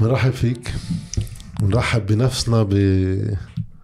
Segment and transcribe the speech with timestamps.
[0.00, 0.74] بنرحب فيك.
[1.62, 2.74] ونرحب بنفسنا ب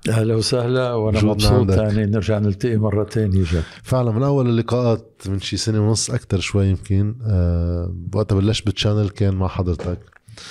[0.09, 1.71] أهلا وسهلا وأنا مبسوط.
[1.71, 3.63] يعني نرجع نلتقي مرة ثانية جد.
[3.83, 8.76] فعلا من أول اللقاءات من شي سنة ونص أكثر شوي يمكن أه وقتها بلشت بال
[8.76, 9.99] channel كان مع حضرتك.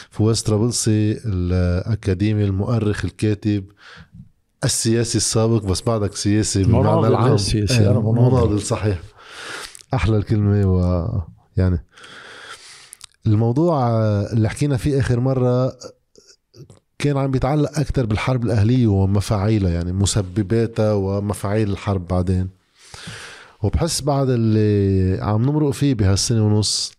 [0.10, 3.64] فواز طرابلسي الأكاديمي المؤرخ الكاتب
[4.64, 7.38] السياسي السابق بس بعدك سياسي بالمعنى مناضل العام.
[7.70, 8.22] أنا مناضل.
[8.22, 9.00] مناضل صحيح.
[9.94, 11.08] أحلى الكلمة و
[11.58, 11.86] يعني
[13.28, 13.90] الموضوع
[14.34, 15.78] اللي حكينا فيه آخر مرة
[17.00, 22.50] كان عم بيتعلق أكثر بالحرب الأهلية ومفاعيلها يعني مسبباتها ومفاعيل الحرب بعدين.
[23.64, 26.94] وبحس بعد اللي عم نمرق فيه بهالسنة ونص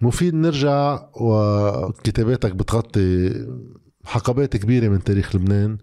[0.00, 3.32] مفيد نرجع وكتاباتك بتغطي
[4.04, 5.78] حقبات كبيرة من تاريخ لبنان.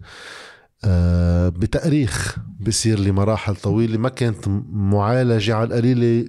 [0.84, 6.28] آه، بتأريخ بصير لمراحل طويلة ما كانت معالجة على القليلة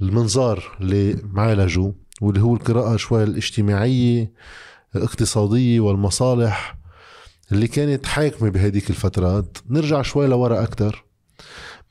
[0.00, 4.32] بالمنظار اللي معالجه واللي هو القراءة شوي الاجتماعية
[4.96, 6.78] الاقتصادية والمصالح
[7.52, 9.58] اللي كانت حاكمة بهديك الفترات.
[9.70, 11.04] نرجع شوي لورا أكتر.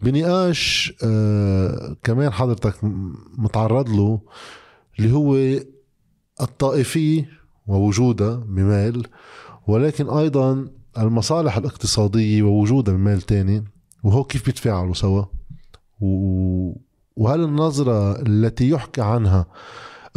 [0.02, 2.76] بنقاش آه كمان حضرتك
[3.38, 4.22] متعرض له
[5.00, 5.60] اللي هو
[6.42, 7.30] الطائفية
[7.68, 9.08] ووجودها بمال
[9.68, 13.64] ولكن أيضا المصالح الاقتصادية ووجودها بمال تاني.
[14.04, 15.26] وهو كيف بيتفاعلوا سوا؟
[16.02, 16.76] و...
[17.16, 19.46] وهل النظرة التي يحكى عنها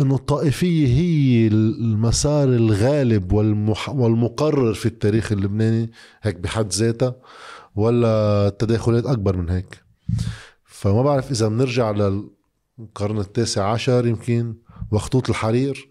[0.01, 3.89] إنه الطائفية هي المسار الغالب والمح...
[3.89, 5.91] والمقرر في التاريخ اللبناني
[6.23, 7.17] هيك بحد ذاتها
[7.77, 9.83] ولا التداخلات أكبر من هيك؟
[10.65, 14.55] فما بعرف إذا بنرجع للقرن التاسع عشر يمكن
[14.91, 15.89] وخطوط الحرير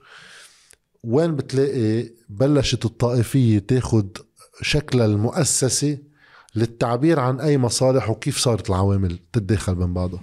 [1.03, 4.17] وين بتلاقي بلشت الطائفية تاخد
[4.61, 6.03] شكلها المؤسسي
[6.55, 10.19] للتعبير عن أي مصالح وكيف صارت العوامل تتداخل بين بعضها؟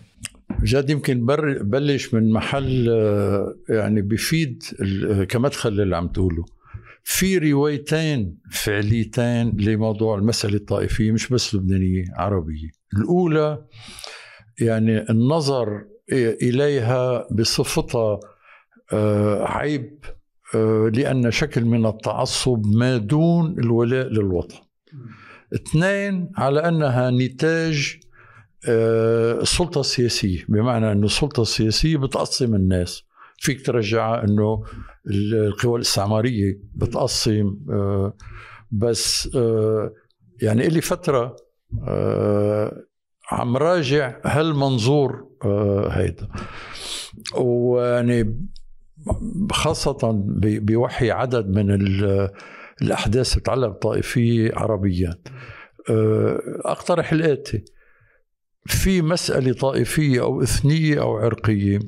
[0.65, 1.27] جد يمكن
[1.63, 6.45] بلش من محل آه، يعني بيفيد ال- كمدخل اللي عم تقوله.
[7.07, 12.69] في روايتين فعليتين لموضوع المسألة الطائفية مش بس لبنانية عربية.
[12.97, 13.65] الأولى
[14.61, 15.85] يعني النظر
[16.43, 18.21] إليها بصفتها
[18.93, 19.99] آه، عيب
[20.55, 24.57] آه، لأن شكل من التعصب ما دون الولاء للوطن.
[25.55, 27.99] اثنين على أنها نتاج
[28.69, 30.45] آه، السلطة السياسية.
[30.49, 33.03] بمعنى أنه السلطة السياسية بتقسم الناس.
[33.39, 34.63] فيك ترجعها أنه
[35.11, 38.15] القوى الاستعمارية بتقسم آه،
[38.71, 39.93] بس آه،
[40.43, 41.37] يعني إلي فترة
[41.89, 42.83] آه،
[43.31, 45.29] عم راجع هالمنظور
[45.91, 46.29] هيدا.
[47.37, 48.47] ويعني
[49.53, 49.99] خاصة
[50.43, 52.31] بوحي عدد من ال-
[52.83, 55.15] الأحداث تتعلق بالطائفية عربيا.
[56.65, 57.65] أقترح الآتي.
[58.67, 61.79] في مسألة طائفية أو إثنية أو عرقية.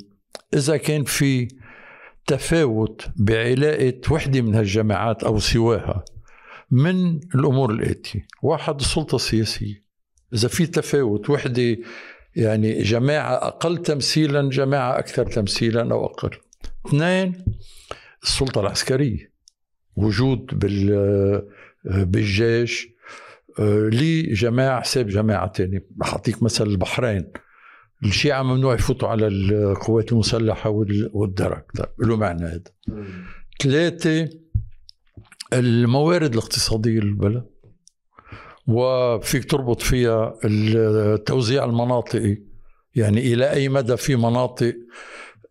[0.55, 1.49] إذا كان في
[2.27, 6.05] تفاوت بعلاقة وحدة من هالجماعات أو سواها
[6.71, 8.27] من الأمور الآتية.
[8.43, 9.85] واحد السلطة السياسية.
[10.35, 11.77] إذا في تفاوت وحدة
[12.37, 16.31] يعني جماعة أقل تمثيلا جماعة أكثر تمثيلا أو أقل.
[16.87, 17.45] اثنين
[18.23, 19.33] السلطة العسكرية.
[19.97, 21.43] وجود بال
[21.85, 22.89] بالجيش
[23.61, 27.33] آه، لجماعة حساب جماعة تانية بحطيك مثل البحرين.
[28.05, 31.67] الشيعة ممنوع يفوتوا على القوات المسلحة وال- والدرك.
[31.77, 32.63] طيب له معنى هذا.
[33.63, 34.29] ثلاثة
[35.53, 37.45] الموارد الاقتصادية للبلد.
[38.69, 42.39] وفيك تربط فيها التوزيع المناطقي.
[42.95, 44.75] يعني إلى أي مدى في مناطق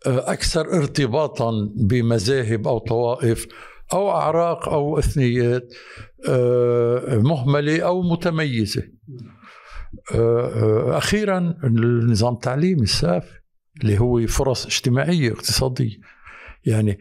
[0.07, 3.47] آه، أكثر ارتباطا بمذاهب أو طوائف
[3.93, 5.73] أو أعراق أو إثنيات
[6.29, 8.83] آه، مهملة أو متميزة.
[10.15, 13.39] آه، آه، أخيرا النظام التعليمي السافي
[13.81, 15.97] اللي هو فرص اجتماعية اقتصادية.
[16.65, 16.99] يعني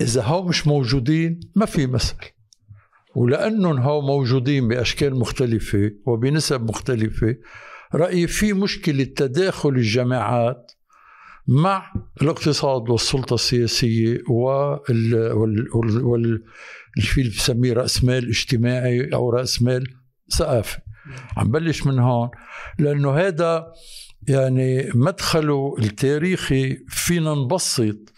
[0.00, 2.34] إذا هو مش موجودين ما في مسألة.
[3.14, 7.36] ولأنهم هو موجودين بأشكال مختلفة وبنسب مختلفة
[7.94, 10.72] رأيي في مشكلة تداخل الجماعات
[11.48, 16.42] مع الاقتصاد والسلطة السياسية وال وال وال وال
[17.00, 19.84] في اللي بسميه رأس مال اجتماعي أو رأس مال
[20.36, 20.78] ثقافي.
[21.36, 22.28] عم بلش من هون
[22.78, 23.72] لأنه هذا
[24.28, 28.12] يعني مدخله التاريخي فينا نبسط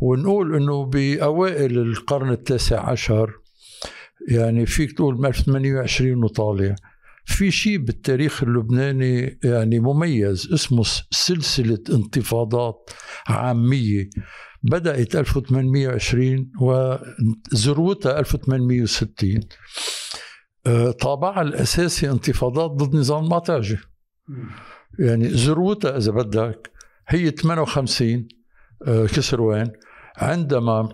[0.00, 3.30] ونقول إنه بأوائل القرن التاسع عشر
[4.28, 6.74] يعني فيك تقول 1820 وطالع.
[7.30, 12.90] في شيء بالتاريخ اللبناني يعني مميز اسمه سلسلة انتفاضات
[13.26, 14.10] عامية.
[14.62, 19.40] بدأت 1820 وذروتها 1860
[20.66, 23.78] آه، طابعها الأساسي انتفاضات ضد نظام المعتاجة
[24.98, 26.70] يعني ذروتها إذا بدك
[27.08, 28.28] هي 58
[28.86, 29.70] آه، كسروان.
[30.16, 30.88] عندما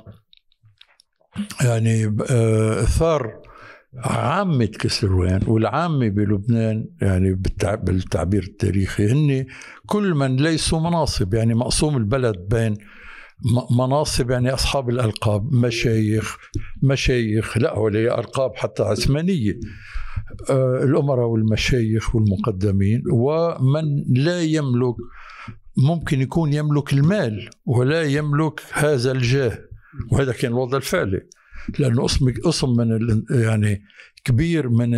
[1.60, 3.45] يعني آه، ثار
[3.94, 9.46] عامة كسروان والعامة بلبنان يعني بالتعبير التاريخي هن
[9.86, 12.76] كل من ليسوا مناصب يعني مقسوم البلد بين
[13.78, 16.36] مناصب يعني أصحاب الألقاب مشايخ
[16.82, 19.58] مشايخ لا ولا ألقاب حتى عثمانية
[20.50, 24.94] آه، الأمراء والمشايخ والمقدمين ومن لا يملك
[25.76, 29.58] ممكن يكون يملك المال ولا يملك هذا الجاه
[30.12, 31.20] وهذا كان الوضع الفعلي.
[31.78, 33.82] لأنه اسم اسم من يعني
[34.24, 34.94] كبير من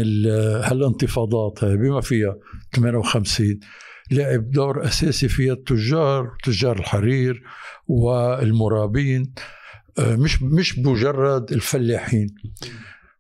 [0.63, 2.37] هالانتفاضات بما فيها
[2.77, 3.61] 58
[4.11, 7.43] لعب دور أساسي فيها التجار تجار الحرير
[7.89, 9.33] والمرابين
[9.99, 12.35] آه، مش مش مجرد الفلاحين.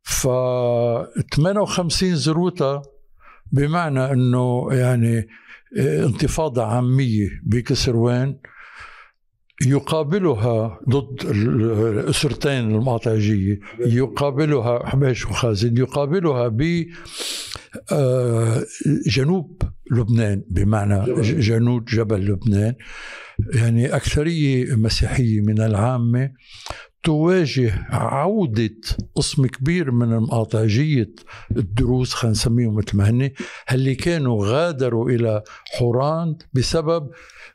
[0.02, 0.28] ف
[1.34, 2.82] 58 زروتها
[3.52, 5.28] بمعنى إنه يعني
[5.78, 8.38] آه، انتفاضة عامية بكسروان.
[9.66, 16.86] يقابلها ضد الأسرتين المقاطعجية يقابلها حبيش وخازن يقابلها ب
[17.92, 18.64] آه،
[19.06, 22.74] جنوب لبنان بمعنى جنوب جبل لبنان.
[23.54, 26.30] يعني أكثرية مسيحية من العامة.
[27.02, 28.80] تواجه عودة
[29.14, 31.14] قسم كبير من المقاطعجية
[31.56, 33.30] الدروز خلينا نسميهم مثل ما هن
[33.72, 35.42] اللي كانوا غادروا إلى
[35.78, 37.10] حوران بسبب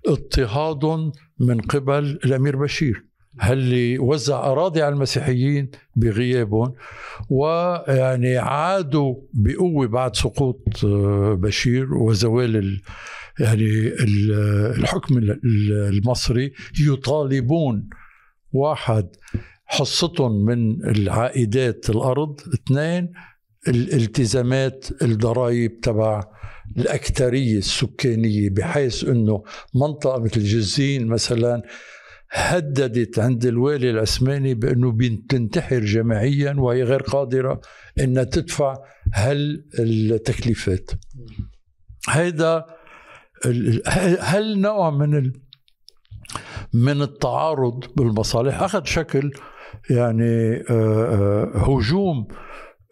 [0.07, 1.11] اضطهاد
[1.47, 3.05] من قبل الأمير بشير
[3.49, 6.73] اللي وزع أراضي على المسيحيين بغيابهم
[7.29, 12.81] ويعني عادوا بقوة بعد سقوط آه، بشير وزوال
[13.39, 13.93] يعني
[14.77, 15.17] الحكم
[15.63, 17.89] المصري يطالبون
[18.51, 19.07] واحد
[19.65, 23.11] حصتهم من العائدات الأرض اثنين
[23.67, 26.23] الالتزامات الضرائب تبع
[26.77, 29.43] الأكثرية السكانية بحيث أنه
[29.75, 31.63] منطقة مثل جزين مثلا
[32.31, 34.97] هددت عند الوالي العثماني بأنه
[35.29, 37.61] تنتحر جماعيا وهي غير قادرة
[37.99, 38.77] أنها تدفع
[39.13, 40.91] هل التكليفات.
[42.09, 42.65] هذا
[44.19, 45.31] هل نوع من
[46.73, 49.31] من التعارض بالمصالح أخذ شكل
[49.89, 52.27] يعني آه، آه، هجوم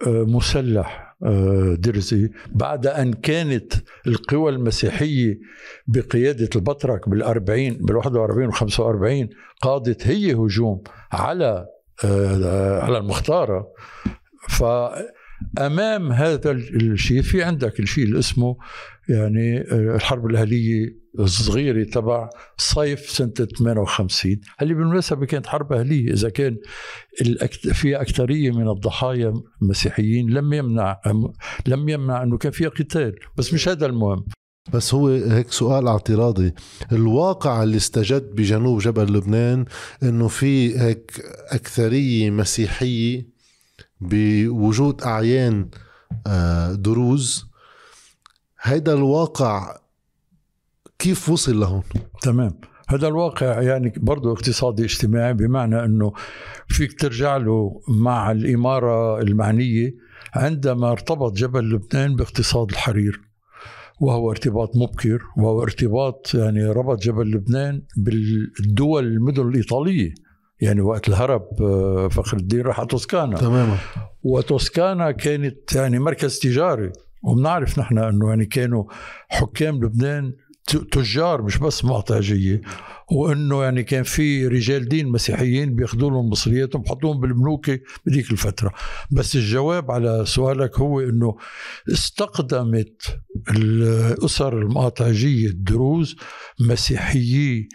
[0.07, 2.29] مسلح آه، درزي.
[2.51, 3.73] بعد أن كانت
[4.07, 5.39] القوى المسيحية
[5.87, 9.29] بقيادة البطرك بالأربعين بالواحد وأربعين وخمسة وأربعين
[9.61, 11.65] قادت هي هجوم على
[12.05, 13.67] آه، على المختارة.
[14.49, 18.57] فأمام هذا الشيء في عندك الشيء اللي اسمه
[19.09, 26.13] يعني آه، الحرب الأهلية الصغيرة تبع صيف سنة 58 اللي بالمناسبة كانت حرب أهلية.
[26.13, 26.57] إذا كان
[27.73, 31.01] في أكثرية من الضحايا المسيحيين لم يمنع
[31.67, 33.15] لم يمنع أنه كان فيها قتال.
[33.37, 34.25] بس مش هذا المهم.
[34.73, 36.53] بس هو هيك سؤال اعتراضي.
[36.91, 39.65] الواقع اللي استجد بجنوب جبل لبنان
[40.03, 43.27] إنه في هيك أكثرية مسيحية
[44.01, 45.69] بوجود أعيان
[46.27, 47.45] آه، دروز.
[48.61, 49.77] هيدا الواقع
[51.01, 51.83] كيف وصل لهون؟
[52.21, 52.59] تمام.
[52.89, 56.13] هذا الواقع يعني برضه اقتصادي اجتماعي بمعنى إنه
[56.67, 59.95] فيك ترجع له مع الإمارة المعنيه
[60.35, 63.21] عندما ارتبط جبل لبنان باقتصاد الحرير
[64.01, 70.13] وهو ارتباط مبكر وهو ارتباط يعني ربط جبل لبنان بالدول المدن الإيطالية.
[70.61, 73.37] يعني وقت الهرب آه، فخر الدين راح توسكانا.
[73.37, 73.77] تماما.
[74.23, 76.91] وتوسكانا كانت يعني مركز تجاري.
[77.23, 78.83] وبنعرف نحن إنه يعني كانوا
[79.29, 80.33] حكام لبنان
[80.91, 82.61] تجار مش بس معتاجية
[83.11, 87.71] وإنه يعني كان في رجال دين مسيحيين بياخذوا لهم مصرياتهم بحطوهم بالبنوك
[88.05, 88.71] بذيك الفترة.
[89.11, 91.37] بس الجواب على سؤالك هو إنه
[91.91, 93.19] استقدمت
[93.55, 96.15] الأسر المقاطعجيه الدروز
[96.59, 97.69] مسيحيي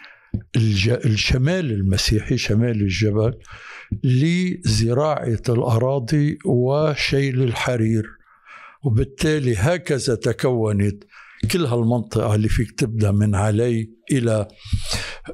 [0.87, 3.35] الشمال المسيحي شمال الجبل
[4.05, 8.07] لزراعة الأراضي وشيل الحرير.
[8.83, 11.05] وبالتالي هكذا تكونت
[11.47, 14.49] كل هالمنطقة اللي فيك تبدأ من علي إلى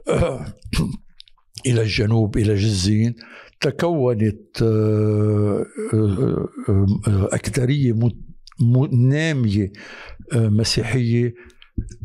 [1.67, 3.15] إلى الجنوب إلى جزين
[3.61, 6.49] تكونت آه، آه،
[7.09, 7.95] آه، أكثرية
[8.93, 9.73] نامية
[10.35, 11.35] مسيحية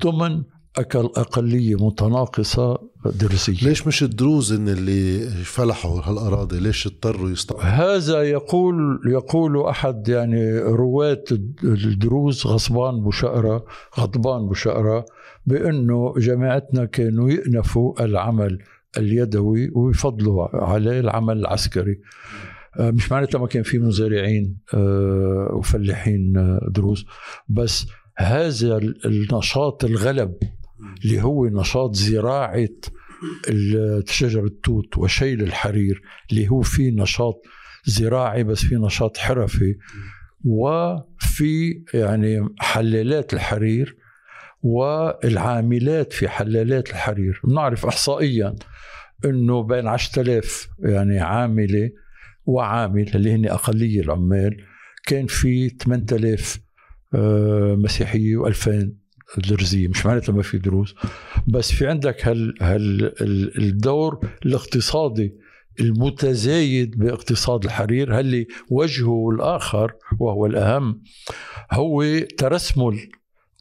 [0.03, 0.43] ضمن
[0.79, 3.67] أقلية متناقصة درسية.
[3.67, 10.59] ليش مش الدروز إن اللي فلحوا هالأراضي؟ ليش اضطروا يستعملوا هذا يقول يقول أحد يعني
[10.59, 11.23] رواة
[11.63, 13.65] الدروز غصبان بشقرة
[13.99, 15.05] غضبان بشقرة
[15.45, 18.59] بأنه جماعتنا كانوا يأنفوا العمل
[18.97, 21.99] اليدوي ويفضلوا عليه العمل العسكري.
[22.79, 27.05] آه، مش معناتها ما كان في مزارعين آه، وفلاحين آه، دروز
[27.49, 27.85] بس
[28.17, 30.33] هذا النشاط الغلب
[31.05, 32.69] اللي هو نشاط زراعة
[34.07, 37.41] شجر التوت وشيل الحرير اللي هو فيه نشاط
[37.85, 39.75] زراعي بس في نشاط حرفي.
[40.45, 43.97] وفي يعني حلالات الحرير
[44.61, 47.41] والعاملات في حلالات الحرير.
[47.43, 48.55] بنعرف احصائيا
[49.25, 51.89] إنه بين 10000 يعني عاملة
[52.45, 54.57] وعامل اللي هن أقلية العمال
[55.05, 56.59] كان في 8000
[57.15, 58.87] آه، مسيحية و2000
[59.37, 60.95] درزية مش معناتها ما في دروز
[61.47, 63.13] بس في عندك هال هال
[63.57, 65.35] الدور الاقتصادي
[65.79, 71.01] المتزايد باقتصاد الحرير اللي وجهه الآخر وهو الأهم
[71.71, 72.03] هو
[72.37, 72.99] ترسمل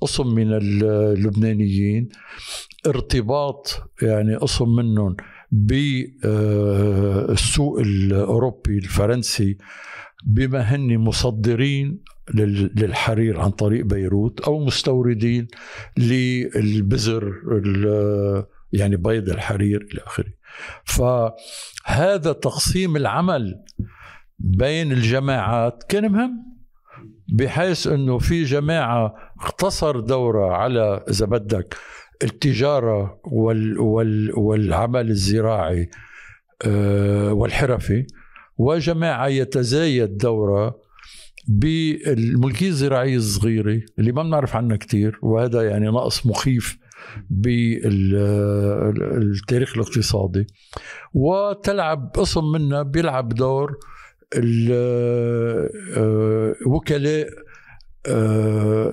[0.02, 2.08] قسم من اللبنانيين
[2.87, 5.16] ارتباط يعني قسم منهم
[6.32, 9.58] بالسوق الأوروبي الفرنسي
[10.26, 12.00] بما هن مصدرين
[12.35, 15.49] للحرير عن طريق بيروت أو مستوردين
[15.97, 17.33] للبزر
[18.73, 20.33] يعني بيض الحرير إلى آخره.
[20.85, 23.64] فهذا تقسيم العمل
[24.38, 26.56] بين الجماعات كان مهم
[27.28, 31.76] بحيث أنه في جماعة اختصر دورة على إذا بدك
[32.23, 35.90] التجارة وال وال والعمل الزراعي
[36.66, 38.06] آه، والحرفي
[38.59, 40.86] وجماعة يتزايد دورة
[41.49, 46.79] بالملكية الزراعية الصغيرة اللي ما بنعرف عنها كثير وهذا يعني نقص مخيف
[47.31, 48.17] بالتاريخ
[49.76, 50.47] الاقتصادي.
[51.15, 53.79] وتلعب قسم منها بيلعب دور
[54.35, 55.69] آه،
[56.67, 57.29] وكلاء
[58.07, 58.93] آه،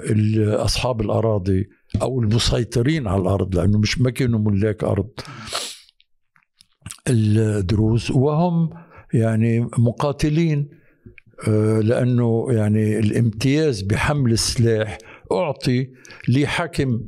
[0.65, 1.69] اصحاب الأراضي
[2.01, 5.09] أو المسيطرين على الأرض لأنه مش ما كانوا ملاك أرض
[7.07, 8.11] الدروز.
[8.11, 8.69] وهم
[9.13, 10.82] يعني مقاتلين
[11.81, 14.97] لأنه يعني الامتياز بحمل السلاح
[15.31, 15.89] أعطي
[16.27, 17.01] لحاكم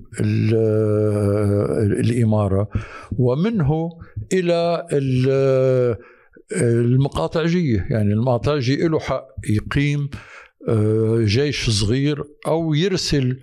[1.99, 2.69] الإمارة
[3.17, 3.89] ومنه
[4.33, 4.87] إلى
[6.51, 7.87] المقاطعجية.
[7.89, 10.09] يعني المقاطعجي له حق يقيم
[10.67, 13.39] آه، جيش صغير أو يرسل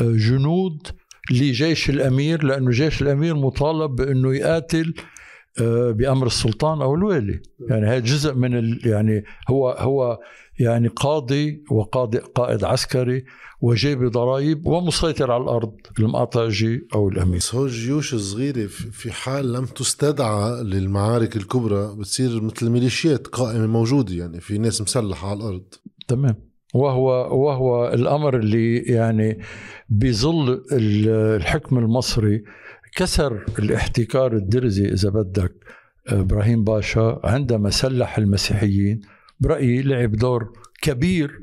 [0.00, 0.86] آه، جنود
[1.30, 5.13] لجيش الأمير لأنه جيش الأمير مطالب بأنه يقاتل آه،
[5.60, 7.42] بأمر السلطان أو الوالي.
[7.70, 10.20] يعني هذا جزء من ال يعني هو هو
[10.60, 13.24] يعني قاضي وقاضي قائد عسكري
[13.60, 17.36] وجايب ضرائب ومسيطر على الأرض المقاطعجي أو الأمير.
[17.36, 24.14] بس هو الجيوش الصغيرة في حال لم تستدعى للمعارك الكبرى بتصير مثل الميليشيات قائمة موجودة
[24.14, 25.64] يعني في ناس مسلحة على الأرض.
[26.08, 26.34] تمام.
[26.74, 27.08] وهو
[27.44, 29.38] وهو الأمر اللي يعني
[29.88, 32.44] بظل الحكم المصري
[32.96, 35.54] كسر الاحتكار الدرزي إذا بدك
[36.08, 39.00] إبراهيم باشا عندما سلح المسيحيين
[39.40, 41.40] برأيي لعب دور كبير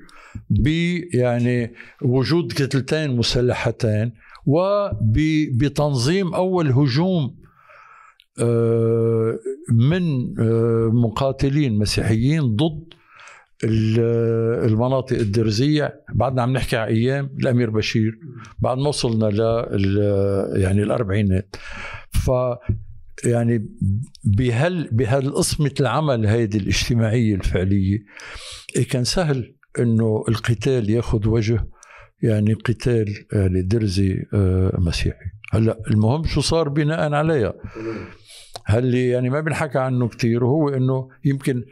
[0.49, 0.67] ب
[1.13, 4.13] يعني وجود كتلتين مسلحتين
[4.45, 7.41] وبتنظيم أول هجوم
[8.39, 9.39] آه،
[9.69, 12.90] من آه، مقاتلين مسيحيين ضد
[13.63, 16.03] المناطق الدرزية.
[16.13, 18.19] بعدنا عم نحكي على أيام الأمير بشير.
[18.59, 19.97] بعد ما وصلنا ل
[20.61, 21.55] يعني الأربعينات.
[22.11, 22.31] ف
[23.25, 23.69] يعني
[24.23, 27.99] بهال بهالقسمة العمل هيدي الاجتماعية الفعلية
[28.75, 31.67] إيه كان سهل إنه القتال ياخذ وجه
[32.23, 35.25] يعني قتال يعني درزي آه، مسيحي.
[35.53, 37.53] هلأ المهم شو صار بناء عليها؟
[38.65, 41.63] هل يعني ما بنحكى عنه كثير وهو إنه يمكن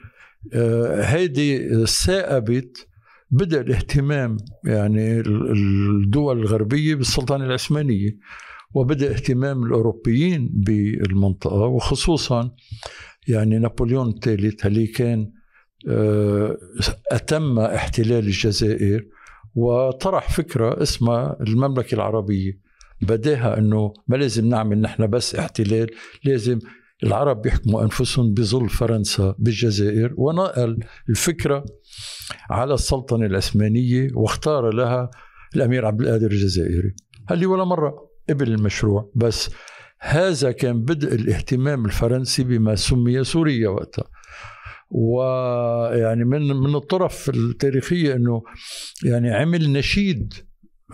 [1.01, 2.87] هيدي ثاقبت
[3.31, 8.17] بدأ الاهتمام يعني الدول الغربية بالسلطنه العثمانية
[8.73, 12.55] وبدأ اهتمام الأوروبيين بالمنطقة وخصوصا
[13.27, 15.31] يعني نابليون الثالث اللي كان
[15.87, 16.57] آه،
[17.11, 19.05] أتم احتلال الجزائر
[19.55, 22.69] وطرح فكرة اسمها المملكة العربية.
[23.01, 25.89] بداها أنه ما لازم نعمل نحن بس احتلال
[26.23, 26.59] لازم
[27.03, 30.79] العرب يحكموا أنفسهم بظل فرنسا بالجزائر ونقل
[31.09, 31.65] الفكرة
[32.49, 35.09] على السلطنة العثمانية واختار لها
[35.55, 36.95] الأمير عبد القادر الجزائري.
[37.27, 39.11] هل ولا مرة قبل المشروع.
[39.15, 39.49] بس
[39.99, 44.05] هذا كان بدء الاهتمام الفرنسي بما سمي سوريا وقتها.
[44.91, 48.43] ويعني من من الطرف التاريخية إنه
[49.05, 50.33] يعني عمل نشيد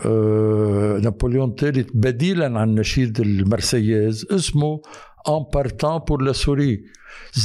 [0.04, 4.80] آه، نابليون الثالث بديلا عن نشيد المرسياز اسمه
[5.28, 6.84] ان بارتان بور لا سوري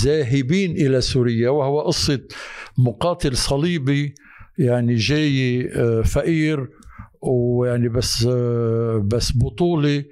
[0.03, 2.19] ذاهبين إلى سوريا وهو قصه
[2.77, 4.15] مقاتل صليبي
[4.57, 5.69] يعني جاي
[6.03, 6.69] فقير
[7.21, 8.23] ويعني بس
[9.03, 10.03] بس بطولة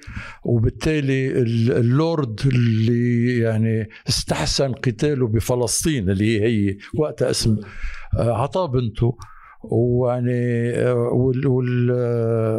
[0.45, 1.31] وبالتالي
[1.79, 7.57] اللورد اللي يعني استحسن قتاله بفلسطين اللي هي وقتها اسم
[8.13, 9.17] عطاه بنته
[9.63, 10.71] ويعني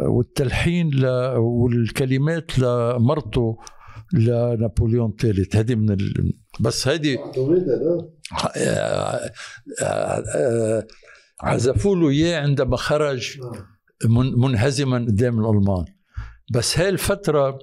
[0.07, 1.05] والتلحين
[1.37, 3.57] والكلمات لمرته
[4.13, 6.33] لنابليون الثالث هذه من ال...
[6.59, 7.17] بس هذه
[11.41, 13.39] عزفوا له اياه عندما خرج
[14.37, 15.85] منهزما قدام الألمان.
[16.53, 17.59] بس هاي الفترة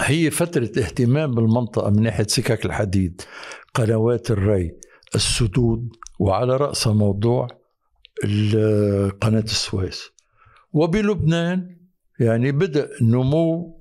[0.00, 3.20] هي فترة اهتمام بالمنطقة من ناحية سكك الحديد
[3.74, 4.72] قنوات الري
[5.14, 7.48] السدود وعلى راسها موضوع
[9.20, 10.10] قناة السويس.
[10.72, 11.76] وبلبنان
[12.22, 13.76] يعني بدا نمو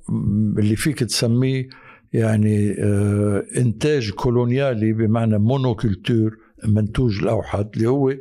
[0.59, 1.69] اللي فيك تسميه
[2.13, 8.13] يعني آه، إنتاج كولونيالي بمعنى مونوكولتور منتوج الأوحد اللي هو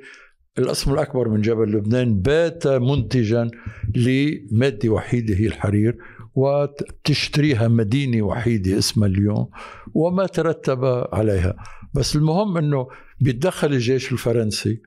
[0.59, 3.51] القسم الأكبر من جبل لبنان بات منتجا
[3.97, 5.99] لمادة وحيدة هي الحرير
[6.35, 9.51] وتشتريها مدينة وحيدة اسمها اليوم
[9.95, 11.57] وما ترتب عليها.
[11.95, 12.89] بس المهم إنه
[13.21, 14.83] بيتدخل الجيش الفرنسي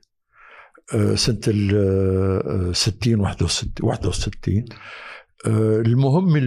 [0.94, 4.66] آه، سنة ال 60 61 61
[5.48, 6.38] المهمه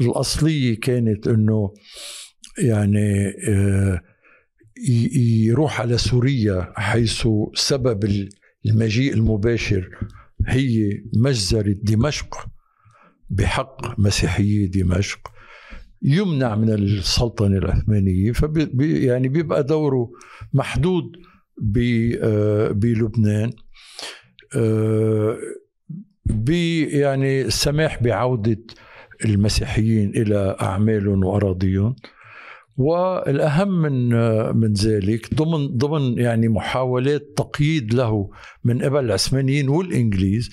[0.00, 1.74] الأصلية كانت إنه
[2.58, 4.00] يعني آه،
[5.46, 8.28] يروح على سوريا حيث سبب
[8.66, 9.90] المجيء المباشر
[10.46, 12.46] هي مجزرة دمشق
[13.30, 15.18] بحق مسيحيي دمشق
[16.02, 20.10] يمنع من السلطنة العثمانية فبي يعني بيبقى دوره
[20.52, 21.12] محدود
[22.22, 23.52] آه، بلبنان.
[24.56, 25.36] آه،
[26.92, 28.64] يعني السماح بعودة
[29.24, 31.96] المسيحيين إلى أعمالهم وأراضيهم.
[32.76, 34.08] والأهم من
[34.56, 38.30] من ذلك ضمن ضمن يعني محاولات تقييد له
[38.64, 40.50] من قبل العثمانيين والإنجليز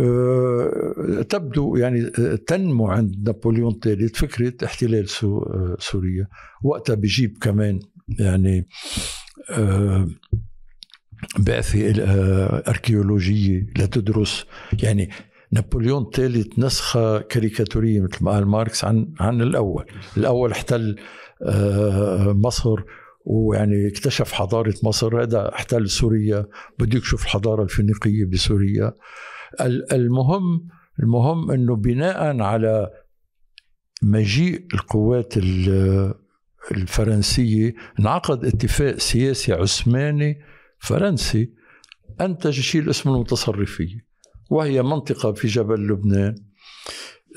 [0.00, 2.10] آه، تبدو يعني
[2.46, 5.08] تنمو عند نابليون الثالث فكرة احتلال
[5.78, 6.26] سوريا
[6.64, 7.80] وقتها بجيب كمان
[8.18, 8.66] يعني
[9.50, 10.08] آه،
[11.38, 11.92] بعثة
[12.68, 14.46] أركيولوجية لتدرس
[14.82, 15.10] يعني
[15.52, 19.86] نابليون الثالث نسخة كاريكاتورية مثل ما قال ماركس عن عن الأول.
[20.16, 20.96] الأول احتل
[21.42, 22.76] آه، مصر
[23.24, 25.22] ويعني اكتشف حضارة مصر.
[25.22, 26.46] هذا احتل سوريا.
[26.78, 28.92] بده يكشف الحضارة الفينيقية بسوريا.
[29.92, 30.68] المهم
[31.02, 32.90] المهم إنه بناء على
[34.02, 35.34] مجيء القوات
[36.72, 40.38] الفرنسية انعقد اتفاق سياسي عثماني
[40.86, 41.50] فرنسي
[42.20, 44.06] انتج شيء اسمه المتصرفيه
[44.50, 46.34] وهي منطقة في جبل لبنان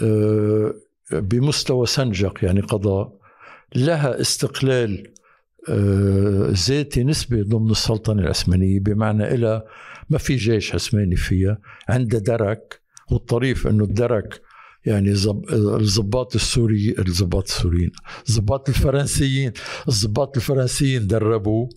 [0.01, 0.73] آه،
[1.11, 3.19] بمستوى سنجق يعني قضاء
[3.75, 5.13] لها استقلال
[5.69, 9.63] آه، ذاتي نسبة ضمن السلطنة العثمانية بمعنى إلى
[10.09, 11.57] ما في جيش عثماني فيها
[11.89, 12.81] عندها درك
[13.11, 14.41] والطريف أنه الدرك
[14.85, 15.11] يعني
[15.53, 17.91] الضباط السوري الضباط السوريين
[18.29, 19.51] الضباط الفرنسيين
[19.87, 21.67] الضباط الفرنسيين دربوا.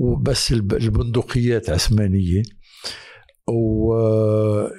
[0.00, 2.42] وبس البندقيات عثمانية.
[3.48, 4.70] واعتمد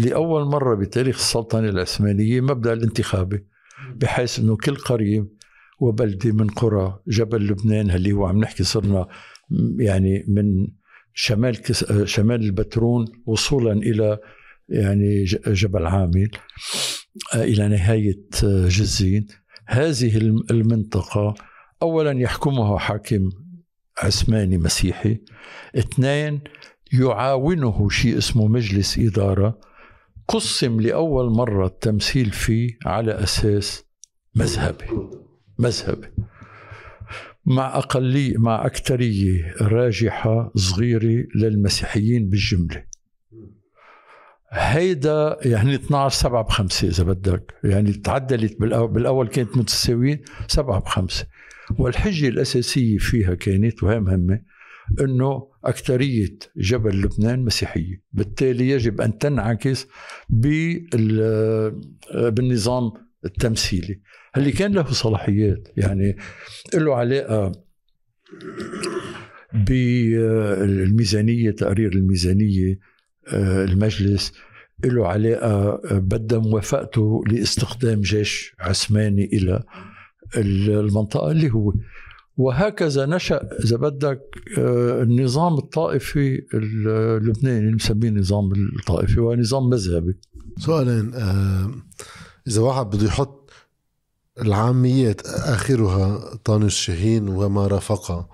[0.00, 3.46] آه، لأول مرة بتاريخ السلطنة العثمانية مبدأ الانتخابي
[3.96, 5.28] بحيث إنه كل قرية
[5.80, 9.06] وبلدة من قرى جبل لبنان اللي هو عم نحكي صرنا
[9.78, 10.66] يعني من
[11.14, 11.92] شمال كس...
[12.04, 14.18] شمال البترون وصولا إلى
[14.68, 16.30] يعني جبل عامل
[17.34, 19.26] آه، إلى نهاية آه، جزين.
[19.66, 20.16] هذه
[20.50, 21.34] المنطقة
[21.84, 23.30] اولا يحكمها حاكم
[24.02, 25.20] عثماني مسيحي
[25.78, 26.40] اثنين
[26.92, 29.60] يعاونه شيء اسمه مجلس إدارة
[30.28, 33.84] قسم لأول مرة التمثيل فيه على أساس
[34.34, 34.84] مذهبي.
[35.58, 36.08] مذهبي.
[37.46, 42.84] مع أقلية مع أكثرية راجحة صغيرة للمسيحيين بالجملة.
[44.50, 47.54] هيدا يعني 12 7 بخمسة إذا بدك.
[47.64, 51.26] يعني تعدلت بالأول, بالأول كانت متساويين 7 بخمسة.
[51.78, 54.40] والحجة الأساسية فيها كانت وهي مهمة
[55.00, 58.02] أنه أكثرية جبل لبنان مسيحية.
[58.12, 59.86] بالتالي يجب أن تنعكس
[62.30, 62.92] بالنظام
[63.24, 64.00] التمثيلي.
[64.36, 66.16] اللي كان له صلاحيات يعني
[66.74, 67.52] له علاقة
[69.52, 72.78] بالميزانية تقرير الميزانية
[73.28, 74.32] آه، المجلس
[74.84, 79.62] له علاقة بدها موافقته لاستخدام جيش عثماني إلى
[80.36, 81.72] المنطقة اللي هو.
[82.36, 84.20] وهكذا نشأ إذا بدك
[84.58, 88.08] آه، النظام الطائفي اللبناني اللي مسميه
[88.78, 90.16] الطائفي هو نظام مذهبي.
[90.58, 91.70] سؤالين آه،
[92.48, 93.50] إذا واحد بده يحط
[94.40, 98.28] العاميات آخرها طانوس شاهين وما رافقها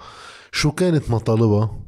[0.52, 1.80] شو كانت مطالبها؟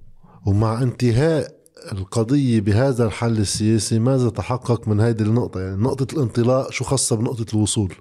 [0.47, 6.85] ومع انتهاء القضية بهذا الحل السياسي ماذا تحقق من هذه النقطة؟ يعني نقطة الانطلاق شو
[6.85, 7.95] خاصة بنقطة الوصول؟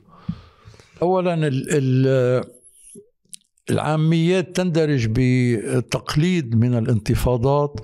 [1.02, 2.44] أولا ال ال
[3.70, 7.80] العاميات تندرج بتقليد من الانتفاضات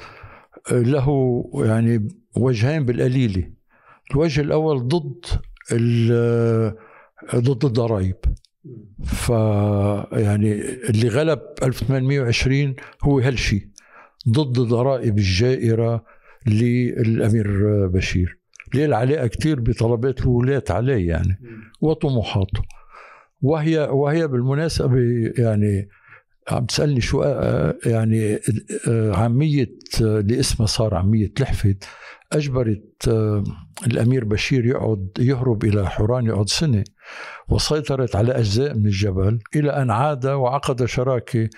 [0.71, 3.49] له يعني وجهين بالقليلة
[4.11, 5.25] الوجه الأول ضد
[7.35, 8.15] ضد الضرائب.
[9.03, 9.29] ف
[10.11, 10.51] يعني
[10.89, 13.67] اللي غلب 1820 هو هالشيء
[14.29, 16.05] ضد الضرائب الجائرة
[16.47, 17.47] للأمير
[17.87, 18.39] بشير.
[18.73, 21.39] ليه العلاقة كتير بطلبات الولاة عليه يعني
[21.81, 22.61] وطموحاته.
[23.41, 24.97] وهي وهي بالمناسبة
[25.37, 25.89] يعني
[26.49, 27.23] عم تسألني شو
[27.85, 28.39] يعني
[28.87, 29.69] عامية
[30.01, 31.83] اللي اسمها صار عامية لحفت
[32.33, 33.07] أجبرت
[33.87, 36.83] الأمير بشير يقعد يهرب إلى حوران يقعد سنة
[37.49, 41.49] وسيطرت على أجزاء من الجبل إلى أن عاد وعقد شراكة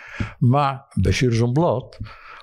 [0.42, 2.00] مع بشير جنبلاط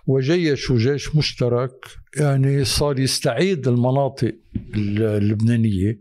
[0.07, 1.85] وجيشوا جيش مشترك
[2.17, 4.35] يعني صار يستعيد المناطق
[4.75, 6.01] اللبنانية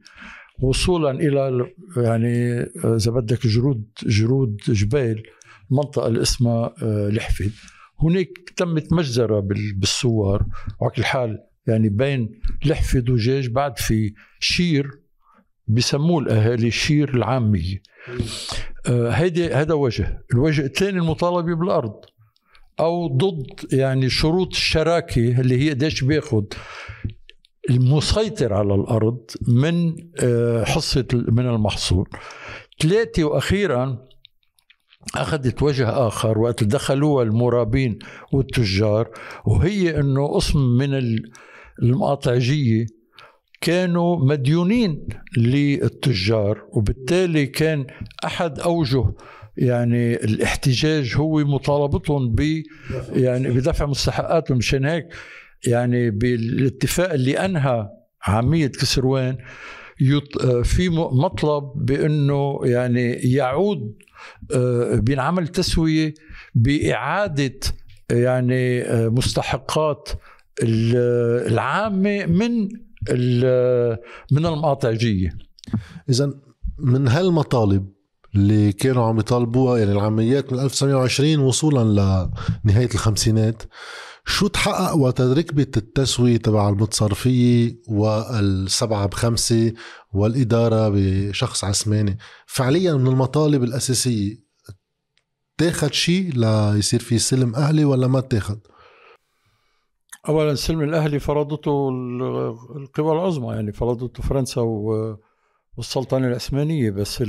[0.59, 5.23] وصولا إلى يعني إذا بدك جرود جرود جبال
[5.71, 7.51] المنطقة اللي اسمها آه، لحفد
[7.99, 9.39] هناك تمت مجزرة
[9.75, 10.45] بالصور.
[10.81, 14.89] وعلى كل حال يعني بين لحفد وجيش بعد في شير
[15.67, 17.81] بسموه الأهالي شير العامية.
[18.87, 20.21] آه هيدي هذا وجه.
[20.33, 21.95] الوجه الثاني المطالبة بالأرض.
[22.79, 26.43] أو ضد يعني شروط الشراكة اللي هي قديش بياخذ
[27.69, 32.10] المسيطر على الأرض من آه حصة من المحصول.
[32.80, 34.06] ثلاثة وأخيرا
[35.15, 37.99] أخذت وجه آخر وقت دخلوها المرابين
[38.32, 39.10] والتجار
[39.45, 41.19] وهي إنه قسم من
[41.84, 42.86] المقاطعجية
[43.62, 47.86] كانوا مديونين للتجار وبالتالي كان
[48.25, 49.06] أحد أوجه
[49.58, 52.63] يعني الاحتجاج هو مطالبتهم ب
[53.13, 54.58] يعني بدفع مستحقاتهم.
[54.58, 55.08] مشان هيك
[55.67, 57.89] يعني بالاتفاق اللي أنهى
[58.23, 59.38] عاميه كسروان
[60.63, 63.95] في مطلب بأنه يعني يعود
[64.56, 66.13] آه، بينعمل تسوية
[66.56, 67.60] بإعادة
[68.12, 70.10] يعني آه، مستحقات
[70.62, 72.69] العامة من
[74.32, 75.38] من المقاطعجيه
[76.10, 76.34] اذا
[76.80, 77.89] من هالمطالب
[78.36, 81.84] اللي كانوا عم يطالبوها يعني العمليات من 1920 وصولا
[82.65, 83.63] لنهاية الخمسينات
[84.27, 89.73] شو تحقق وقت ركبت التسوية تبع المتصرفية والسبعة بخمسة
[90.13, 94.45] والإدارة بشخص عثماني فعليا من المطالب الأساسية
[95.57, 98.59] تاخد شيء ليصير في سلم أهلي ولا ما تاخد؟
[100.27, 101.89] اولا السلم الأهلي فرضته
[102.75, 104.61] القوى العظمى يعني فرضته فرنسا
[105.77, 107.23] والسلطنه العثمانية بس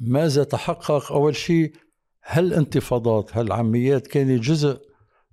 [0.00, 1.72] ماذا تحقق؟ أول شيء
[2.24, 4.87] هالانتفاضات هالعميات كانت جزء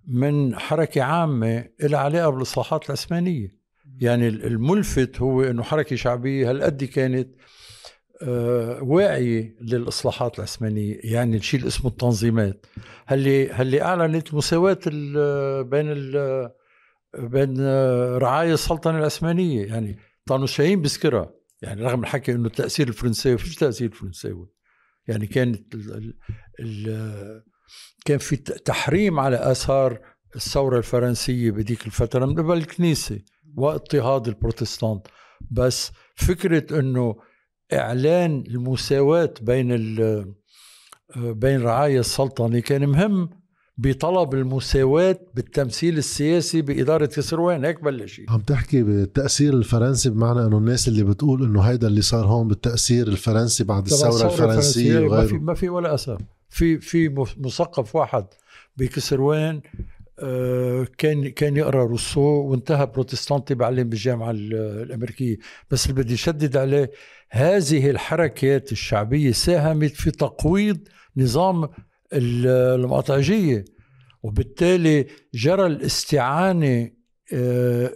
[0.07, 3.65] من حركة عامة لها علاقه بالاصلاحات العثمانية.
[3.99, 7.35] يعني الملفت هو إنه حركة شعبية هالقد كانت
[8.21, 12.65] آه، واعية للإصلاحات العثمانية يعني الشيء اللي اسمه التنظيمات.
[13.07, 14.79] هاللي هاللي أعلنت مساواة
[15.61, 16.49] بين ال
[17.17, 17.67] بين
[18.17, 19.65] رعايا السلطنة العثمانية.
[19.65, 24.49] يعني طانو شاهين بذكرها يعني رغم الحكي إنه التأثير الفرنساوي فيش تأثير فرنساوي.
[25.07, 26.13] يعني كانت ال
[26.59, 27.43] ال
[28.05, 29.99] كان في تحريم على آثار
[30.35, 33.19] الثورة الفرنسية بديك الفترة من قبل الكنيسة
[33.57, 35.07] واضطهاد البروتستانت.
[35.51, 37.15] بس فكرة إنه
[37.73, 39.67] إعلان المساواة بين
[41.15, 43.29] بين رعايا السلطنة كان مهم
[43.77, 50.87] بطلب المساواة بالتمثيل السياسي بإدارة كسروان هيك بلش عم تحكي بالتأثير الفرنسي بمعنى أنه الناس
[50.87, 55.33] اللي بتقول أنه هيدا اللي صار هون بالتأثير الفرنسي بعد الثورة الفرنسية وغيره ما في,
[55.33, 56.21] ما في ولا أثر.
[56.55, 58.25] في في مثقف واحد
[58.77, 59.61] بكسروان
[60.19, 65.37] آه، كان كان يقرأ روسو وانتهى بروتستانتي بعلم بالجامعة الأمريكية.
[65.71, 66.91] بس اللي بدي شدد عليه
[67.29, 70.79] هذه الحركات الشعبية ساهمت في تقويض
[71.17, 71.69] نظام
[72.13, 73.65] المقاطعجيه
[74.23, 76.91] وبالتالي جرى الاستعانة
[77.33, 77.93] آه،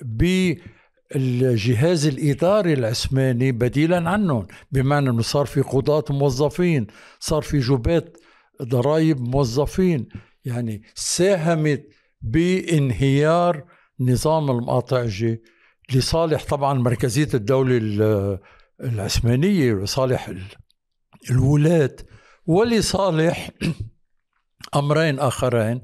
[1.15, 4.47] بالجهاز الإداري العثماني بديلا عنهم.
[4.71, 6.87] بمعنى إنه صار في قضاة موظفين
[7.19, 8.17] صار في جبات
[8.61, 10.07] ضرائب موظفين.
[10.45, 11.87] يعني ساهمت
[12.21, 13.65] بانهيار
[13.99, 15.41] نظام المقاطعجي
[15.93, 18.39] لصالح طبعا مركزية الدولة
[18.81, 20.31] العثمانية لصالح
[21.31, 21.95] الولاة
[22.45, 23.49] ولصالح
[24.75, 25.81] أمرين آخرين.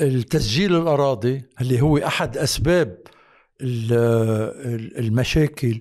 [0.00, 3.02] التسجيل الأراضي اللي هو أحد أسباب
[4.98, 5.80] المشاكل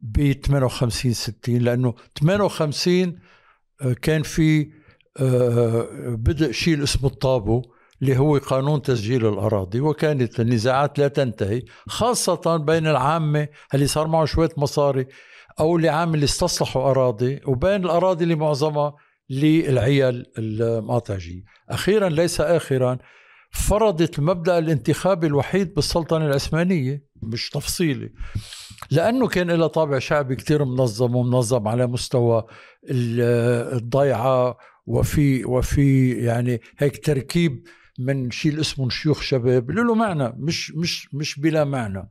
[0.00, 3.18] ب 58 60 لأنه 58
[3.82, 4.70] آه، كان في
[5.20, 7.62] آه، بدء شيء اسمه الطابو
[8.02, 14.24] اللي هو قانون تسجيل الأراضي وكانت النزاعات لا تنتهي خاصة بين العامة اللي صار معه
[14.24, 15.06] شوية مصاري
[15.60, 18.94] أو اللي عامل اللي استصلحوا أراضي وبين الأراضي اللي معظمها
[19.30, 22.98] للعيال المقاطعجية أخيرا ليس آخرا
[23.50, 28.12] فرضت المبدأ الانتخابي الوحيد بالسلطنة العثمانية مش تفصيلي
[28.90, 32.44] لأنه كان له طابع شعبي كتير منظم ومنظم على مستوى
[32.90, 37.62] الضيعة وفي وفي يعني هيك تركيب
[37.98, 42.10] من شيء اسمه شيوخ شباب له معنى مش مش مش بلا معنى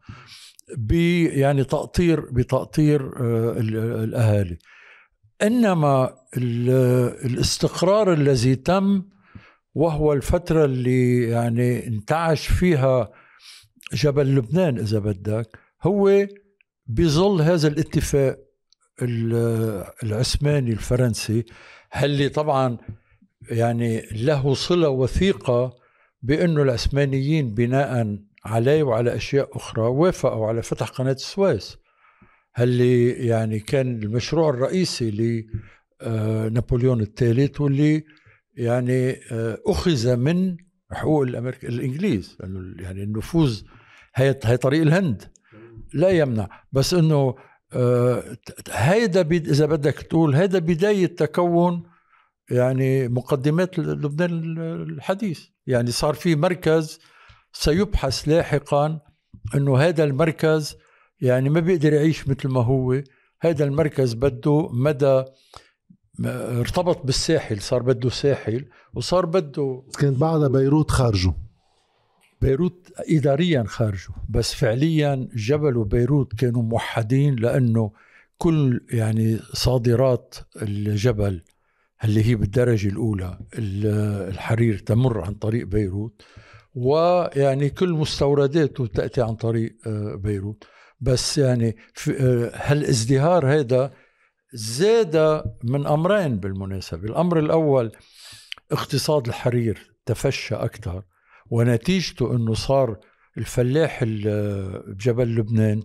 [0.78, 3.60] ب يعني تأطير بتأطير آه،
[4.04, 4.58] الأهالي.
[5.42, 6.16] إنما
[7.26, 9.04] الاستقرار الذي تم
[9.76, 13.12] وهو الفترة اللي يعني انتعش فيها
[13.94, 16.28] جبل لبنان إذا بدك هو
[16.88, 18.38] بظل هذا الاتفاق
[20.04, 21.46] العثماني الفرنسي
[22.04, 22.78] اللي طبعا
[23.50, 25.78] يعني له صلة وثيقة
[26.22, 31.78] بأنه العثمانيين بناء عليه وعلى أشياء أخرى وافقوا على فتح قناة السويس
[32.60, 35.12] اللي يعني كان المشروع الرئيسي
[36.02, 38.04] لنابليون الثالث واللي
[38.54, 40.58] يعني آه، أخذ من
[40.92, 42.38] حقوق الأمريكا الإنجليز
[42.80, 43.62] يعني النفوذ
[44.16, 45.24] هي طريق الهند.
[45.94, 46.50] لا يمنع.
[46.72, 47.36] بس إنه آه،
[48.72, 51.84] هيدا إذا بدك تقول هيدا بداية تكون
[52.52, 55.46] يعني مقدمات لبنان الحديث.
[55.68, 57.00] يعني صار في مركز
[57.54, 59.00] سيبحث لاحقا
[59.56, 60.76] إنه هذا المركز
[61.22, 63.02] يعني ما بيقدر يعيش مثل ما هو.
[63.42, 65.24] هذا المركز بده مدى
[66.26, 71.34] ارتبط بالساحل صار بده ساحل وصار بده كانت بعدها بيروت خارجه.
[72.42, 77.92] بيروت اداريا خارجه بس فعليا جبل وبيروت كانوا موحدين لأنه
[78.38, 81.42] كل يعني صادرات الجبل
[82.04, 86.22] اللي هي بالدرجة الأولى الحرير تمر عن طريق بيروت
[86.76, 90.64] ويعني كل مستورداته تأتي عن طريق آه، بيروت.
[91.02, 91.76] بس يعني
[92.20, 93.94] آه، هالازدهار هذا
[94.54, 97.08] زاد من أمرين بالمناسبة.
[97.08, 97.92] الأمر الأول
[98.72, 101.04] اقتصاد الحرير تفشى أكثر
[101.50, 103.00] ونتيجته أنه صار
[103.38, 105.84] الفلاح بجبل لبنان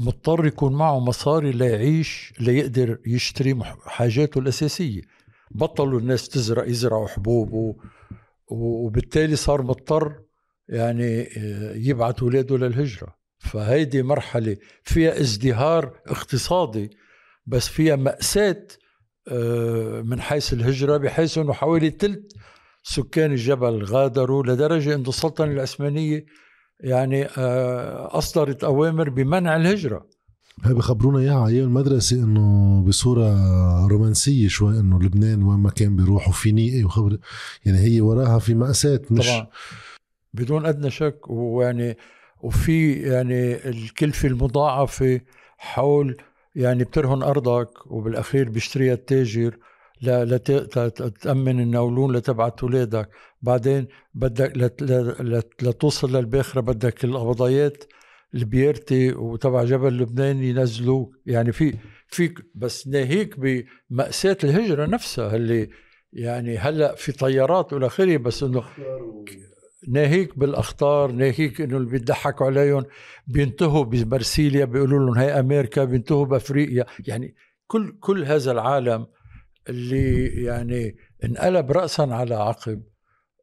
[0.00, 5.02] مضطر يكون معه مصاري ليعيش ليقدر يشتري حاجاته الأساسية.
[5.50, 7.76] بطلوا الناس تزرع يزرعوا حبوب
[8.46, 10.20] وبالتالي صار مضطر
[10.68, 13.14] يعني آه، يبعث اولاده للهجرة.
[13.38, 16.90] فهيدي مرحلة فيها ازدهار اقتصادي
[17.46, 18.66] بس فيها مأساة
[19.28, 22.32] آه، من حيث الهجرة بحيث إنه حوالي ثلث
[22.82, 26.24] سكان الجبل غادروا لدرجة انه السلطنة العثمانيه
[26.80, 30.06] يعني آه، أصدرت أوامر بمنع الهجرة.
[30.64, 33.36] هاي بخبرونا إياها أيام المدرسة إنه بصورة
[33.86, 37.18] رومانسية شوي إنه لبنان وين ما كان بيروح وفي نيقه وخبر
[37.66, 39.46] يعني هي وراها في مأساة مش طبعا.
[40.34, 41.96] بدون أدنى شك ويعني
[42.40, 45.20] وفي يعني الكلفة المضاعفة
[45.58, 46.16] حول
[46.54, 49.58] يعني بترهن أرضك وبالأخير بيشتريها التاجر.
[50.02, 53.08] لتأمن النولون لتبعت اولادك
[53.42, 54.52] بعدين بدك
[55.62, 57.84] لتوصل للباخرة بدك القبضايات
[58.34, 61.74] البيرتي وتبع جبل لبنان ينزلوك يعني في
[62.08, 65.68] في بس ناهيك بمأساة الهجرة نفسها اللي
[66.12, 68.64] يعني هلأ في طيارات والى آخره بس إنه
[69.88, 72.84] ناهيك بالأخطار ناهيك إنه اللي بيضحكوا عليهم.
[73.26, 76.86] بينتهوا بمرسيليا بيقولوا لهم هي أمريكا بينتهوا بأفريقيا.
[77.06, 77.34] يعني
[77.66, 79.06] كل كل هذا العالم
[79.68, 82.82] اللي يعني انقلب راسا على عقب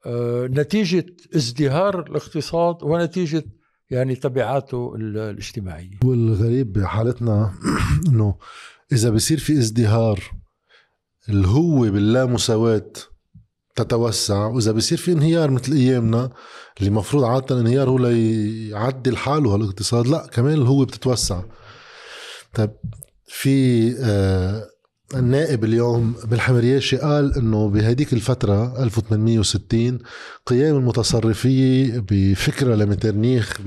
[0.06, 1.06] آه، نتيجة
[1.36, 3.44] ازدهار الاقتصاد ونتيجة
[3.90, 6.00] يعني تبعاته الاجتماعية.
[6.04, 7.54] والغريب بحالتنا
[8.08, 8.36] إنه
[8.92, 10.20] إذا بصير في ازدهار
[11.30, 12.92] اللي هو باللامساواة
[13.76, 16.30] تتوسع وإذا بصير في انهيار مثل أيامنا
[16.80, 21.42] اللي مفروض عادة انهيار هو ليعدل حاله هالاقتصاد لا كمان هو بتتوسع.
[22.54, 22.72] طيب
[23.28, 24.69] في آه
[25.16, 30.00] النائب اليوم بالحمرياشي قال إنه بهديك الفترة 1860
[30.46, 33.58] قيام المتصرفيه بفكرة لمترنيخ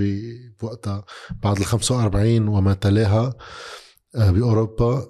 [0.63, 1.05] بوقتها
[1.43, 3.35] بعد ال 45 وما تلاها
[4.17, 5.07] آه، بأوروبا.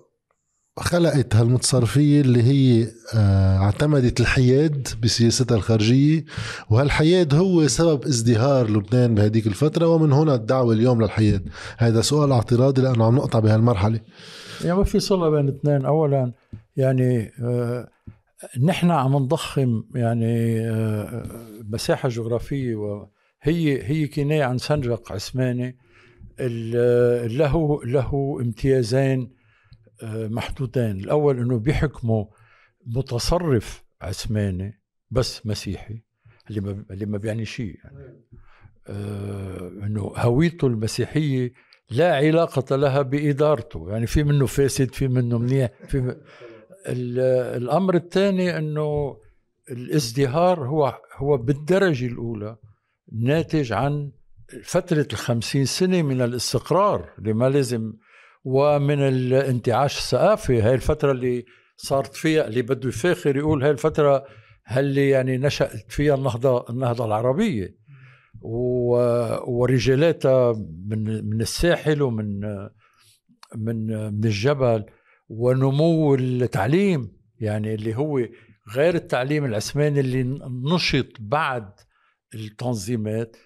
[0.79, 6.25] خلقت هالمتصرفية اللي هي آه، اعتمدت الحياد بسياستها الخارجية
[6.71, 11.49] وهالحياد هو سبب ازدهار لبنان بهديك الفترة ومن هنا الدعوة اليوم للحياد.
[11.79, 14.01] هذا سؤال اعتراضي لأنه عم نقطع بهالمرحلة.
[14.65, 16.33] يعني ما في صلة بين الاثنين اولا
[16.77, 17.89] يعني آه
[18.63, 21.25] نحن عم نضخم يعني آه
[21.71, 25.77] مساحة جغرافية وهي هي كنايه عن سنجق عثماني.
[26.41, 29.31] له له امتيازين
[30.03, 30.91] آه محدودين.
[30.91, 32.25] الأول إنه بيحكموا
[32.87, 36.03] متصرف عثماني بس مسيحي
[36.51, 38.25] اللي ما اللي ما بيعني شيء يعني.
[38.89, 41.53] آه إنه هويته المسيحية
[41.93, 43.91] لا علاقة لها بإدارته.
[43.91, 46.17] يعني في منه فاسد في منه منيح في
[47.57, 49.17] الأمر الثاني أنه
[49.71, 52.57] الازدهار هو هو بالدرجة الأولى
[53.13, 54.11] ناتج عن
[54.65, 57.93] فترة الخمسين سنة من الاستقرار اللي ما لازم
[58.45, 60.63] ومن الانتعاش الثقافي.
[60.63, 61.45] هاي الفترة اللي
[61.77, 64.25] صارت فيها اللي بده يفاخر يقول هاي الفترة
[64.77, 67.82] اللي يعني نشأت فيها النهضة النهضة العربية.
[69.47, 70.53] ورجالاتها
[70.87, 72.41] من من الساحل ومن
[73.57, 74.85] من من الجبل
[75.29, 78.29] ونمو التعليم يعني اللي هو
[78.75, 80.41] غير التعليم العثماني اللي
[80.75, 81.73] نشط بعد
[82.35, 83.37] التنظيمات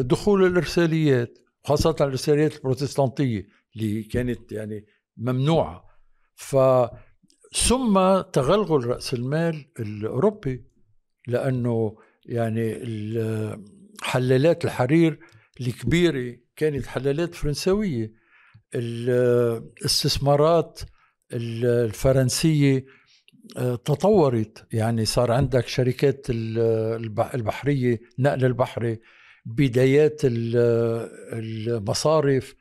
[0.00, 5.84] دخول الإرساليات خاصة الإرساليات البروتستانتية اللي كانت يعني ممنوعة.
[6.34, 6.56] ف
[7.68, 10.64] ثم تغلغل رأس المال الأوروبي
[11.26, 12.72] لأنه يعني
[14.06, 15.18] حلالات الحرير
[15.60, 18.12] الكبيرة كانت حلالات فرنسوية.
[18.74, 20.80] الاستثمارات
[21.32, 22.84] الفرنسية
[23.56, 24.66] آه، تطورت.
[24.72, 28.98] يعني صار عندك شركات البحرية نقل البحري
[29.46, 30.20] بدايات
[31.34, 32.54] المصارف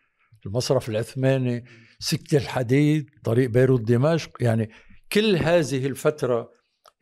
[0.45, 1.65] المصرف العثماني
[1.99, 4.31] سكة الحديد طريق بيروت دمشق.
[4.39, 4.69] يعني
[5.12, 6.51] كل هذه الفترة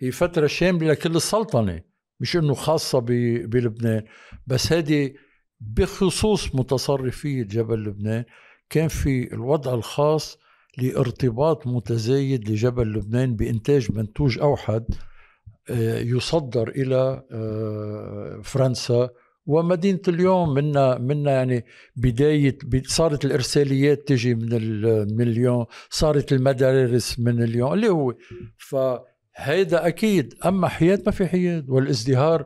[0.01, 1.92] هي فترة شاملة لكل السلطنة.
[2.23, 4.03] مش إنه خاصة بلبنان
[4.47, 5.13] بس هذه
[5.62, 8.23] بخصوص متصرفية جبل لبنان
[8.69, 10.38] كان في الوضع الخاص
[10.77, 14.86] لارتباط متزايد لجبل لبنان بإنتاج منتوج أوحد
[15.69, 19.09] آه، يصدر إلى آه، فرنسا.
[19.45, 24.49] ومدينة اليوم منا منا يعني بداية صارت الإرساليات تجي من
[25.15, 28.13] من اليوم صارت المدارس من اليوم اللي هو
[29.38, 32.46] فهيدا أكيد أما حياد ما في حياد والازدهار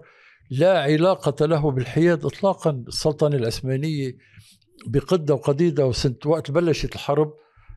[0.50, 2.84] لا علاقة له بالحياد إطلاقا.
[2.88, 4.18] السلطنة العثمانية
[4.88, 7.34] بقدة وقديدة وسنة وقت بلشت الحرب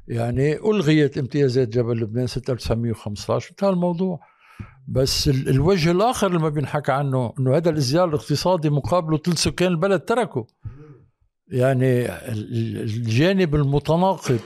[0.09, 4.21] يعني ألغيت امتيازات جبل لبنان سنة 1915 انتهى الموضوع.
[4.89, 10.01] بس الوجه الآخر اللي ما بينحكى عنه إنه هذا الازدهار الاقتصادي مقابله ثلث سكان البلد
[10.01, 10.45] تركوا
[11.49, 14.41] يعني الجانب المتناقض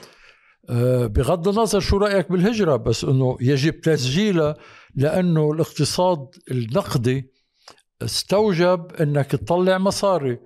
[1.07, 4.57] بغض النظر شو رأيك بالهجرة بس إنه يجب تسجيلها
[4.94, 7.31] لأنه الاقتصاد النقدي
[8.03, 10.38] استوجب إنك تطلع مصاري.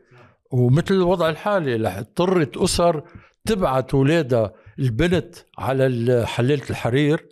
[0.52, 3.02] ومثل الوضع الحالي اضطرت أسر
[3.46, 7.28] تبعت اولادها البنت على حليلة الحرير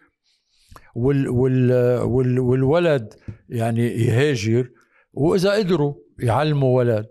[0.94, 1.72] وال وال
[2.02, 3.14] وال والولد
[3.48, 4.70] يعني يهاجر
[5.12, 7.06] وإذا قدروا يعلموا ولد.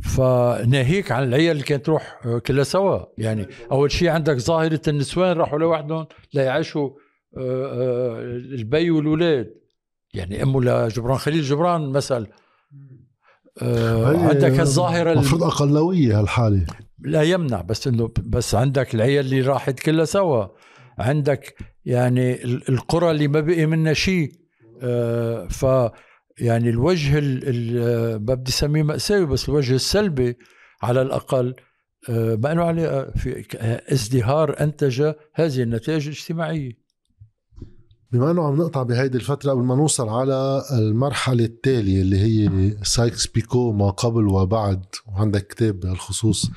[0.00, 3.00] فناهيك عن العيال اللي كانت تروح كلها سوا.
[3.18, 6.90] يعني أول شيء عندك ظاهرة النسوان راحوا لوحدهم ليعيشوا
[7.36, 9.54] آه، آه، البي والولاد.
[10.14, 12.26] يعني امه لجبران خليل جبران مثل.
[13.62, 16.66] آه عندك هالظاهره المفروض أقلوية هالحالة.
[16.98, 20.46] لا يمنع بس إنه بس عندك العيال اللي راحت كلها سوا.
[20.98, 21.54] عندك
[21.84, 24.32] يعني القرى اللي ما بقي منها شيء.
[24.82, 25.64] آه، ف
[26.38, 30.38] يعني الوجه ما بدي اسميه مأساوي بس الوجه السلبي
[30.82, 31.54] على الأقل
[32.08, 33.46] آه، ما إنه عليه في
[33.92, 36.86] ازدهار أنتج هذه النتائج الاجتماعية.
[38.12, 43.26] بما إنه عم نقطع بهيدي الفترة قبل ما نوصل على المرحلة التالية اللي هي سايكس
[43.26, 46.50] بيكو ما قبل وبعد وعندك كتاب بهالخصوص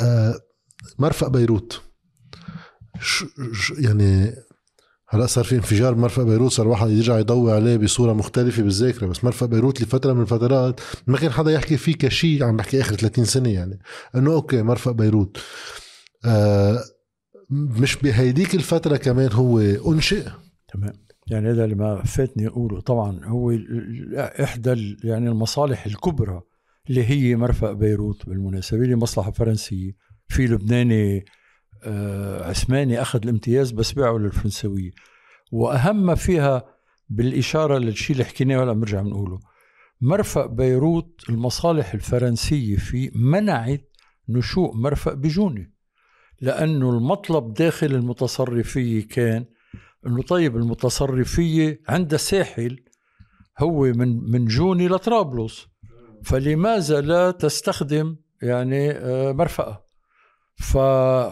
[0.00, 0.34] آه،
[0.98, 1.82] مرفق بيروت.
[3.78, 4.34] يعني
[5.10, 9.24] هلا صار في انفجار بمرفق بيروت صار الواحد يرجع يضوي عليه بصورة مختلفة بالذاكرة بس
[9.24, 13.24] مرفق بيروت لفترة من الفترات ما كان حدا يحكي فيه كشيء عم بحكي آخر 30
[13.24, 13.78] سنة يعني.
[14.16, 15.38] إنه أوكي مرفق بيروت.
[16.24, 16.78] آه
[17.50, 20.28] مش بهيديك الفترة كمان هو أنشئ.
[20.74, 20.92] تمام.
[21.26, 22.80] يعني هذا اللي ما فاتني أقوله.
[22.80, 23.58] طبعا هو
[24.16, 26.42] إحدى يعني المصالح الكبرى
[26.90, 29.92] اللي هي مرفق بيروت بالمناسبة اللي مصلحة فرنسية
[30.28, 31.24] في لبناني
[32.42, 34.90] عثماني أخذ الامتياز بس باعه للفرنسوية.
[35.52, 36.64] وأهم ما فيها
[37.08, 39.40] بالإشارة للشيء اللي حكيناه ولا بنرجع بنقوله.
[40.00, 43.88] مرفق بيروت المصالح الفرنسية فيه منعت
[44.28, 45.72] نشوء مرفق بجوني
[46.40, 49.44] لأنه المطلب داخل المتصرفية كان
[50.06, 52.84] أنه طيب المتصرفية عندها ساحل
[53.58, 55.66] هو من من جوني لطرابلس
[56.24, 59.87] فلماذا لا تستخدم يعني آه، مرفقة
[60.58, 60.76] ف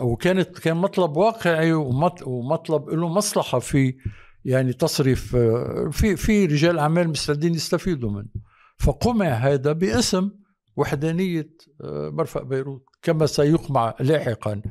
[0.01, 3.95] وكانت كان مطلب واقعي ومطلب له مصلحة في
[4.45, 5.37] يعني تصريف
[5.91, 8.29] في في رجال أعمال مستعدين يستفيدوا منه.
[8.79, 10.31] فقمع هذا باسم
[10.77, 11.51] وحدانية
[11.85, 14.63] مرفأ بيروت كما سيقمع لاحقا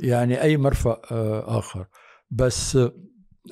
[0.00, 1.00] يعني أي مرفأ
[1.58, 1.86] آخر.
[2.30, 2.78] بس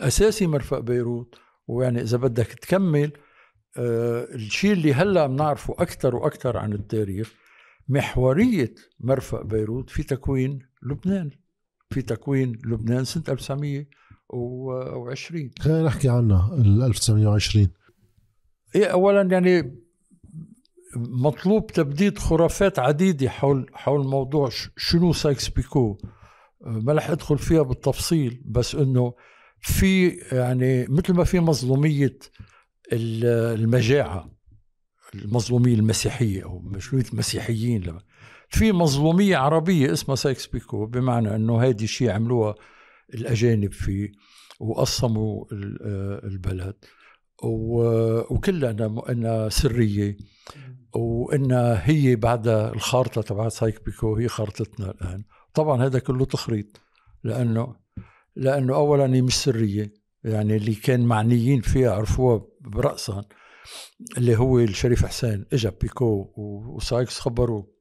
[0.01, 1.35] أساسي مرفأ بيروت
[1.67, 3.13] ويعني إذا بدك تكمل
[3.77, 7.33] آه، الشيء اللي هلأ بنعرفه أكثر وأكثر عن التاريخ
[7.91, 11.31] محورية مرفأ بيروت في تكوين لبنان.
[11.91, 17.69] في تكوين لبنان سنة 1920 خلينا نحكي عنها ال 1920
[18.75, 19.81] إيه اولا يعني
[20.97, 25.99] مطلوب تبديد خرافات عديدة حول حول موضوع شنو سايكس بيكو.
[26.61, 29.15] ما رح أدخل فيها بالتفصيل بس إنه
[29.61, 32.19] في يعني مثل ما في مظلومية
[32.93, 34.31] المجاعة.
[35.15, 38.01] المظلومية المسيحية أو مشروعيه المسيحيين لما
[38.49, 42.55] في مظلومية عربية اسمها سايكس بيكو بمعنى إنه هيدي شيء عملوها
[43.15, 44.13] الأجانب فيه
[44.61, 45.45] وقسموا
[46.25, 46.75] البلد.
[47.43, 48.71] وكلها
[49.11, 50.17] إنها سرية
[50.95, 55.25] وإنها هي بعد الخارطة تبعت سايكس بيكو هي خارطتنا الآن.
[55.55, 56.81] طبعا هذا كله تخريط
[57.25, 57.77] لأنه
[58.37, 59.93] لأنه اولا هي مش سرية
[60.25, 63.25] يعني اللي كان معنيين فيها عرفوها دغري
[64.19, 67.81] اللي هو الشريف حسين اجى بيكو وسايكس خبروه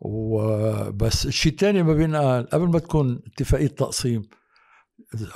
[0.00, 4.22] وبس الشيء الثاني ما بينقال قبل ما تكون اتفاقية تقسيم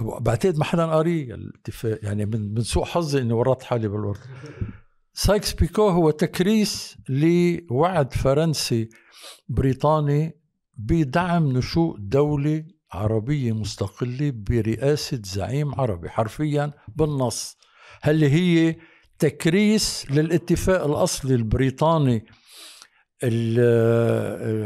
[0.01, 4.21] بعتقد ما حدا قاري الاتفاق يعني من من سوء حظي إني ورطت حالي بالورد.
[5.13, 8.89] سايكس بيكو هو تكريس لوعد فرنسي
[9.49, 10.41] بريطاني
[10.77, 17.57] بدعم نشوء دولة عربية مستقلة برئاسة زعيم عربي حرفيا بالنص.
[18.03, 18.77] هلأ هي
[19.25, 22.27] تكريس للاتفاق الأصلي البريطاني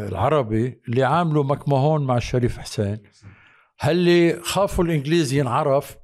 [0.09, 2.99] العربي اللي عامله مكماهون مع الشريف حسين.
[3.81, 5.97] هلأ خافوا الإنجليز ينعرف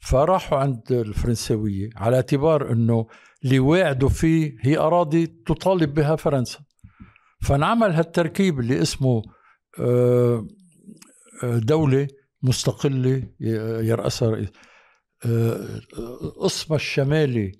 [0.00, 3.06] فراحوا عند الفرنسوية على اعتبار أنه
[3.44, 6.58] اللي واعدوا فيه هي أراضي تطالب بها فرنسا.
[7.42, 9.22] فانعمل هالتركيب اللي اسمه
[9.80, 10.46] آه،
[11.42, 12.08] آه، دولة
[12.42, 14.46] مستقلة يرأسها
[16.40, 17.52] قسمها آه، الشمالي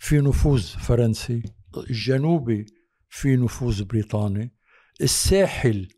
[0.00, 1.42] في نفوذ فرنسي
[1.90, 2.66] الجنوبي
[3.08, 4.54] في نفوذ بريطاني
[5.00, 5.88] الساحل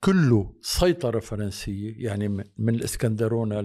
[0.00, 3.60] كله سيطرة فرنسية يعني من الإسكندرونة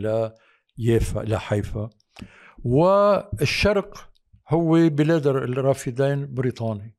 [0.77, 1.89] ليافا لحيفا
[2.63, 4.09] والشرق
[4.49, 6.95] هو بلاد الرافدين بريطاني.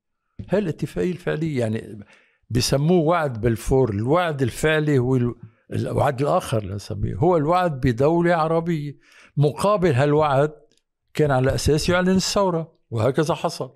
[0.48, 2.06] هاي الاتفاقية الفعلية يعني
[2.50, 5.34] بسموه وعد بلفور الوعد الفعلي هو
[5.72, 8.96] الوعد الآخر لنسميه هو الوعد بدولة عربية.
[9.36, 10.67] مقابل هالوعد
[11.14, 13.70] كان على أساس يعلن الثورة وهكذا حصل.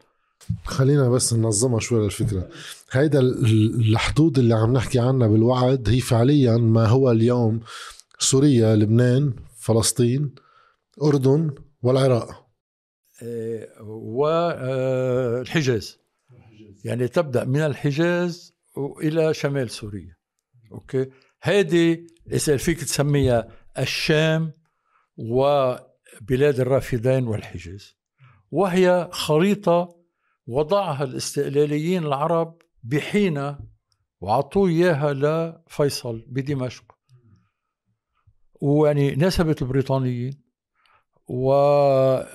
[0.64, 2.48] خلينا بس ننظمها شوي للفكرة.
[2.90, 7.60] هيدا الحدود اللي عم نحكي عنها بالوعد هي فعليا ما هو اليوم
[8.18, 10.34] سوريا لبنان فلسطين
[11.02, 12.46] أردن والعراق.
[13.80, 15.98] والحجاز
[16.84, 20.16] يعني تبدأ من الحجاز والى شمال سوريا.
[20.72, 21.10] أوكي؟
[21.42, 21.98] هذه
[22.32, 24.52] إذا فيك تسميها الشام
[26.20, 27.96] وبلاد الرافدين والحجاز
[28.50, 29.96] وهي خريطة
[30.46, 33.56] وضعها الاستقلاليين العرب بحين
[34.20, 36.84] وعطوه إياها لفيصل بدمشق.
[38.60, 40.42] ويعني نسبت البريطانيين
[41.26, 42.30] وهذا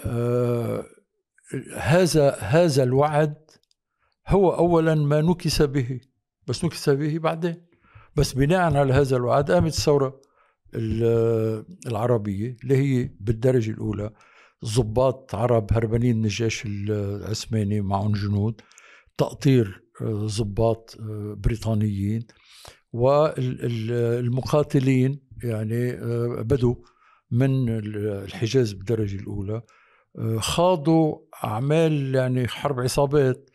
[2.15, 3.51] آه، هذا الوعد
[4.28, 5.99] هو اولا ما نكس به
[6.47, 7.67] بس نكس به بعدين.
[8.15, 10.21] بس بناء على هذا الوعد قامت الثورة
[11.88, 14.11] العربية اللي هي بالدرجة الأولى
[14.65, 18.61] ضباط عرب هربانين من الجيش العثماني معهم جنود
[19.17, 22.28] تقطير آه، ضباط آه، بريطانيين
[22.93, 24.07] والمقاتلين
[25.43, 25.91] يعني
[26.43, 26.75] بدوا
[27.32, 29.61] من الحجاز بالدرجة الأولى
[30.17, 33.49] آه، خاضوا أعمال يعني حرب عصابات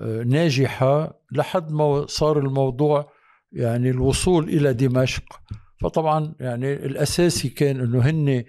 [0.00, 3.12] آه، ناجحة لحد ما صار الموضوع
[3.52, 5.40] يعني الوصول إلى دمشق.
[5.80, 8.44] فطبعا يعني الأساسي كان أنه هن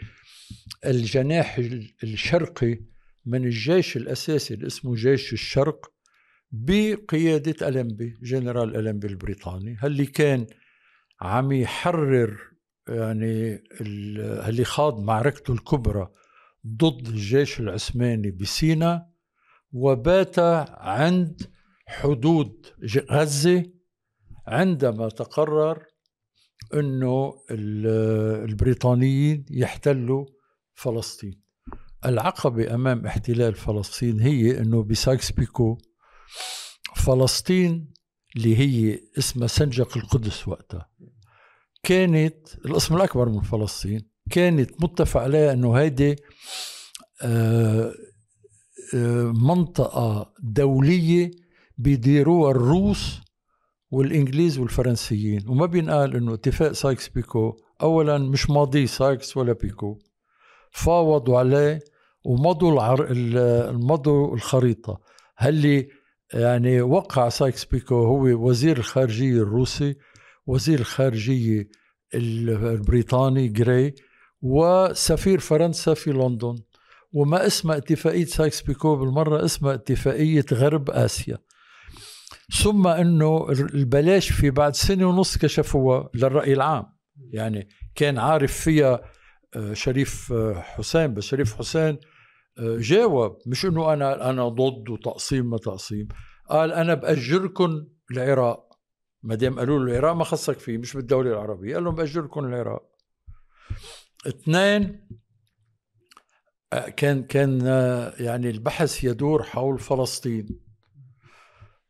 [0.85, 1.57] الجناح
[2.03, 2.79] الشرقي
[3.25, 5.91] من الجيش الأساسي اللي اسمه جيش الشرق
[6.51, 10.47] بقيادة ألمبي جنرال ألمبي البريطاني اللي كان
[11.21, 12.37] عم يحرر
[12.87, 16.11] يعني اللي خاض معركته الكبرى
[16.67, 19.07] ضد الجيش العثماني بسينا
[19.71, 21.41] وبات عند
[21.87, 22.65] حدود
[23.11, 23.65] غزة
[24.47, 25.90] عندما تقرر
[26.73, 30.25] إنه البريطانيين يحتلوا
[30.73, 31.41] فلسطين.
[32.05, 35.77] العقبة أمام احتلال فلسطين هي إنه بسايكس بيكو
[36.95, 37.93] فلسطين
[38.35, 40.89] اللي هي اسمها سنجق القدس وقتها
[41.83, 46.15] كانت القسم الأكبر من فلسطين كانت متفق عليها أنه هيدي
[47.21, 47.93] آه،
[48.95, 51.31] آه، منطقة دولية
[51.77, 53.21] بيديروها الروس
[53.91, 55.49] والإنجليز والفرنسيين.
[55.49, 59.99] وما بينقال أنه اتفاق سايكس بيكو أولا مش ماضي سايكس ولا بيكو.
[60.71, 61.79] فاوضوا عليه
[62.25, 63.07] ومضوا العر...
[63.73, 64.99] مضوا الخريطة.
[65.37, 65.87] هلأ
[66.33, 69.95] يعني وقع سايكس بيكو هو وزير الخارجية الروسي
[70.47, 71.69] وزير الخارجية
[72.13, 73.95] البريطاني جراي
[74.41, 76.55] وسفير فرنسا في لندن.
[77.13, 81.37] وما اسمها اتفاقية سايكس بيكو بالمرة اسمها اتفاقية غرب آسيا.
[82.51, 86.85] ثم أنه البلاشفة بعد سنة ونص كشفوها للرأي العام.
[87.31, 89.01] يعني كان عارف فيها
[89.55, 91.97] آه، شريف آه، حسين بس شريف حسين
[92.59, 96.07] آه، جاوب مش إنه أنا أنا ضد وتقسيم ما تقسيم
[96.49, 98.71] قال أنا باجركم العراق.
[99.23, 101.75] ما دام قالوا له العراق ما خصك فيه مش بالدولة العربية.
[101.75, 102.91] قال لهم باجركم العراق.
[104.27, 105.07] اثنين
[106.97, 107.61] كان كان
[108.19, 110.70] يعني البحث يدور حول فلسطين.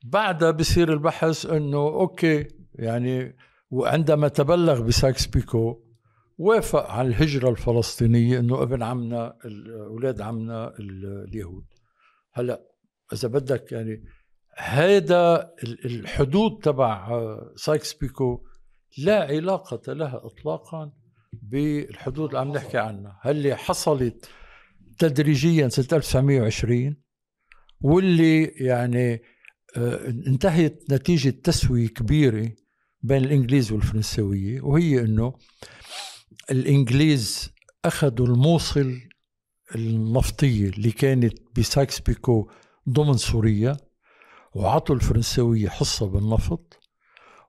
[0.04, 3.36] بعدها بصير البحث إنه أوكي يعني
[3.70, 5.84] وعندما تبلغ بسايكس بيكو
[6.38, 9.38] وافق على الهجرة الفلسطينية إنه ابن عمنا
[9.88, 11.66] أولاد عمنا اليهود.
[12.34, 12.62] هلأ
[13.14, 14.04] إذا بدك يعني
[14.58, 15.54] هذا
[15.86, 17.10] الحدود تبع
[17.56, 18.44] سايكس بيكو
[18.98, 20.92] لا علاقة لها اطلاقا
[21.42, 23.20] بالحدود اللي عم نحكي عنها.
[23.26, 24.30] اللي حصلت
[25.00, 26.96] تدريجيا سنة 1920
[27.82, 29.22] واللي يعني
[29.78, 32.52] انتهت نتيجة تسوية كبيرة
[33.02, 35.34] بين الإنجليز والفرنسوية وهي أنه
[36.52, 37.52] الإنجليز
[37.86, 39.00] أخذوا الموصل
[39.76, 42.52] النفطية اللي كانت بساكس بيكو
[42.90, 43.78] ضمن سوريا
[44.56, 46.80] وعطوا الفرنسوية حصة بالنفط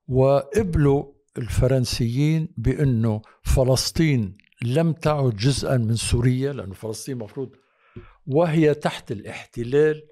[0.08, 7.50] وقبلوا الفرنسيين بأنه فلسطين لم تعد جزءا من سوريا لأنه فلسطين مفروض
[8.26, 10.02] وهي تحت الاحتلال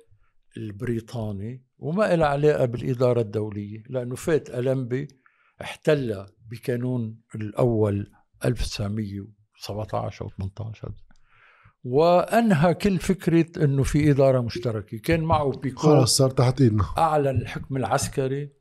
[0.57, 1.65] البريطاني.
[1.81, 5.09] وما لها علاقة بالإدارة الدولية لأنه فات ألمبي
[5.63, 8.13] احتل بكانون الأول
[8.45, 10.93] 1917 أو 18
[11.85, 14.99] وأنهى كل فكرة إنه في إدارة مشتركة.
[14.99, 16.85] كان معه بيكو خلص صار تحت إيدنا.
[16.99, 18.53] اعلن الحكم العسكري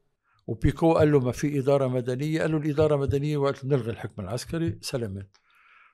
[0.47, 2.41] وبيكو قال له ما في إدارة مدنية.
[2.41, 5.37] قال له الإدارة مدنية وقت نلغي الحكم العسكري سلمت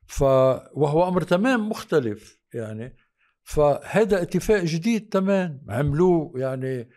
[0.08, 2.96] ف وهو أمر تمام مختلف يعني.
[3.44, 5.66] فهذا اتفاق جديد تمام.
[5.70, 6.90] عملوه يعني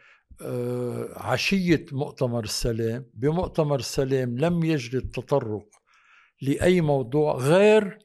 [1.16, 5.68] عشية مؤتمر السلام بمؤتمر السلام لم يجري التطرق
[6.42, 7.98] لأي موضوع غير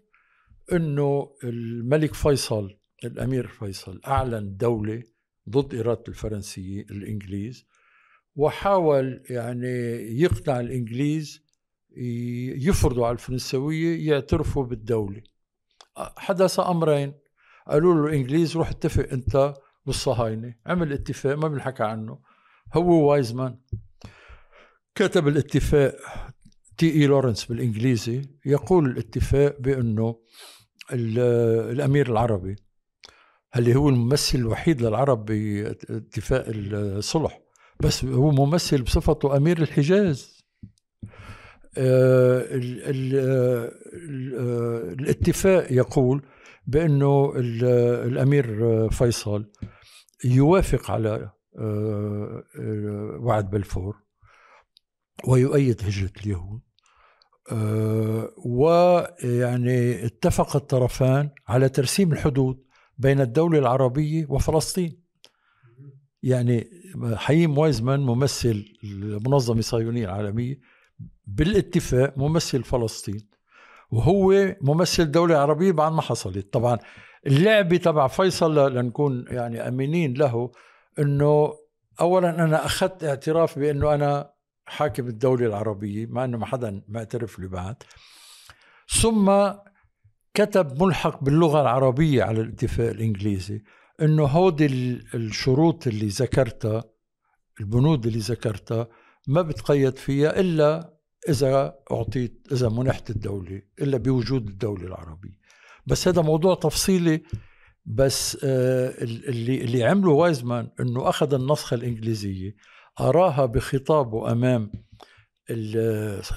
[0.72, 5.04] أنه الملك فيصل الأمير فيصل أعلن دولة
[5.50, 7.66] ضد إرادة الفرنسية الإنجليز
[8.36, 9.68] وحاول يعني
[10.22, 11.44] يقنع الإنجليز
[12.68, 15.22] يفرضوا على الفرنسوية يعترفوا بالدولة.
[15.98, 17.14] حدث أمرين.
[17.68, 19.54] قالوا له الإنجليز روح اتفق أنت
[19.86, 22.20] والصهاينة عمل اتفاق ما بنحكى عنه.
[22.74, 23.58] هو وايزمان
[24.96, 25.96] كتب الاتفاق
[26.78, 26.92] T.
[26.92, 27.08] E.
[27.08, 28.22] Lawrence بالإنجليزي.
[28.46, 30.20] يقول الاتفاق بأنه
[30.92, 32.56] الأمير العربي
[33.56, 37.40] اللي هو الممثل الوحيد للعرب باتفاق الصلح
[37.80, 40.44] بس هو ممثل بصفته أمير الحجاز.
[41.78, 43.72] آه، آه،
[44.94, 46.22] الاتفاق يقول
[46.66, 47.34] بأنه
[48.06, 49.52] الأمير فيصل
[50.26, 52.44] يوافق على آه،
[53.20, 53.96] وعد بلفور
[55.28, 56.62] ويؤيد هجرة اليهود.
[58.46, 62.64] ويعني اتفق الطرفان على ترسيم الحدود
[62.98, 65.04] بين الدولة العربية وفلسطين.
[66.24, 66.68] يعني
[67.14, 70.60] حييم وايزمان ممثل المنظمة الصهيونية العالمية
[71.28, 73.30] بالاتفاق ممثل فلسطين.
[73.94, 76.54] وهو ممثل دولة عربية بعد ما حصلت.
[76.54, 76.78] طبعا
[77.28, 80.52] اللعبة تبع فيصل لنكون يعني أمينين له
[81.00, 81.54] أنه
[82.02, 84.34] أولا أنا أخذت اعتراف بأنه أنا
[84.66, 87.76] حاكم الدولة العربية مع أنه ما حدا معترف لي بعد
[89.02, 89.32] ثم
[90.34, 93.64] كتب ملحق باللغة العربية على الاتفاق الإنجليزي
[94.02, 94.66] أنه هودي
[95.14, 96.84] الشروط اللي ذكرتها
[97.60, 98.88] البنود اللي ذكرتها
[99.28, 100.93] ما بتقيد فيها إلا
[101.30, 105.40] إذا أعطيت إذا منحت الدولة إلا بوجود الدولة العربية.
[105.86, 107.22] بس هذا موضوع تفصيلي
[107.86, 112.56] بس آه، اللي اللي عمله وايزمان إنه أخذ النسخة الإنجليزية
[113.00, 114.72] أراها بخطابه أمام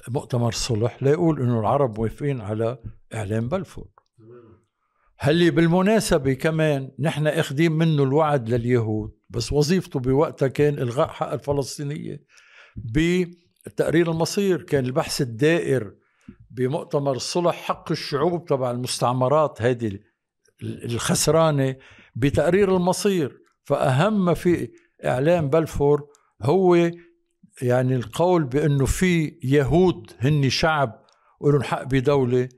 [0.08, 2.78] مؤتمر الصلح ليقول إنه العرب موافقين على
[3.14, 3.88] إعلان بلفور.
[5.18, 12.24] هل بالمناسبة كمان نحن أخذين منه الوعد لليهود؟ بس وظيفته بوقتها كان إلغاء حق الفلسطينية
[13.66, 15.94] بتقرير المصير كان البحث الدائر
[16.50, 19.98] بمؤتمر الصلح حق الشعوب تبع المستعمرات هذه
[20.62, 21.76] الخسرانة
[22.16, 23.42] بتقرير المصير.
[23.64, 24.70] فأهم ما في
[25.04, 26.08] إعلام بلفور
[26.42, 26.90] هو
[27.62, 31.06] يعني القول بأنه في يهود هن شعب
[31.40, 32.48] ولهم حق بدولة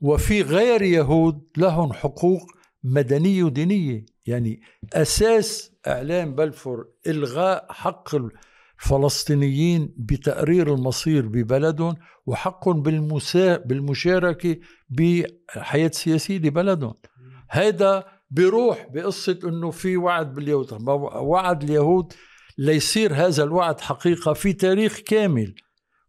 [0.00, 2.42] وفي غير يهود لهم حقوق
[2.82, 4.06] مدنية ودينية.
[4.26, 4.60] يعني
[4.92, 8.08] أساس إعلام بلفور إلغاء حق
[8.82, 11.94] الفلسطينيين بتقرير المصير ببلدهم
[12.26, 12.68] وحق
[13.66, 14.56] بالمشاركة
[14.90, 16.94] بالحياة السياسية لبلدهم.
[17.50, 20.88] هيدا بيروح بقصة أنه في وعد باليهود.
[21.16, 22.12] وعد اليهود
[22.58, 25.54] ليصير هذا الوعد حقيقة في تاريخ كامل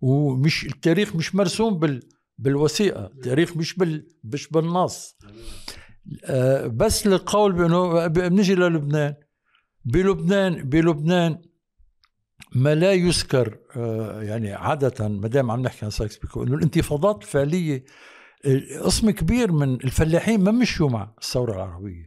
[0.02, 2.00] ومش التاريخ مش مرسوم بال
[2.38, 5.18] بالوثيقة التاريخ مش بال مش بالنص.
[6.26, 9.16] آه بس للقول بأنه بنجي للبنان.
[9.86, 11.42] بلبنان بلبنان
[12.56, 17.22] ما لا يذكر آه يعني عادة ما دام عم نحكي عن سايكس بيكو إنه الانتفاضات
[17.22, 17.84] الفعلية
[18.84, 22.06] قسم كبير من الفلاحين ما مشوا مع الثورة العربية.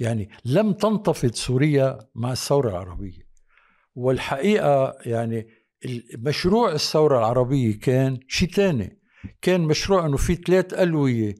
[0.00, 3.22] يعني لم تنتفض سوريا مع الثورة العربية.
[3.94, 5.48] والحقيقة يعني
[6.18, 8.98] مشروع الثورة العربية كان شيء ثاني
[9.42, 11.34] كان مشروع إنه في ثلاث ألوية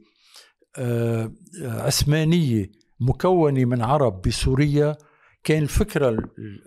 [0.76, 1.32] آه،
[1.62, 2.70] عثمانية
[3.00, 4.96] مكونة من عرب بسوريا
[5.44, 6.08] كان الفكرة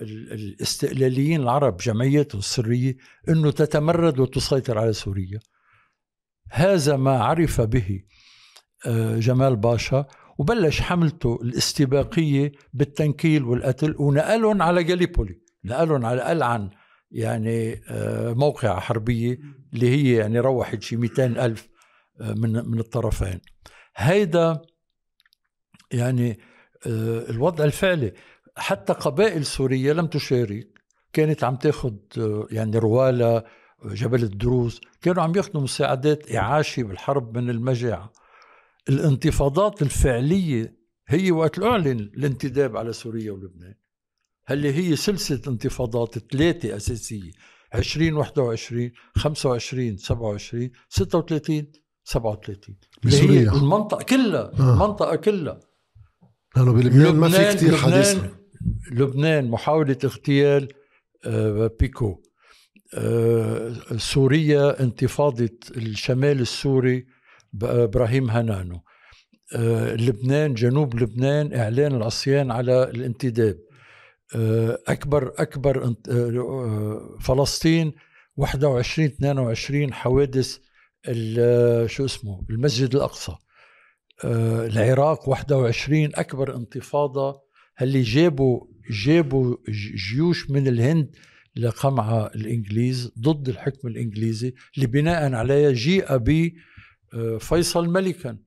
[0.01, 2.97] الاستقلاليين العرب جمعياتهم السرية
[3.29, 5.39] إنه تتمرد وتسيطر على سوريا.
[6.51, 8.03] هذا ما عرف به
[8.85, 10.05] آه، جمال باشا
[10.37, 15.41] وبلش حملته الاستباقية بالتنكيل والقتل ونقلهم على جاليبولي.
[15.65, 16.69] نقلهم على ألعن
[17.11, 19.39] يعني آه، موقعة حربية
[19.73, 21.69] اللي هي يعني روحت شي 200 ألف
[22.21, 23.39] آه، من من الطرفين.
[23.95, 24.61] هيدا
[25.91, 26.39] يعني
[26.85, 28.13] الوضع الفعلي.
[28.57, 30.67] حتى قبائل سورية لم تشارك.
[31.13, 31.93] كانت عم تاخذ
[32.51, 33.43] يعني رواله
[33.85, 34.81] جبل الدروز.
[35.01, 38.13] كانوا عم ياخذوا مساعدات إعاشة بالحرب من المجاعة.
[38.89, 40.77] الانتفاضات الفعلية
[41.07, 43.73] هي وقت أعلن الانتداب على سوريا ولبنان
[44.45, 47.31] هل هي سلسلة انتفاضات ثلاثة أساسية.
[47.75, 51.71] 2021 25 27 36
[52.03, 53.51] 37 بسوريا.
[53.51, 54.73] المنطقة كلها آه.
[54.73, 55.59] المنطقة كلها.
[56.55, 58.17] لأنه بلبنان ما في كثير حديث
[58.91, 60.73] لبنان محاولة اغتيال
[61.25, 62.21] آه، بيكو.
[62.97, 67.05] آه، سوريا انتفاضة الشمال السوري
[67.63, 68.81] إبراهيم هنانو.
[69.55, 73.59] آه، لبنان جنوب لبنان إعلان العصيان على الانتداب.
[74.87, 75.95] أكبر أكبر
[77.21, 77.93] فلسطين
[78.37, 80.57] 21 22 حوادث
[81.85, 83.35] شو اسمه المسجد الأقصى.
[84.23, 87.44] العراق 21 أكبر انتفاضة
[87.81, 89.57] اللي جابوا جابوا
[90.09, 91.15] جيوش من الهند
[91.55, 96.05] لقمع الإنجليز ضد الحكم الإنجليزي اللي بناء عليها جيء
[97.13, 98.37] بفيصل ملكا.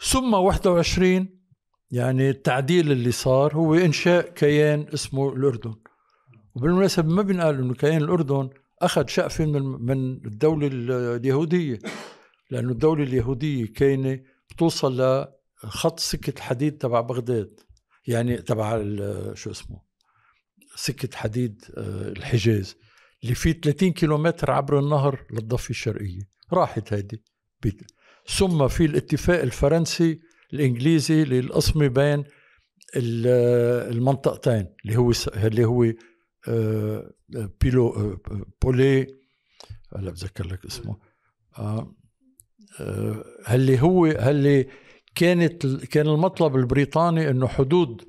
[0.00, 1.28] ثم 21
[1.90, 5.74] يعني التعديل اللي صار هو إنشاء كيان اسمه الأردن.
[6.54, 8.50] وبالمناسبة ما بنقال إنه كيان الأردن
[8.82, 11.78] أخذ شقفة من من الدولة اليهودية
[12.50, 15.26] لأنه الدولة اليهودية كانت بتوصل
[15.64, 17.60] لخط سكة الحديد تبع بغداد.
[18.08, 18.82] يعني تبع
[19.34, 19.88] شو اسمه
[20.76, 22.76] سكة حديد آه، الحجاز
[23.22, 26.20] اللي فيه 30 كيلومتر عبر النهر للضفة الشرقية.
[26.52, 27.22] راحت هيدي.
[28.26, 30.20] ثم في الاتفاق الفرنسي
[30.52, 32.24] الإنجليزي للقسمة بين
[32.96, 35.92] المنطقتين اللي هو اللي هو
[36.48, 37.14] آه،
[37.60, 38.20] بيلو آه،
[38.62, 39.06] بولي
[39.96, 40.98] هلا بتذكر لك اسمه
[43.50, 44.68] اللي هو اللي
[45.18, 48.02] كانت كان المطلب البريطاني إنه حدود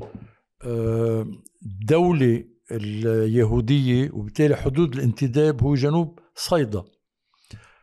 [1.88, 6.84] دولة اليهودية وبالتالي حدود الانتداب هو جنوب صيدا.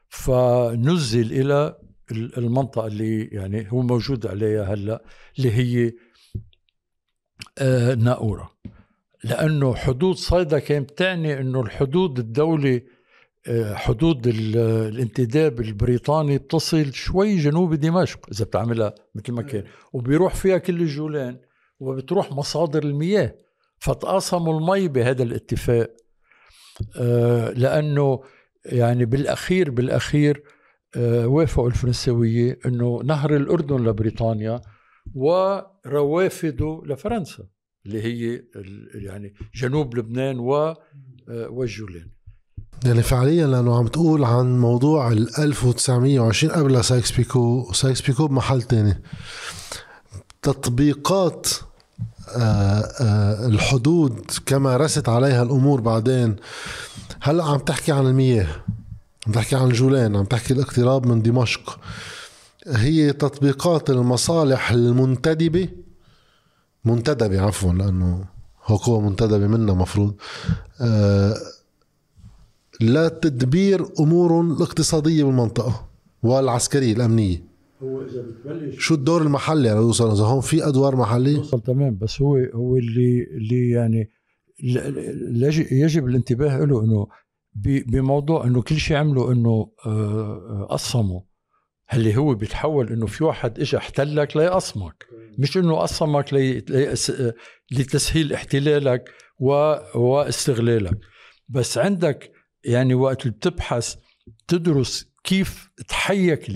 [0.08, 1.78] فنزل إلى
[2.12, 5.04] المنطقة اللي يعني هو موجود عليها هلأ
[5.38, 5.92] اللي هي
[7.58, 8.50] آه، ناورة
[9.24, 12.82] لأنه حدود صيدا كانت تعني أنه الحدود الدولة آه،
[13.74, 19.64] حدود الانتداب البريطاني بتصل شوي جنوب دمشق إذا بتعملها مثل ما كان.
[19.92, 21.40] وبيروح فيها كل الجولان
[21.80, 23.34] وبتروح مصادر المياه.
[23.78, 25.96] فتقاسموا المي بهذا الاتفاق
[26.96, 28.22] آه، لأنه
[28.64, 30.42] يعني بالاخير بالأخير
[30.96, 34.60] آه، وافقوا الفرنسوية إنه نهر الأردن لبريطانيا
[35.14, 37.46] وروافده لفرنسا
[37.86, 38.42] اللي هي
[38.94, 40.76] يعني جنوب لبنان و آه،
[41.28, 42.10] والجولان.
[42.84, 48.62] يعني فعليا لأنه عم تقول عن موضوع ال 1920 قبل سايكس بيكو سايكس بيكو بمحل
[48.62, 49.02] تاني.
[50.42, 51.48] تطبيقات
[52.28, 56.36] آه، آه، الحدود كما رست عليها الأمور بعدين
[57.20, 58.46] هلأ عم تحكي عن المياه
[59.26, 61.78] عم تحكي عن الجولان عم تحكي الاقتراب من دمشق.
[62.66, 65.68] هي تطبيقات المصالح المنتدبة
[66.84, 68.24] منتدبة عفوا لأنه
[68.66, 70.14] هو قوة منتدبة منا مفروض
[70.80, 71.36] آه
[72.80, 75.88] لتدبير أمور الاقتصادية بالمنطقة
[76.22, 77.42] والعسكرية الأمنية.
[77.82, 81.98] هو إذا بتبلش شو الدور المحلي؟ يعني يوصل إذا هون في أدوار محلية؟ وصل تمام
[81.98, 84.10] بس هو هو اللي اللي يعني
[85.72, 87.06] يجب الانتباه له إنه
[87.86, 91.22] بموضوع إنه كل شيء عمله إنه آه، آه، قصمه.
[91.94, 95.06] اللي هو بيتحول إنه في واحد اجى احتلك ليقصمك.
[95.38, 96.60] مش إنه قسمك لي...
[96.60, 96.94] لي...
[97.72, 99.50] لتسهيل احتلالك و...
[99.94, 100.98] واستغلالك.
[101.48, 102.35] بس عندك
[102.66, 103.94] يعني وقت بتبحث
[104.48, 106.50] تدرس كيف تحيك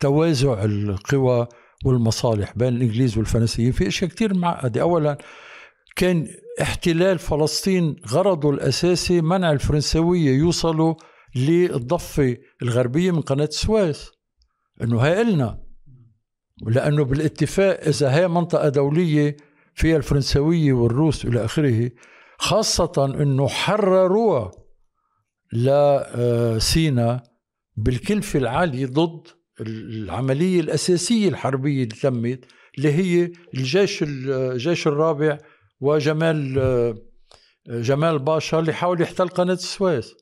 [0.00, 1.46] توازع القوى
[1.84, 3.72] والمصالح بين الإنجليز والفرنسيين.
[3.72, 4.82] في أشياء كثير معقدة.
[4.82, 5.18] اولا
[5.96, 6.28] كان
[6.62, 10.94] احتلال فلسطين غرضه الأساسي منع الفرنسوية يوصلوا
[11.34, 14.10] للضفة الغربية من قناة السويس
[14.82, 15.62] إنه هاي النا
[16.66, 19.36] لأنه بالاتفاق إذا هي منطقة دولية
[19.74, 21.90] فيها الفرنسوية والروس إلى آخره
[22.42, 24.50] خاصة إنه حرروها
[25.52, 27.22] لسينا
[27.76, 29.26] بالكلفه العاليه ضد
[29.60, 32.44] العملية الأساسية الحربية اللي تمت
[32.78, 35.38] اللي هي الجيش الجيش الرابع
[35.80, 36.96] وجمال
[37.68, 40.14] جمال باشا اللي حاول يحتل قناة السويس.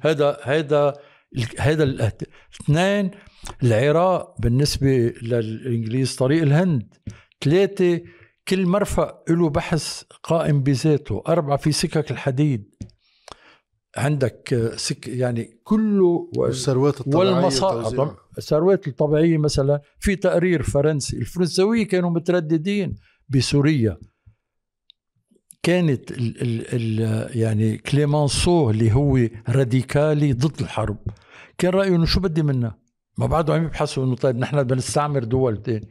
[0.00, 0.94] هذا هذا
[1.58, 3.10] هذا الاثنين
[3.62, 6.94] العراق بالنسبة للإنجليز طريق الهند.
[7.44, 8.00] ثلاثة
[8.48, 11.22] كل مرفق له بحث قائم بذاته.
[11.28, 12.74] أربعة في سكك الحديد.
[13.96, 21.16] عندك سك يعني كله والثروات الطبيعية والمصائب الثروات الطبيعية مثلا في تقرير فرنسي.
[21.16, 22.96] الفرنسويه كانوا مترددين
[23.28, 23.98] بسوريا.
[25.62, 29.18] كانت ال ال ال يعني كليمانسو اللي هو
[29.48, 30.98] راديكالي ضد الحرب.
[31.58, 32.78] كان رأيه إنه شو بدي منها؟
[33.18, 35.88] ما بعده عم يبحثوا إنه طيب نحن بدنا نستعمر دول تاني.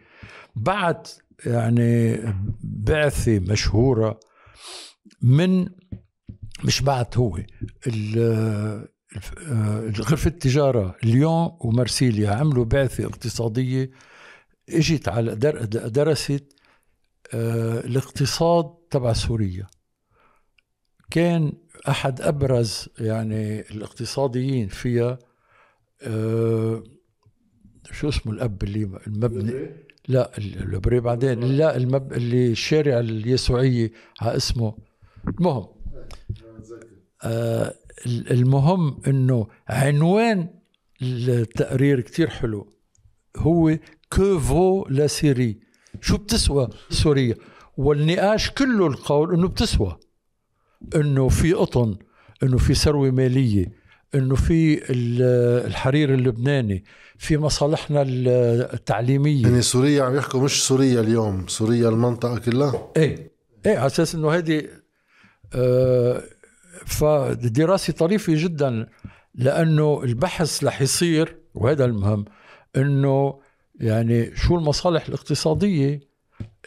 [0.56, 1.08] بعد
[1.46, 2.20] يعني
[2.64, 4.20] بعثة مشهورة
[5.22, 5.70] من
[6.64, 7.40] مش بعت هو
[10.00, 13.92] غرفة التجارة ليون ومارسيليا عملوا بعثة اقتصادية
[14.70, 16.54] إجت على درست
[17.34, 19.68] آه، الاقتصاد تبع سوريا.
[21.12, 21.54] كان
[21.90, 25.20] أحد أبرز يعني الاقتصاديين فيها
[26.02, 26.84] آه،
[27.92, 31.40] شو اسمه الأب اللي المبني لا البري بعدين.
[31.40, 33.92] لا المب اللي الشارع اليسوعيه
[34.22, 34.76] على اسمه.
[35.28, 35.68] المهم
[37.24, 37.76] آه
[38.08, 40.50] المهم إنه عنوان
[41.02, 42.74] التقرير كتير حلو.
[43.38, 43.78] هو
[44.14, 45.60] كوفو لا سيري
[46.02, 47.36] شو بتسوى سوريا؟
[47.78, 49.98] والنقاش كله القول إنه بتسوى.
[50.96, 51.98] إنه في قطن
[52.44, 53.72] إنه في ثروة مالية
[54.16, 54.82] إنه في
[55.68, 56.84] الحرير اللبناني
[57.18, 58.02] في مصالحنا
[58.74, 59.44] التعليمية.
[59.44, 63.32] يعني سوريا عم يحكوا مش سوريا اليوم سوريا المنطقة كلها؟ إيه.
[63.66, 64.68] إيه على أساس إنه هذه
[65.54, 66.24] آه
[66.86, 68.88] فدراسه طريفة جدا
[69.36, 72.26] لأنه البحث رح يصير وهذا المهم
[72.76, 73.40] إنه
[73.80, 76.00] يعني شو المصالح الاقتصادية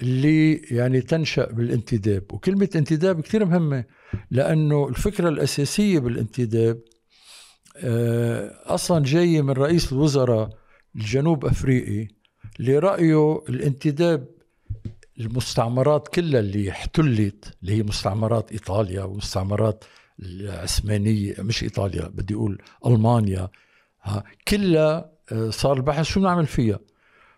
[0.03, 2.25] اللي يعني تنشأ بالانتداب.
[2.33, 3.85] وكلمة انتداب كثير مهمة
[4.31, 6.81] لأنه الفكرة الأساسية بالانتداب
[8.67, 10.49] أصلا جاية من رئيس الوزراء
[10.97, 12.09] الجنوب أفريقي
[12.61, 14.29] اللي رايه الانتداب
[15.21, 19.85] المستعمرات كلها اللي احتلت اللي هي مستعمرات إيطاليا ومستعمرات
[20.23, 23.49] العثمانية مش إيطاليا بدي أقول ألمانيا.
[24.49, 26.79] كلها آه، صار البحث شو نعمل فيها.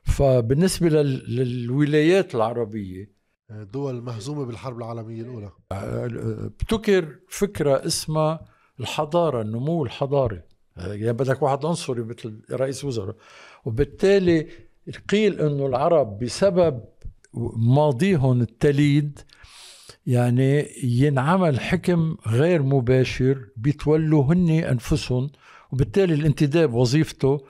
[0.05, 3.11] فبالنسبة للولايات العربية
[3.51, 5.51] دول مهزومة بالحرب العالمية الأولى.
[5.73, 6.07] آه،
[6.47, 8.41] ابتكر فكرة اسمها
[8.81, 10.43] الحضارة النمو الحضاري.
[10.77, 13.17] يعني بدك واحد عنصري مثل رئيس وزراء.
[13.65, 14.47] وبالتالي
[15.09, 16.81] قيل إنه العرب بسبب
[17.57, 19.21] ماضيهم التليد
[20.07, 25.31] يعني ينعمل حكم غير مباشر بيتولوا هن أنفسهم.
[25.73, 27.41] وبالتالي الانتداب وظيفته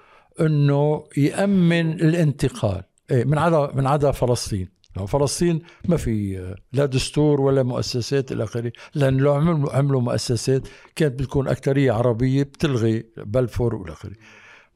[0.41, 2.83] إنه يأمن الانتقال.
[3.11, 4.80] إيه من عدا من عدا فلسطين.
[5.07, 8.73] فلسطين ما في لا دستور ولا مؤسسات إلى آخره.
[8.95, 14.13] لأن لو عملوا عملوا مؤسسات كانت بتكون أكثرية عربية بتلغي بلفور وإلى آخره.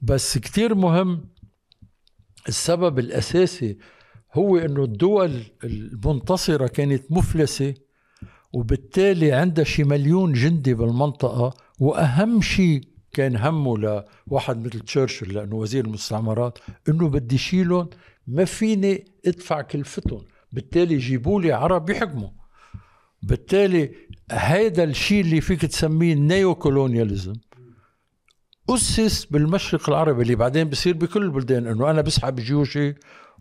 [0.03, 1.29] بس كثير مهم
[2.49, 3.79] السبب الأساسي
[4.35, 7.75] هو إنه الدول المنتصرة كانت مفلسة
[8.53, 12.81] وبالتالي عندها شي مليون جندي بالمنطقة وأهم شيء
[13.12, 16.59] كان همه لواحد مثل تشرشل لأنه وزير المستعمرات
[16.89, 17.89] إنه بدي شيلهم
[18.27, 22.29] ما فيني ادفع كلفتهم بالتالي جيبوا لي عرب يحكموا.
[23.22, 23.95] بالتالي
[24.31, 27.33] هيدا الشيء اللي فيك تسميه النيو كولونياليزم
[28.70, 32.95] أسس بالمشرق العربي اللي بعدين بصير بكل البلدان إنه أنا بسحب جيوشي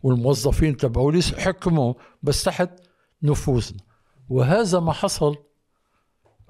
[0.03, 2.69] والموظفين تبعولي حكموا بس تحت
[3.23, 3.79] نفوذنا.
[4.29, 5.35] وهذا ما حصل.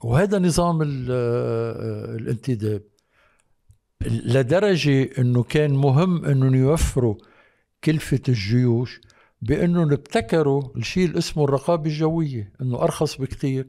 [0.03, 2.81] وهذا نظام الانتداب.
[4.01, 7.15] لدرجة إنه كان مهم انه يوفروا
[7.85, 9.01] كلفة الجيوش
[9.41, 13.67] بانه ابتكروا الشيء اللي اسمه الرقابة الجوية إنه أرخص بكثير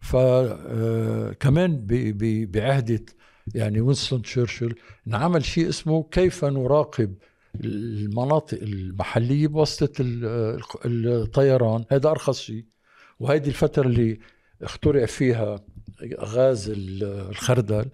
[0.00, 1.86] فكمان
[2.50, 3.06] بعهدة
[3.54, 4.74] يعني وينستون تشرشل
[5.06, 7.14] انعمل شيء اسمه كيف نراقب
[7.64, 9.92] المناطق المحلية بواسطة
[10.84, 11.84] الطيران.
[11.90, 12.64] هذا أرخص شيء.
[13.20, 14.18] وهيدي الفترة اللي
[14.62, 15.64] اخترع فيها
[16.20, 17.86] غاز الخردل.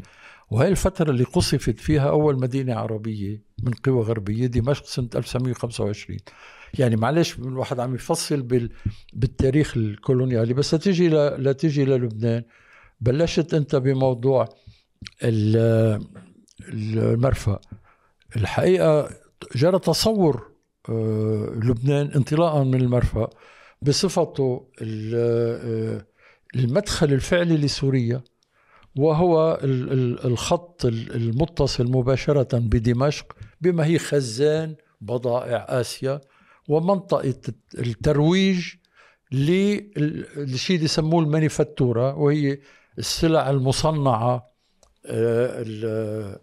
[0.51, 3.46] وهي الفترة اللي قصفت فيها أول مدينة عربية.
[3.63, 6.19] من قوى غربية دمشق سنة 1925
[6.79, 8.71] يعني معلش الواحد عم يفصل بال...
[9.13, 11.15] بالتاريخ الكولونيالي بس لتيجي ل...
[11.45, 12.43] لتيجي للبنان.
[13.01, 14.49] بلشت أنت بموضوع
[16.73, 17.61] المرفأ.
[18.37, 19.11] الحقيقة
[19.57, 20.51] جرى تصور
[20.89, 23.31] آه، لبنان انطلاقا من المرفأ
[23.83, 26.07] بصفته آه،
[26.57, 28.23] المدخل الفعلي لسوريا
[28.97, 29.59] وهو
[30.25, 36.21] الخط المتصل مباشرة بدمشق بما هي خزان بضائع آسيا
[36.69, 37.35] ومنطقة
[37.79, 38.75] الترويج
[39.33, 42.59] للشيء اللي يسموه it: manifattura وهي
[42.99, 44.51] السلع المصنعة
[45.07, 46.41] آه،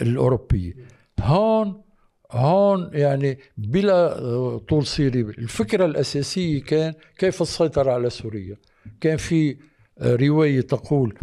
[0.00, 0.74] الأوروبية.
[1.20, 1.82] هون
[2.30, 8.56] هون يعني بلا طول سيري الفكرة الأساسية كان كيف السيطرة على سوريا.
[9.00, 9.56] كان في
[10.02, 11.18] رواية تقول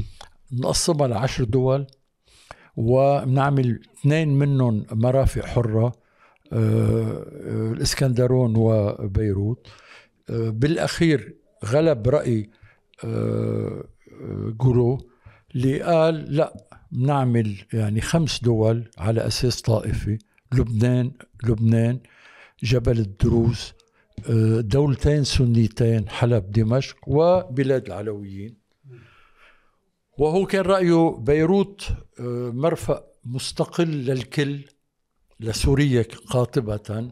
[0.53, 1.87] نقسمها لعشر دول
[2.77, 6.05] ونعمل اثنين منهم مرافق حرة
[6.53, 9.67] آه، آه، الإسكندرون وبيروت.
[10.29, 12.49] آه، بالأخير غلب رأي
[14.61, 15.07] جورو
[15.55, 16.53] اللي قال لا
[16.91, 20.17] نعمل يعني خمس دول على أساس طائفي
[20.53, 21.11] لبنان
[21.43, 21.99] لبنان
[22.63, 23.73] جبل الدروز
[24.59, 28.64] دولتين سنيتين حلب دمشق وبلاد العلويين.
[30.17, 31.87] وهو كان رأيه بيروت
[32.19, 34.59] آه، مرفأ مستقل للكل
[35.39, 37.09] لسوريا قاطبة.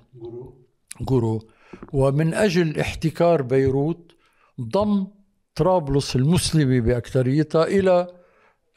[1.01, 1.47] جورو.
[1.93, 4.11] ومن أجل احتكار بيروت
[4.61, 5.07] ضم
[5.55, 8.07] طرابلس المسلمة بأكثريتها إلى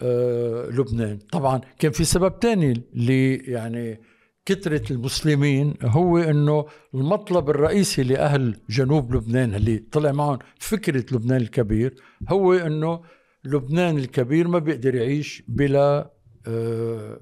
[0.03, 1.19] آه، لبنان.
[1.19, 4.01] طبعا كان في سبب تاني اللي يعني
[4.47, 11.95] كثرة المسلمين هو إنه المطلب الرئيسي لأهل جنوب لبنان اللي طلع معهم فكرة لبنان الكبير
[12.29, 13.01] هو إنه
[13.47, 16.11] لبنان الكبير ما بيقدر يعيش بلا
[16.47, 17.21] آه،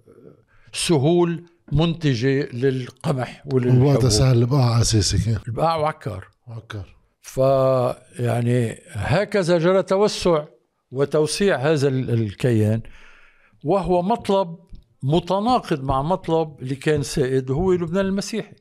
[0.72, 3.83] سهول منتجة للقمح وللحبوب.
[3.83, 6.29] وقتها سهل البقاع أساسي البقاع وعكار.
[6.49, 6.97] وعكار.
[7.20, 10.45] فيعني هكذا جرى توسع
[10.91, 12.83] وتوسيع هذا الكيان
[13.64, 14.57] وهو مطلب
[15.03, 18.55] متناقض مع مطلب اللي كان سائد هو لبنان المسيحي.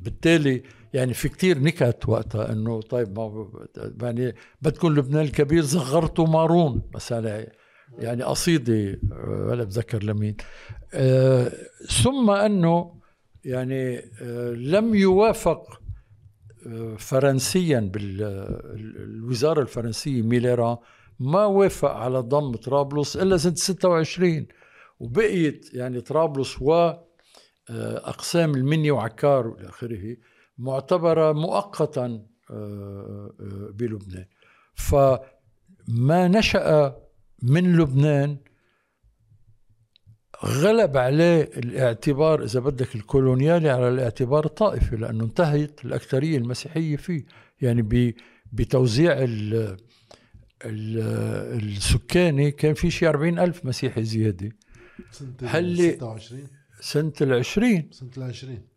[0.00, 0.62] بالتالي
[0.94, 3.48] يعني في كتير نكت وقتها إنه طيب ما
[4.02, 7.52] يعني بدكم لبنان الكبير صغرتوا مارون مثلا
[7.98, 10.36] يعني قصيدة ولا بذكر لمين.
[10.94, 11.52] آه
[12.02, 13.00] ثم إنه
[13.44, 15.80] يعني آه لم يوافق
[16.66, 20.76] آه فرنسيا بالوزاره الفرنسية ميليران
[21.20, 24.46] ما وافق على ضم طرابلس إلا سنة 26
[25.00, 26.72] وبقيت يعني طرابلس و
[27.70, 30.16] آه، أقسام المنيا وعكار وإلى آخره
[30.58, 34.26] معتبرة مؤقتا آه، آه، بلبنان.
[34.74, 36.96] فما نشأ
[37.42, 38.36] من لبنان
[40.44, 47.24] غلب عليه الاعتبار إذا بدك الكولونيالي على الاعتبار الطائفي لأنه انتهت الأكثرية المسيحية فيه.
[47.60, 48.14] يعني
[48.52, 49.16] بتوزيع
[50.64, 54.50] السكاني كان في شيء 40 ألف مسيحي زيادة.
[55.10, 56.48] سنة هل 26
[56.80, 58.75] سنة العشرين؟ سنة العشرين.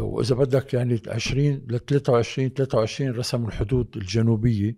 [0.00, 4.76] وإذا بدك يعني 20 ل 23 23 رسموا الحدود الجنوبية.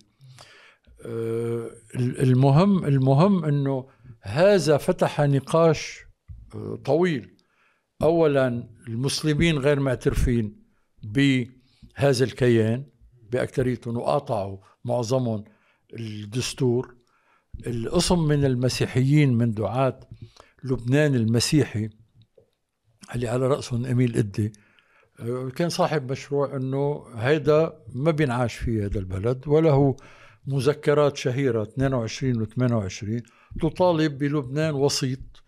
[1.05, 3.89] آه، المهم المهم إنه
[4.21, 5.99] هذا فتح نقاش
[6.55, 7.37] آه، طويل.
[8.03, 10.63] اولا المسلمين غير معترفين
[11.03, 12.85] بهذا الكيان
[13.31, 15.45] بأكثريتهم وقاطعوا معظمهم
[15.93, 16.97] الدستور.
[17.67, 20.01] القسم من المسيحيين من دعاة
[20.65, 21.91] لبنان المسيحي
[23.15, 24.53] اللي على رأسهم أميل إدي
[25.57, 29.97] كان صاحب مشروع أنه هيدا ما بينعاش فيه هذا البلد وله
[30.47, 33.23] مذكرات شهيرة 22 و 28
[33.61, 35.43] تطالب بلبنان وسيط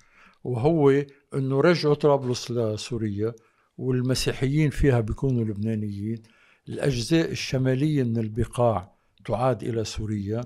[0.45, 1.05] وهو
[1.35, 3.35] أنه رجعوا طرابلس لسوريا
[3.79, 6.23] والمسيحيين فيها بيكونوا لبنانيين
[6.69, 10.41] الأجزاء الشمالية من البقاع تعاد إلى سوريا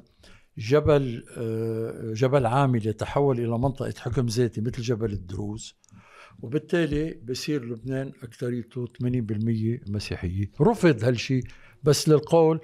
[0.59, 5.75] جبل آه، جبل عامل يتحول إلى منطقة حكم ذاتي مثل جبل الدروز.
[6.43, 10.51] وبالتالي بصير لبنان أكثريته 80% مسيحية.
[10.61, 11.45] رفض هالشيء
[11.83, 12.61] بس للقول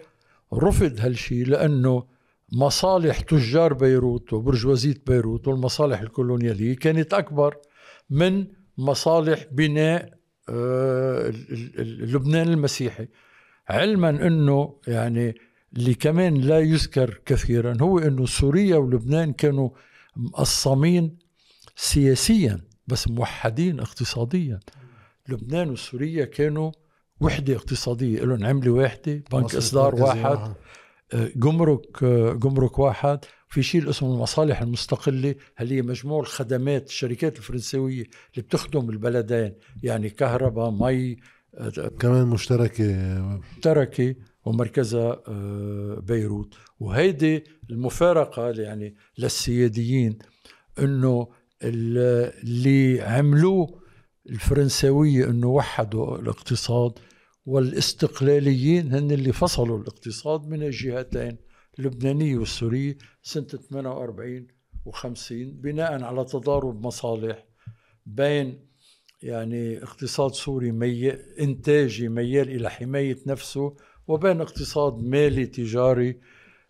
[0.54, 2.04] رفض هالشيء لأنه
[2.52, 7.56] مصالح تجار بيروت وبرجوازية بيروت والمصالح الكولونيالية كانت أكبر
[8.10, 8.46] من
[8.78, 10.18] مصالح بناء
[10.48, 11.32] آه،
[11.78, 13.08] لبنان المسيحي.
[13.68, 15.34] علما أنه يعني
[15.76, 19.70] اللي كمان لا يذكر كثيرا هو أنه سوريا ولبنان كانوا
[20.16, 21.18] مقصمين
[21.76, 22.60] سياسيا.
[22.86, 24.60] بس موحدين اقتصاديا.
[25.28, 26.72] لبنان وسوريا كانوا
[27.20, 28.24] وحدة اقتصادية.
[28.24, 30.54] لهم عملة واحدة بنك إصدار واحد
[31.14, 32.04] جمرك
[32.34, 33.24] جمرك واحد.
[33.48, 40.10] في شيء اسمه المصالح المستقلة هل هي مجموع الخدمات الشركات الفرنسوية اللي بتخدم البلدين يعني
[40.10, 41.16] كهرباء مي
[42.00, 42.84] كمان مشتركة.
[43.56, 44.14] مشتركة
[44.44, 46.54] ومركزها آه، بيروت.
[46.80, 50.18] وهيدي المفارقة يعني للسياديين
[50.78, 51.28] إنه
[51.64, 53.82] اللي عملوه
[54.28, 56.92] الفرنساوية إنه وحدوا الاقتصاد
[57.46, 61.36] والاستقلاليين هن اللي فصلوا الاقتصاد من الجهتين
[61.78, 64.46] اللبنانية والسورية سنة 48
[64.88, 67.44] و50 بناء على تضارب مصالح
[68.06, 68.66] بين
[69.22, 71.10] يعني اقتصاد سوري مي...
[71.40, 73.76] إنتاجي ميال إلى حماية نفسه
[74.08, 76.20] وبين اقتصاد مالي تجاري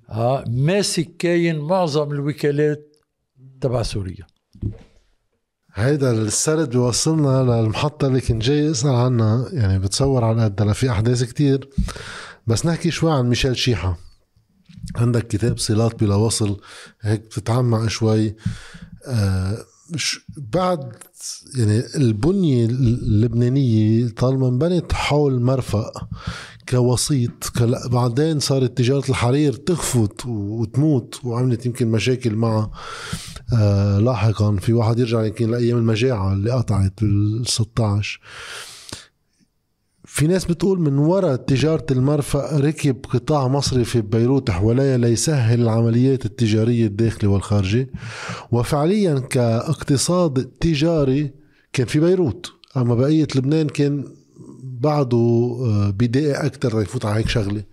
[0.09, 2.97] ها ماسك كاين معظم الوكالات
[3.61, 4.27] تبع سوريا.
[5.75, 11.23] هيدا السرد بيوصلنا للمحطة اللي كنت جاي أسأل عنها يعني بتصور على قد في أحداث
[11.23, 11.69] كتير.
[12.47, 13.99] بس نحكي شوي عن ميشيل شيحة
[14.97, 16.61] عندك كتاب صلات بلا وصل
[17.01, 18.37] هيك بتتعمق شوي.
[19.07, 19.59] آه
[20.37, 20.93] بعد
[21.57, 25.93] يعني البنية اللبنانية طالما انبنت حول مرفأ
[26.69, 32.71] كوسيط بعدين صارت تجارة الحرير تخفت وتموت وعملت يمكن مشاكل مع
[33.59, 34.57] آه لاحقا.
[34.57, 38.21] في واحد يرجع يمكن لأيام المجاعة اللي قطعت بال 16
[40.05, 46.87] في ناس بتقول من وراء تجارة المرفأ ركب قطاع مصرفي ببيروت حواليها ليسهل العمليات التجارية
[46.87, 47.89] الداخلي والخارجي
[48.53, 51.31] وفعليا كاقتصاد تجاري
[51.73, 52.53] كان في بيروت.
[52.77, 54.05] أما بقية لبنان كان
[54.83, 55.17] بعده
[55.65, 57.65] آه، بداية أكثر يفوت على هيك شغلة.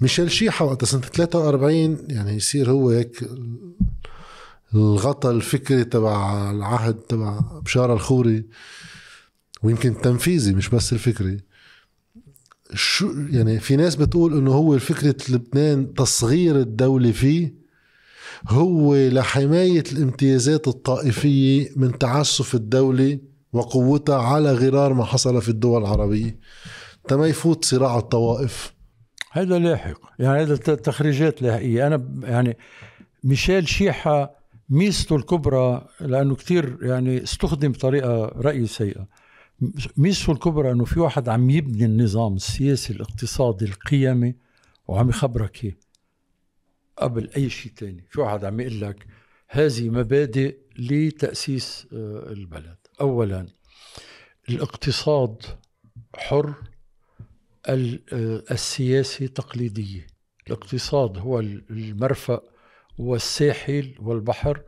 [0.00, 3.24] ميشيل شيحة وقت سنة 43 يعني يصير هو هيك
[4.74, 8.44] الغطاء الفكري تبع العهد تبع بشارة الخوري
[9.62, 11.40] ويمكن التنفيذي مش بس الفكري.
[12.74, 17.54] شو يعني في ناس بتقول إنه هو فكرة لبنان تصغير الدولة فيه
[18.48, 23.18] هو لحماية الامتيازات الطائفية من تعسف الدولة
[23.56, 26.38] وقوتها على غرار ما حصل في الدول العربية.
[27.08, 28.74] تما يفوت صراع الطوائف.
[29.32, 30.00] هذا لاحق.
[30.18, 32.56] يعني هذا تخريجات لاحقية أنا يعني
[33.24, 34.36] ميشيل شيحة
[34.68, 39.06] ميزته الكبرى لأنه كثير يعني استخدم بطريقة رأيي سيئة.
[39.96, 44.34] ميزته الكبرى إنه في واحد عم يبني النظام السياسي الاقتصادي القيمي
[44.88, 45.74] وعم يخبرك إياه
[46.98, 48.04] قبل أي شيء تاني.
[48.10, 49.06] في واحد عم يقول لك
[49.48, 52.85] هذه مبادئ لتأسيس آه، البلد.
[53.00, 53.46] اولا
[54.48, 55.42] الاقتصاد
[56.16, 56.54] حر
[57.68, 60.06] آه، السياسي تقليديه
[60.46, 62.42] الاقتصاد هو المرفأ
[62.98, 64.62] والساحل والبحر.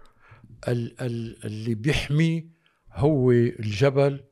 [0.68, 2.50] اللي بيحمي
[2.92, 4.24] هو الجبل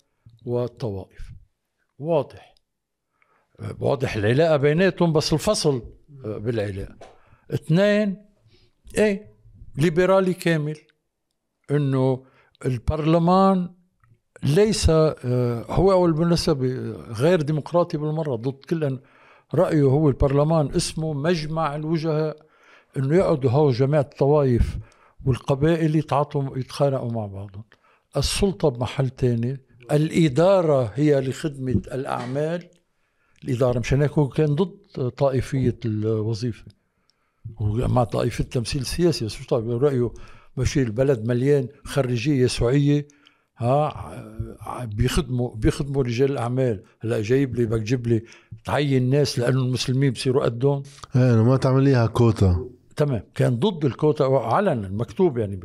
[0.45, 1.33] والطوائف.
[1.99, 2.55] واضح.
[3.79, 6.99] واضح العلاقة بيناتهم بس الفصل بالعلاقة.
[7.55, 8.27] اثنين
[8.99, 9.37] إيه
[9.77, 10.77] ليبرالي كامل
[11.71, 12.27] إنه
[12.65, 13.75] البرلمان
[14.43, 16.67] ليس آه، هو بالنسبة
[17.13, 18.99] غير ديمقراطي بالمرة ضد كل
[19.55, 22.37] رأيه هو البرلمان اسمه مجمع الوجهاء
[22.97, 24.79] إنه يقعدوا هو جماعة الطوائف
[25.25, 27.65] والقبائل يتعاطوا يتخانقوا مع بعضهم.
[28.17, 29.61] السلطة بمحل تاني.
[29.93, 32.69] الإدارة هي لخدمة الأعمال.
[33.45, 36.65] الإدارة مشان هيك هو كان ضد طائفية الوظيفة.
[37.61, 40.11] مع طائفة التمثيل السياسي بس مش طيب رأيه
[40.57, 43.09] ماشي البلد مليان خريجية يسوعية
[43.59, 46.83] ها بيخدموا بيخدموا رجال الأعمال.
[47.01, 48.23] هلا جايب لي بدك تجيب لي
[48.65, 50.83] تعين ناس لأنه المسلمين بصيروا قدهم
[51.17, 52.69] إيه ما تعمليها كوتا.
[52.97, 53.23] تمام.
[53.35, 55.61] كان ضد الكوتا علنا مكتوب يعني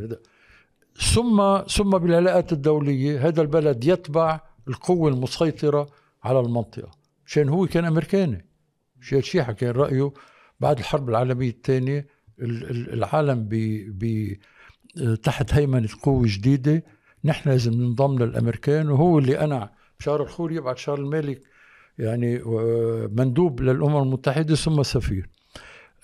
[1.14, 5.90] ثم ثم بالعلاقات الدولية هذا البلد يتبع القوة المسيطرة
[6.24, 6.92] على المنطقة.
[7.26, 8.46] عشان هو كان أمريكاني.
[9.02, 10.14] شيخ شيحة كان رأيه
[10.60, 12.08] بعد الحرب العالمية الثانية
[12.40, 14.34] العالم ب
[15.24, 16.84] تحت هيمنة قوة جديدة.
[17.24, 21.42] نحن لازم ننضم للأمريكان وهو اللي أنا بشار الخوري يبعث شار المالك
[21.98, 22.42] يعني
[23.08, 25.30] مندوب للأمم المتحدة ثم سفير.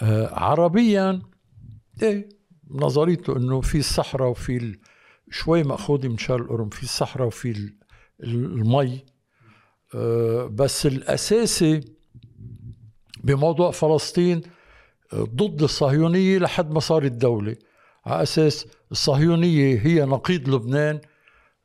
[0.02, 1.22] آه، عربيا
[2.04, 2.30] إيه
[2.72, 4.78] نظريته إنه في الصحراء وفي
[5.30, 7.72] شوي مأخوذة من شار القرم في الصحراء وفي
[8.24, 9.06] المي.
[9.96, 11.82] آه، بس الأساسي
[13.24, 14.42] بموضوع فلسطين
[15.14, 17.56] آه، ضد الصهيونية لحد ما صارت دولة
[18.08, 21.00] على أساس الصهيونية هي نقيض لبنان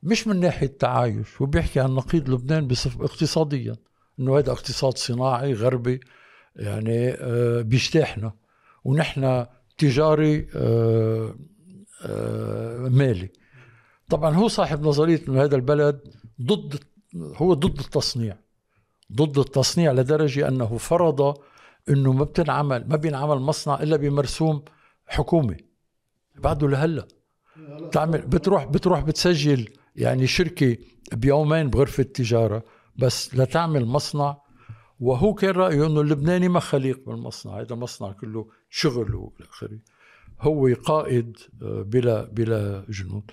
[0.02, 3.76] مش من ناحية تعايش وبيحكي عن نقيض لبنان بصف اقتصاديا
[4.20, 6.00] إنه هذا اقتصاد صناعي غربي
[6.56, 8.32] يعني آه، بيجتاحنا.
[8.84, 9.46] ونحن
[9.78, 11.34] تجاري آه،
[12.06, 13.30] آه، مالي.
[14.08, 16.00] طبعا هو صاحب نظرية إنه هذا البلد
[16.42, 16.80] ضد
[17.16, 18.36] هو ضد التصنيع.
[19.12, 21.34] ضد التصنيع لدرجة أنه فرض
[21.88, 24.64] أنه ما بتنعمل ما بينعمل مصنع إلا بمرسوم
[25.06, 25.71] حكومي.
[26.34, 27.08] بعده لهلا.
[27.92, 30.76] تعمل بتروح بتروح بتسجل يعني شركة
[31.12, 32.64] بيومين بغرفة تجارة
[32.96, 34.36] بس لتعمل مصنع.
[35.00, 39.78] وهو كان رأيه أنه اللبناني ما خليق بالمصنع هذا مصنع كله شغل وإلى آخره.
[40.40, 43.30] هو قائد آه، بلا بلا جنود.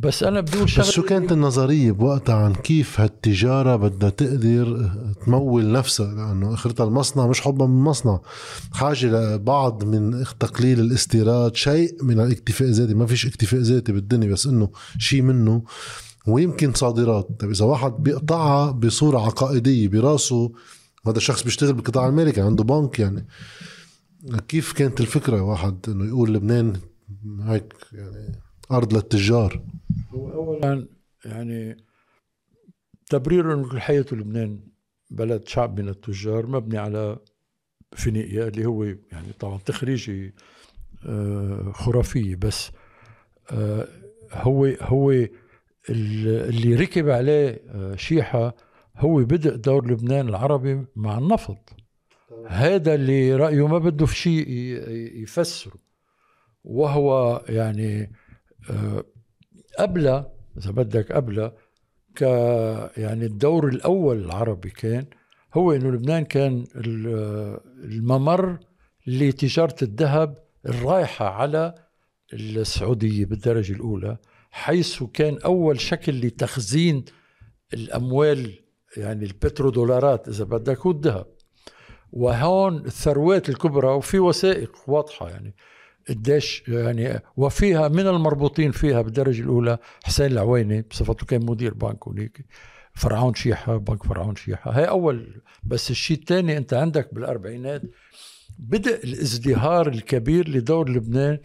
[0.00, 4.90] بس أنا بدي بس شو كانت النظرية بوقتها عن كيف هالتجارة بدها تقدر
[5.26, 8.20] تمول نفسها؟ لأنه اخرتها المصنع مش حبا من المصنع.
[8.72, 12.94] حاجة لبعض من تقليل الاستيراد شيء من الاكتفاء الذاتي.
[12.94, 15.62] ما فيش اكتفاء ذاتي بالدنيا بس إنه شيء منه.
[16.26, 17.28] ويمكن صادرات.
[17.40, 20.52] طيب إذا واحد بيقطعها بصورة عقائدية براسه
[21.06, 23.26] هذا الشخص بيشتغل بالقطاع الأمريكي عنده بنك يعني.
[24.48, 26.72] كيف كانت الفكرة واحد إنه يقول لبنان
[27.42, 28.38] هيك يعني
[28.72, 29.62] أرض للتجار؟
[30.10, 30.88] هو اولا
[31.24, 31.76] يعني
[33.10, 34.60] تبرير انه الحياة لبنان
[35.10, 37.18] بلد شعب من التجار مبني على
[37.92, 40.34] فينيقيا اللي هو يعني طبعا تخريجي
[41.06, 42.70] آه، خرافيه بس
[43.52, 43.88] آه،
[44.32, 45.10] هو هو
[45.90, 48.56] اللي ركب عليه آه، شيحة
[48.96, 51.76] هو بدء دور لبنان العربي مع النفط.
[52.46, 54.48] هذا اللي رأيه ما بده في شيء
[55.22, 55.74] يفسره.
[56.64, 58.12] وهو يعني
[59.78, 60.06] قبل
[60.58, 61.52] إذا بدك قبل
[62.16, 62.22] ك
[62.96, 65.06] يعني الدور الأول العربي كان
[65.54, 66.64] هو إنه لبنان كان
[67.84, 68.58] الممر
[69.06, 71.74] لتجارة الذهب الرايحه على
[72.32, 74.16] السعودية بالدرجة الأولى
[74.50, 77.04] حيث كان أول شكل لتخزين
[77.74, 78.60] الأموال
[78.96, 81.26] يعني البترودولارات إذا بدك هو الذهب
[82.12, 85.54] وهون الثروات الكبرى وفي وثائق واضحة يعني
[86.10, 92.44] قديش يعني وفيها من المربوطين فيها بالدرجة الأولى حسين العويني بصفته كان مدير بنك هنيك
[92.94, 94.70] فرعون شيحة بنك فرعون شيحة.
[94.70, 97.82] هاي أول بس الشيء الثاني أنت عندك بالأربعينات
[98.58, 101.38] بدأ الازدهار الكبير لدور لبنان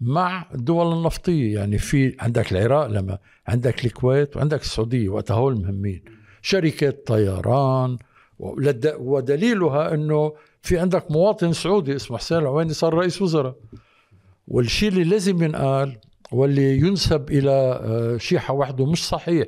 [0.00, 1.54] مع الدول النفطية.
[1.54, 6.04] يعني في عندك العراق لما عندك الكويت وعندك السعودية وقتها هول مهمين.
[6.42, 7.98] شركات طيران
[8.98, 13.56] ودليلها أنه في عندك مواطن سعودي اسمه حسين العويني صار رئيس وزراء.
[14.46, 15.98] والشيء اللي لازم ينقال
[16.32, 19.46] واللي ينسب إلى آه، شيحة وحده مش صحيح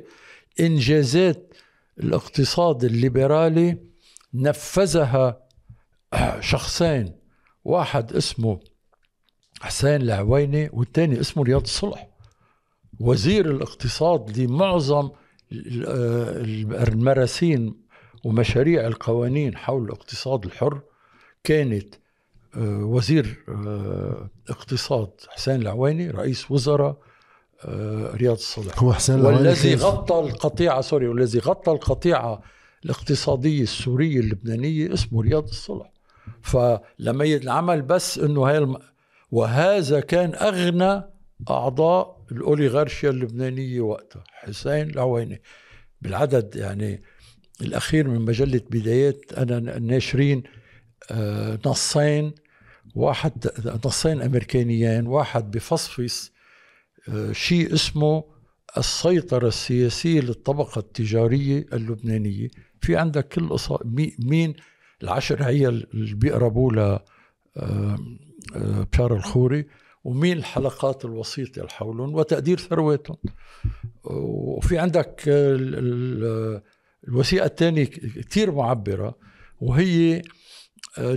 [0.59, 1.53] إنجازات
[1.99, 3.77] الاقتصاد الليبرالي
[4.33, 5.47] نفذها
[6.13, 7.15] آه، شخصين
[7.65, 8.59] واحد اسمه
[9.61, 12.07] حسين العويني والثاني اسمه رياض الصلح.
[12.99, 15.09] وزير الاقتصاد لمعظم
[15.87, 16.41] آه،
[16.87, 17.81] المراسين
[18.25, 20.81] ومشاريع القوانين حول الاقتصاد الحر
[21.43, 21.95] كانت
[22.57, 26.97] وزير آه، اقتصاد حسين العويني رئيس وزراء
[27.65, 32.41] آه، رياض الصلح هو حسين العويني والذي غطى القطيعة سوري والذي غطى القطيعة
[32.85, 35.91] الاقتصادية السورية اللبنانية اسمه رياض الصلح
[36.41, 38.77] فلما ينعمل بس إنه هاي الم...
[39.31, 41.03] وهذا كان أغنى
[41.49, 45.41] أعضاء الأوليغارشيا اللبنانية وقتها حسين العويني.
[46.01, 47.03] بالعدد يعني
[47.61, 50.58] الأخير من مجلة بدايات أنا ناشرين آه،
[51.65, 52.33] نصين
[52.95, 53.47] واحد
[53.85, 56.31] نصين أمريكانيين واحد بفصفص
[57.09, 58.23] آه، شيء اسمه
[58.77, 62.47] السيطرة السياسية للطبقة التجارية اللبنانية.
[62.81, 63.57] في عندك كل
[64.19, 64.53] مين؟
[65.03, 66.99] العشر عيال اللي بيقربوا ل
[67.57, 67.97] آه،
[68.91, 69.65] بشار الخوري
[70.03, 73.17] ومين الحلقات الوسيطة اللي حولهم وتقدير ثرواتهم.
[74.03, 75.23] وفي عندك
[77.07, 79.15] الوثيقة الثانية كثير معبرة
[79.61, 80.21] وهي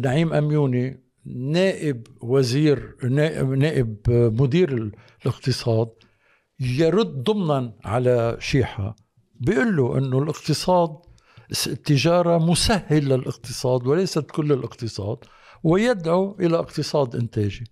[0.02, 5.89] نعيم أميوني نائب وزير نائب, نائب مدير الاقتصاد
[6.60, 8.97] يرد ضمنا على شيحة
[9.34, 10.97] بيقول له أنه الاقتصاد
[11.66, 15.18] التجارة مسهل للاقتصاد وليست كل الاقتصاد
[15.64, 17.64] ويدعو إلى اقتصاد إنتاجي.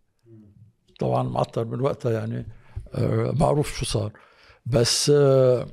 [0.99, 2.47] طبعا معطر من وقتها يعني
[2.95, 4.13] آه، معروف شو صار.
[4.67, 5.67] بس آه،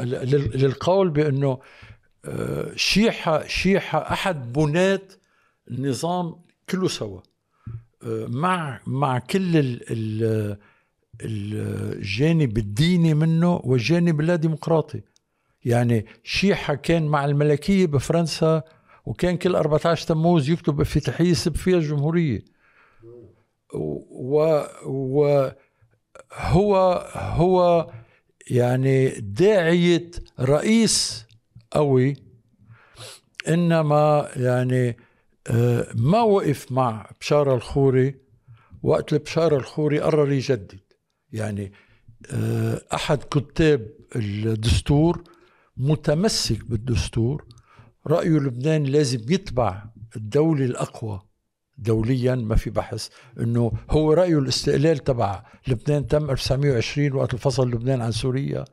[0.00, 1.58] للقول بأنه
[2.24, 5.12] آه، شيحة شيحة أحد بنات
[5.70, 6.34] النظام
[6.70, 7.20] كله سوا.
[8.02, 10.56] آه، مع مع كل ال ال
[11.22, 15.02] الجانب الديني منه والجانب اللاديمقراطي
[15.64, 18.62] يعني شيحة كان مع الملكية بفرنسا
[19.06, 22.44] وكان كل 14 تموز يكتب افتتاحية يسب فيها الجمهورية.
[23.74, 25.50] و, و
[26.32, 26.76] هو
[27.14, 27.90] هو
[28.50, 30.10] يعني داعية
[30.40, 31.26] رئيس
[31.70, 32.16] قوي
[33.48, 34.96] إنما يعني
[35.94, 38.14] ما وقف مع بشار الخوري
[38.82, 40.80] وقت بشار الخوري قرر يجدد.
[41.32, 41.72] يعني
[42.32, 45.24] آه، أحد كتاب الدستور
[45.76, 47.44] متمسك بالدستور
[48.06, 49.84] رأيه لبنان لازم يتبع
[50.16, 51.22] الدولة الأقوى
[51.78, 53.08] دوليا ما في بحث
[53.40, 58.64] إنه هو رايه الاستقلال تبع لبنان تم 1920 وقت الفصل لبنان عن سوريا.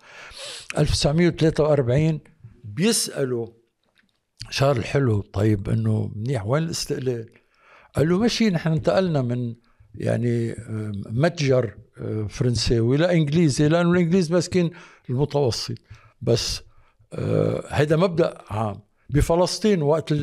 [0.78, 2.20] 1943
[2.64, 3.48] بيسألوا
[4.50, 6.46] شارل حلو طيب إنه منيح.
[6.46, 7.30] وين الاستقلال؟
[7.96, 9.56] قال له ماشي نحن انتقلنا من
[9.96, 10.56] يعني
[11.10, 14.72] متجر آه، فرنساوي لانجليزي لأنه الإنجليز ماسكين
[15.10, 15.78] المتوسط.
[16.22, 16.62] بس
[17.70, 18.82] هذا آه، مبدأ عام.
[19.10, 20.14] بفلسطين وقت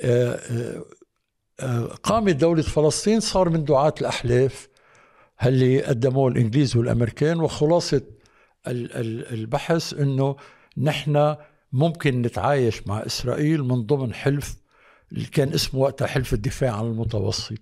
[0.00, 0.82] آه،
[2.02, 4.68] قامت دولة فلسطين صار من دعاة الأحلاف
[5.46, 8.02] اللي قدموه الإنجليز والأمريكان وخلاصة
[8.66, 10.36] البحث أنه
[10.78, 11.36] نحن
[11.74, 14.56] ممكن نتعايش مع إسرائيل من ضمن حلف
[15.12, 17.58] اللي كان اسمه وقتها حلف الدفاع عن المتوسط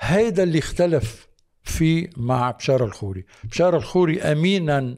[0.00, 1.28] هيدا اللي اختلف
[1.62, 4.96] فيه مع بشار الخوري بشار الخوري أمينا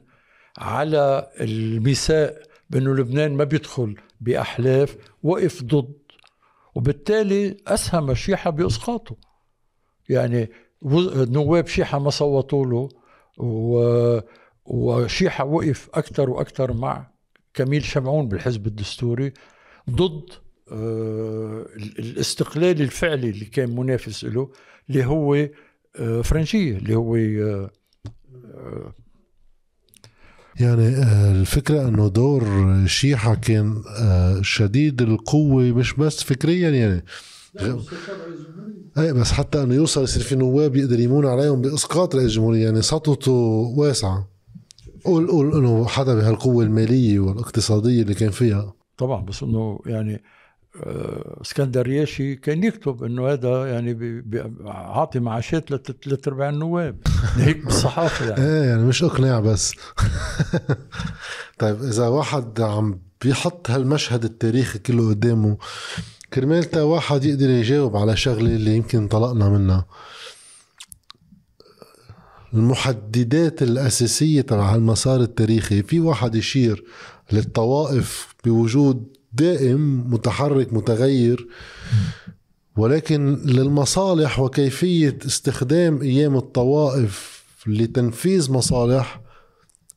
[0.57, 2.35] على الميثاق
[2.69, 5.93] بأنه لبنان ما بيدخل بأحلاف وقف ضد
[6.75, 9.15] وبالتالي أسهم الشيحة بإسقاطه
[10.09, 10.49] يعني
[10.81, 12.89] نواب شيحة ما صوتوا له.
[14.65, 17.16] وشيحة وقف أكثر وأكثر مع
[17.57, 19.33] كميل شمعون بالحزب الدستوري
[19.89, 20.29] ضد
[20.71, 24.51] آه، الاستقلال الفعلي اللي كان منافس له
[24.89, 25.35] اللي هو
[25.95, 27.69] آه، فرنجية اللي هو آه،
[30.59, 30.87] يعني
[31.31, 32.43] الفكرة إنه دور
[32.85, 33.83] شيحة كان
[34.41, 37.05] شديد القوة مش بس فكريا يعني.
[38.97, 42.81] إيه بس حتى إنه يوصل يصير في نواب يقدر يمون عليهم بإسقاط رئيس الجمهورية يعني
[42.81, 43.31] سطوته
[43.77, 44.36] واسعة.
[45.07, 48.73] قول قول إنه حدا بهالقوة المالية والاقتصادية اللي كان فيها.
[48.97, 50.23] طبعا بس إنه يعني
[50.83, 54.23] آه، اسكندر ياشي كان يكتب إنه هذا يعني
[54.65, 56.99] عاطي معاشات لثلاث ارباع النواب.
[57.35, 58.41] هيك بالصحافة يعني.
[58.47, 59.73] إيه يعني مش إقناع بس.
[61.59, 65.57] طيب إذا واحد عم بيحط هالمشهد التاريخي كله قدامه
[66.33, 69.85] كرمال واحد يقدر يجاوب على شغلة اللي يمكن انطلقنا منها.
[72.57, 75.83] المحددات الأساسية تبع المسار التاريخي.
[75.83, 76.83] في واحد يشير
[77.31, 81.47] للطوائف بوجود دائم متحرك متغير
[82.77, 89.21] ولكن للمصالح وكيفية استخدام أيام الطوائف لتنفيذ مصالح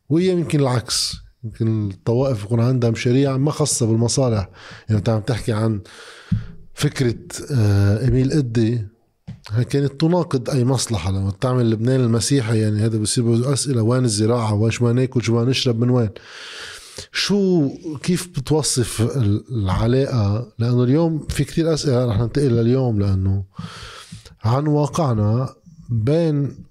[0.09, 1.16] وهي يمكن العكس.
[1.45, 4.49] يمكن الطوائف يكون عندها مشاريع ما خاصة بالمصالح.
[4.89, 5.81] يعني أنت عم تحكي عن
[6.74, 7.19] فكرة
[7.53, 8.87] آه، إميل إدي
[9.70, 14.82] كانت تناقض أي مصلحة لما تعمل لبنان المسيحي يعني هذا بصير أسئلة وين الزراعة؟ وش
[14.82, 16.10] ما ناكل؟ شو ما نشرب؟ من وين؟
[17.12, 17.68] شو
[18.02, 19.16] كيف بتوصف
[19.51, 23.44] العلاقة؟ لأنه اليوم في كتير أسئلة رح ننتقل لليوم لأنه
[24.44, 25.55] عن واقعنا
[25.89, 26.64] بين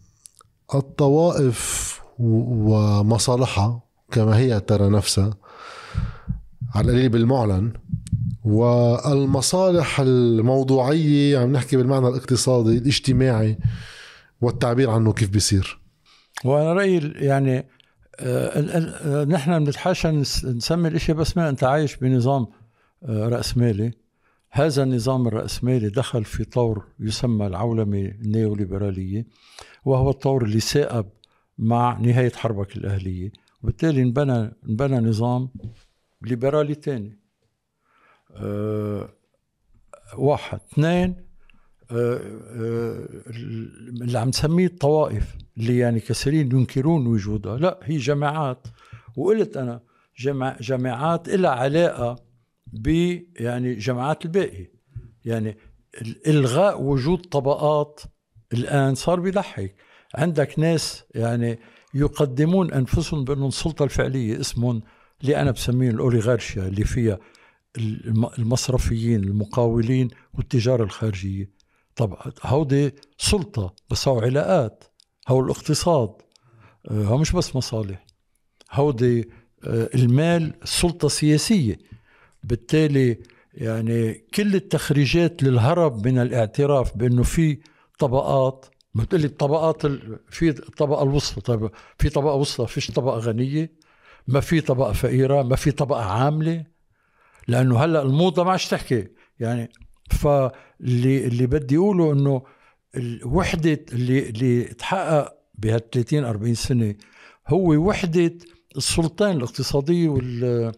[0.76, 1.90] الطوائف
[2.20, 3.82] ومصالحها
[4.12, 5.34] كما هي ترى نفسها
[6.76, 7.74] على القليل بالمعلن
[8.44, 13.58] والمصالح الموضوعية عم نحكي بالمعنى الاقتصادي الاجتماعي
[14.42, 15.80] والتعبير عنه كيف بيصير.
[16.46, 17.66] وأنا رأيي يعني
[18.20, 22.48] آه، نحن بنتحاشى نسمي الإشي بس ما أنت عايش بنظام
[23.04, 23.92] آه، رأسمالي.
[24.52, 29.26] هذا النظام الرأسمالي دخل في طور يسمى العولمة النيوليبرالية
[29.86, 31.06] وهو الطور اللي سائب
[31.58, 33.32] مع نهاية حربك الأهلية.
[33.64, 35.50] وبالتالي انبنى انبنى نظام
[36.22, 37.19] ليبرالي تاني.
[40.18, 40.60] واحد.
[40.74, 41.16] اثنين
[41.92, 42.22] أه
[42.52, 43.08] أه
[44.02, 47.58] اللي عم نسميه الطوائف اللي يعني كثيرين ينكرون وجودها.
[47.58, 48.68] لا هي جماعات.
[49.18, 49.82] وقلت أنا
[50.60, 52.16] جماعات لها علاقة
[52.68, 52.88] ب
[53.40, 54.68] يعني جماعات الباقي.
[55.26, 55.58] يعني
[56.28, 58.02] إلغاء وجود طبقات
[58.54, 59.76] الآن صار بيضحك.
[60.16, 61.60] عندك ناس يعني
[61.94, 64.82] يقدمون أنفسهم بأنهم السلطه الفعلية اسمهم
[65.22, 67.20] اللي أنا بسميهم الأوليغارشيا اللي فيها
[67.78, 71.50] المصرفيين المقاولين والتجارة الخارجية.
[71.96, 74.84] طبعا هودي سلطة بس هو علاقات
[75.28, 76.10] هو الاقتصاد
[76.92, 78.06] آه، هو مش بس مصالح.
[78.72, 79.30] هودي
[79.64, 81.78] آه، المال سلطة سياسية.
[82.44, 83.18] بالتالي
[83.54, 87.60] يعني كل التخريجات للهرب من الاعتراف بأنه في
[88.00, 88.66] طبقات
[88.96, 89.86] بتقول لي الطبقات
[90.30, 91.42] في الطبقه الوسطى.
[91.42, 91.70] طيب
[92.00, 93.72] في طبقة وسطى فيش طبقة غنية
[94.28, 96.66] ما في طبقة فقيرة ما في طبقة عاملة.
[97.50, 99.08] لأنه هلأ الموضة ما عادش تحكي.
[99.40, 99.70] يعني
[100.12, 102.42] فاللي اللي بدي أقوله إنه
[102.96, 106.96] الوحده اللي اللي تحقق بهال 30 40 سنة
[107.48, 108.38] هو وحدة
[108.78, 110.72] السلطان الاقتصادية وال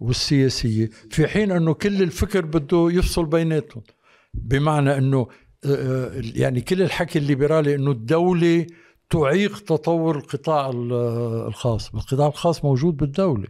[0.00, 0.90] والسياسية.
[1.10, 3.82] في حين إنه كل الفكر بده يفصل بيناتهم.
[4.34, 5.26] بمعنى إنه
[6.34, 8.66] يعني كل الحكي الليبرالي إنه الدولة
[9.10, 10.70] تعيق تطور القطاع
[11.48, 11.94] الخاص.
[11.94, 13.48] القطاع الخاص موجود بالدولة.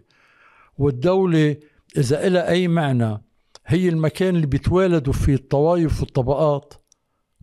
[0.79, 1.57] والدولة
[1.97, 3.23] إذا إلى أي معنى
[3.67, 6.75] هي المكان اللي بيتوالدوا فيه الطوائف والطبقات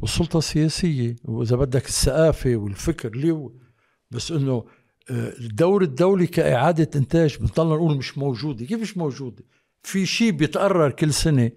[0.01, 3.49] والسلطة السياسية؟ وإذا بدك الثقافة والفكر ليه
[4.11, 4.65] بس إنه
[5.11, 8.65] آه، الدور الدولي كإعادة إنتاج بنضلنا نقول مش موجودة.
[8.65, 9.43] كيف مش موجودة؟
[9.83, 11.51] في شيء بيتقرر كل سنة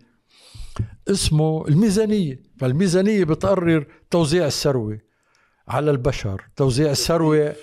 [1.09, 2.43] اسمه الميزانية.
[2.59, 4.99] فالميزانية بتقرر توزيع الثروة
[5.69, 6.43] على البشر.
[6.57, 7.55] توزيع الثروة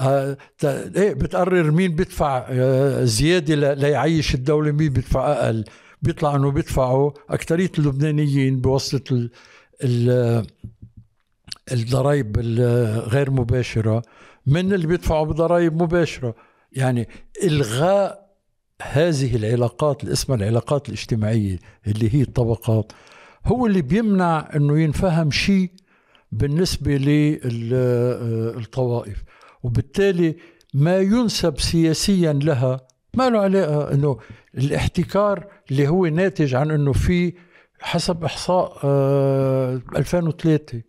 [0.00, 5.64] إيه بتقرر مين بيدفع آه زيادة ليعيش الدولة مين بيدفع أقل.
[6.02, 9.28] بيطلع إنه بيدفعوا اكثريه اللبنانيين بواسطة
[11.72, 14.02] الضرائب الغير مباشرة.
[14.46, 16.34] من اللي بيدفعوا بضرائب مباشرة؟
[16.72, 17.08] يعني
[17.44, 18.26] إلغاء
[18.82, 22.92] هذه العلاقات اللي اسمها العلاقات الاجتماعية اللي هي الطبقات
[23.46, 25.70] هو اللي بيمنع إنه ينفهم شيء
[26.32, 26.96] بالنسبة
[27.44, 29.24] للطوائف
[29.62, 30.36] وبالتالي
[30.74, 34.18] ما ينسب سياسيا لها ما له علاقة إنه
[34.54, 37.34] الاحتكار اللي هو ناتج عن إنه في
[37.80, 40.82] حسب إحصاء آه 2003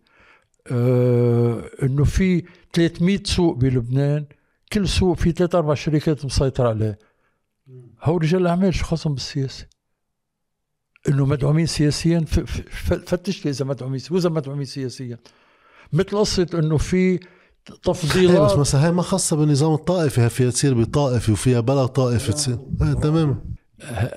[0.70, 4.26] آه إنه في 300 سوق بلبنان
[4.72, 6.98] كل سوق في ثلاث أربع شركات مسيطر عليه
[8.02, 9.66] هو رجال الاعمال شو خاصهم بالسياسة؟
[11.08, 12.20] إنه مدعومين سياسيا
[13.06, 15.18] فتش لي اذا مدعومين واذا مدعومين سياسيا.
[15.92, 17.20] مثل قصة إنه في
[17.82, 18.52] تفضيلات.
[18.52, 22.58] بس مثلا هي ما خاصة بالنظام الطائفي هي فيها تصير بطائفي وفيها بلا طائفي تصير.
[23.02, 23.38] تماما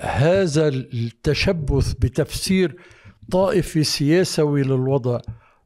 [0.00, 2.76] هذا التشبث بتفسير
[3.30, 5.20] طائفي سياسوي للوضع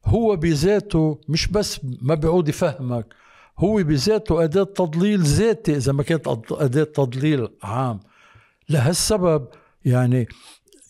[0.04, 3.06] هو بذاته مش بس ما بيعود يفهمك
[3.58, 8.00] هو بذاته أداة تضليل ذاتي إذا ما كانت أداة تضليل عام.
[8.68, 9.46] لهالسبب
[9.84, 10.28] يعني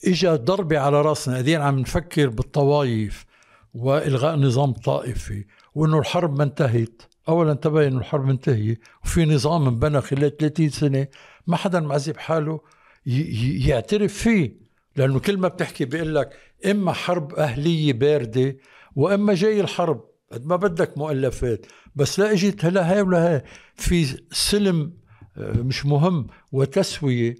[0.04, 3.26] إجا ضربة على رأسنا قاعدين عم نفكر بالطوايف
[3.74, 5.44] وإلغاء نظام طائفي.
[5.76, 11.06] وإنه الحرب ما انتهت أولا تبين إنه الحرب منتهية وفي نظام انبنى خلال 30 سنة.
[11.46, 12.60] ما حدا معذب حاله
[13.66, 14.56] يعترف فيه
[14.96, 16.36] لأنه كل ما بتحكي بيقول لك
[16.70, 18.56] إما حرب أهلية باردة
[18.96, 20.04] وإما جاي الحرب.
[20.32, 21.66] قد ما بدك مؤلفات.
[21.96, 23.42] بس لا اجت هلا هاي ولا هاي.
[23.74, 24.92] في سلم
[25.36, 27.34] آه، مش مهم وتسوية.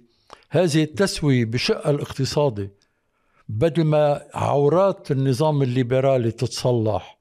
[0.49, 2.69] هذه التسوية بشق الاقتصادي
[3.49, 7.16] بدل ما عورات النظام الليبرالي تتصلح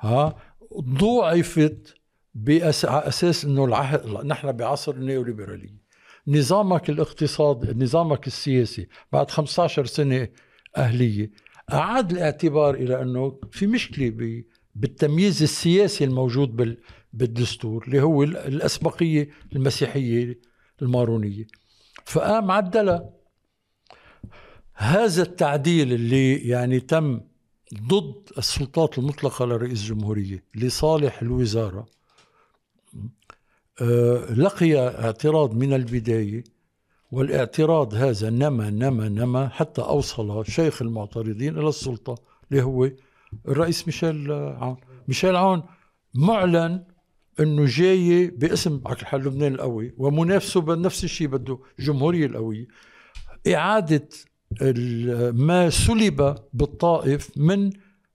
[0.00, 0.36] ها
[0.80, 1.94] ضوعفت
[2.34, 5.84] بأساس إنه العهد نحن بعصر النيوليبراليه
[6.28, 10.28] نظامك الاقتصاد نظامك السياسي بعد 15 سنة
[10.76, 11.30] أهلية
[11.72, 14.42] أعاد الاعتبار إلى أنه في مشكلة
[14.74, 16.76] بالتمييز السياسي الموجود
[17.12, 20.40] بالدستور اللي هو الأسبقية المسيحية
[20.82, 21.46] المارونية.
[22.04, 23.10] فقام عدلها
[24.74, 27.20] هذا التعديل اللي يعني تم
[27.82, 31.86] ضد السلطات المطلقة لرئيس الجمهورية لصالح الوزارة.
[33.80, 36.44] آه، لقي اعتراض من البداية
[37.12, 42.14] والاعتراض هذا نما نما نما حتى أوصل شيخ المعترضين إلى السلطة
[42.50, 42.90] اللي هو
[43.48, 44.76] الرئيس ميشيل عون.
[45.08, 45.62] ميشيل عون
[46.14, 46.84] معلن
[47.40, 52.66] إنه جاي باسم على الحل لبنان القوي ومنافسه بنفس الشيء بده الجمهوريه القوية.
[53.54, 54.08] إعادة
[55.32, 57.70] ما سلب بالطائف من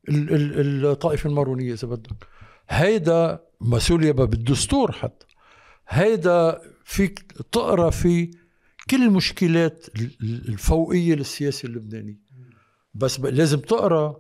[0.10, 2.28] الطائفه المارونية إذا بدك.
[2.70, 5.26] هيدا ما سلب بالدستور حتى.
[5.88, 7.20] هيدا فيك
[7.52, 8.32] تقرأ فيه
[8.90, 9.86] كل المشكلات
[10.22, 12.20] الفوقية للسياسة اللبنانية.
[12.94, 14.18] بس لازم تقرأ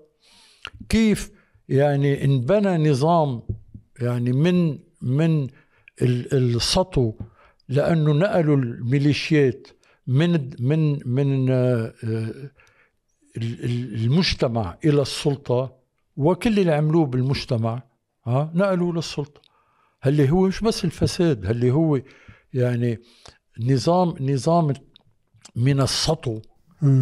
[0.89, 1.31] كيف
[1.69, 3.41] يعني انبنى نظام
[4.01, 5.47] يعني من من
[6.01, 7.13] السطو
[7.69, 9.67] لأنه نقلوا الميليشيات
[10.09, 11.93] من من من آه،
[13.37, 15.71] المجتمع إلى السلطة
[16.17, 17.83] وكل اللي عملوه بالمجتمع
[18.25, 19.41] ها نقلوا للسلطة.
[20.05, 22.01] اللي هو مش بس الفساد اللي هو
[22.53, 22.99] يعني
[23.59, 24.73] نظام نظام
[25.55, 26.39] من السطو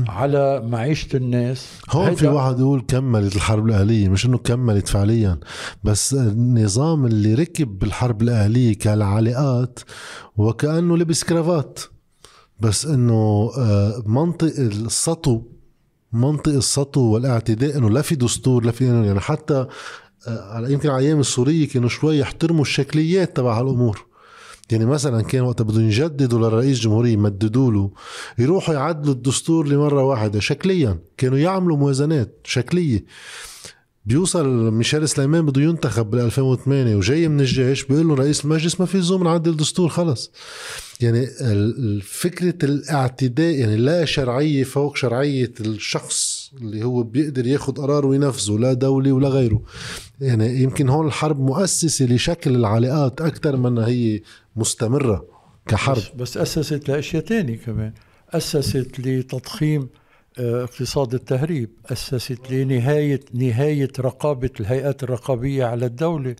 [0.07, 1.81] على معيشة الناس.
[1.89, 5.39] هون في واحد يقول كملت الحرب الأهلية مش إنه كملت فعليا
[5.83, 9.79] بس النظام اللي ركب بالحرب الأهلية كالعلاقات
[10.37, 11.79] وكأنه لبس كرافات.
[12.59, 15.41] بس إنه آه، منطق السطو
[16.13, 19.67] منطق السطو والاعتداء إنه لا في دستور لا في يعني حتى
[20.27, 24.05] على يمكن على أيام السورية كانوا شوي يحترموا الشكليات تبع هالأمور.
[24.71, 27.91] يعني مثلا كان وقت بدهم يجددوا للرئيس الجمهورية يمددوا له
[28.37, 30.99] يروحوا يعدلوا الدستور لمرة واحدة شكليا.
[31.17, 33.05] كانوا يعملوا موازنات شكلية.
[34.07, 38.85] بيوصل ميشيل سليمان بده ينتخب بال 2008 وجاي من الجيش بيقول له رئيس المجلس ما
[38.85, 40.31] في زوم نعدل الدستور خلص.
[41.01, 41.27] يعني
[42.01, 48.73] فكرة الاعتداء يعني لا شرعية فوق شرعية الشخص اللي هو بيقدر ياخد قرار وينفذه لا
[48.73, 49.61] دولي ولا غيره.
[50.21, 54.21] يعني يمكن هون الحرب مؤسسة لشكل العلاقات أكثر من هي
[54.55, 55.25] مستمرة
[55.67, 55.97] كحرب.
[55.97, 57.93] بس, بس أسست لأشياء تانية كمان.
[58.33, 59.89] أسست لتضخيم
[60.39, 66.35] اقتصاد التهريب أسست لنهايه نهاية رقابة الهيئات الرقابية على الدولة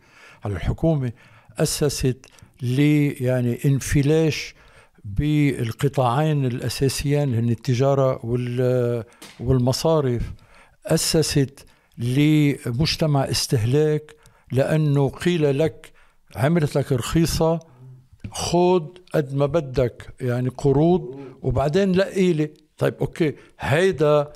[0.45, 1.11] على الحكومة
[1.57, 2.26] أسست
[2.61, 2.80] ل
[3.24, 4.56] يعني انفلاش
[5.06, 8.19] بالقطاعين الأساسيين هن التجارة
[9.40, 10.34] والمصارف.
[10.86, 11.65] أسست
[11.98, 14.15] لمجتمع استهلاك
[14.52, 15.91] لأنه قيل لك
[16.36, 17.60] عملت لك رخيصة
[18.32, 23.36] خود قد ما بدك يعني قروض وبعدين لقي لي طيب okay.
[23.60, 24.34] هيدا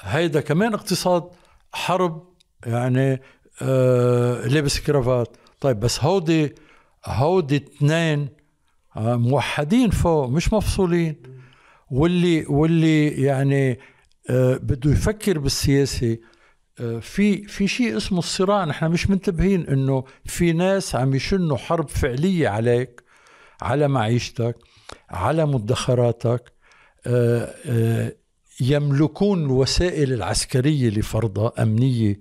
[0.00, 1.24] هيدا كمان اقتصاد
[1.72, 2.22] حرب
[2.66, 3.20] يعني
[3.62, 6.54] آه لابس كرافات طيب بس هودي
[7.06, 8.28] هودي اثنين
[8.96, 11.22] آه موحدين فوق مش مفصولين.
[11.90, 13.78] واللي واللي يعني
[14.30, 16.18] آه بده يفكر بالسياسة
[16.80, 18.64] آه في في شيء اسمه الصراع.
[18.64, 23.02] نحن مش منتبهين إنه في ناس عم يشنوا حرب فعلية عليك
[23.62, 24.56] على معيشتك
[25.10, 26.55] على مدخراتك.
[28.60, 32.20] يملكون الوسائل العسكرية لفرضها أمنية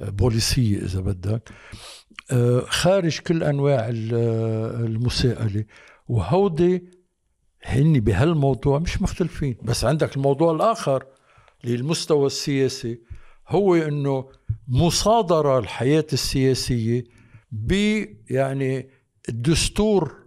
[0.00, 1.50] وبوليسية إذا بدك
[2.30, 5.64] آه، خارج كل أنواع المساءلة.
[6.08, 6.84] وهودي
[7.64, 9.56] هن بهالموضوع مش مختلفين.
[9.62, 11.06] بس عندك الموضوع الآخر
[11.64, 13.00] للمستوى السياسي
[13.48, 14.28] هو أنه
[14.68, 17.04] مصادرة الحياة السياسية
[17.52, 17.72] ب
[18.30, 18.88] يعني
[19.28, 20.21] الدستور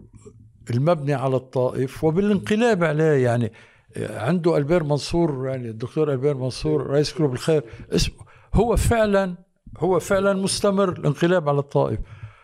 [0.69, 3.51] المبني على الطائف وبالانقلاب عليه يعني
[3.97, 8.15] عنده ألبير منصور يعني الدكتور ألبير منصور رئيس كلوب الخير اسمه
[8.53, 9.35] هو فعلا
[9.77, 11.99] هو فعلا مستمر الانقلاب على الطائف.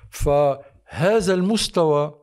[0.09, 2.21] فهذا المستوى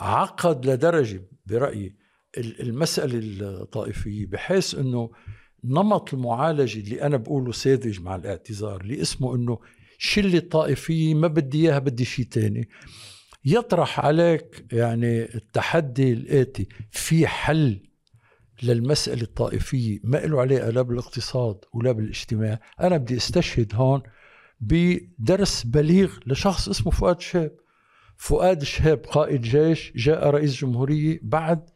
[0.00, 1.96] عقد لدرجة برأيي
[2.38, 3.18] المسألة
[3.62, 5.10] الطائفية بحيث إنه
[5.64, 9.58] نمط المعالجة اللي أنا بقوله ساذج مع الاعتذار اللي اسمه إنه
[9.98, 12.68] شلة طائفية ما بدي إياها بدي شيء تاني.
[13.44, 17.80] يطرح عليك يعني التحدي الآتي في حل
[18.62, 24.02] للمسألة الطائفية ما له علاقة لا بالاقتصاد ولا بالاجتماع أنا بدي أستشهد هون
[24.60, 27.52] بدرس بليغ لشخص اسمه فؤاد شهاب.
[28.16, 31.70] فؤاد شهاب قائد جيش جاء رئيس جمهورية بعد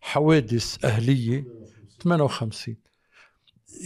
[0.00, 1.44] حوادث أهلية
[2.02, 2.76] 58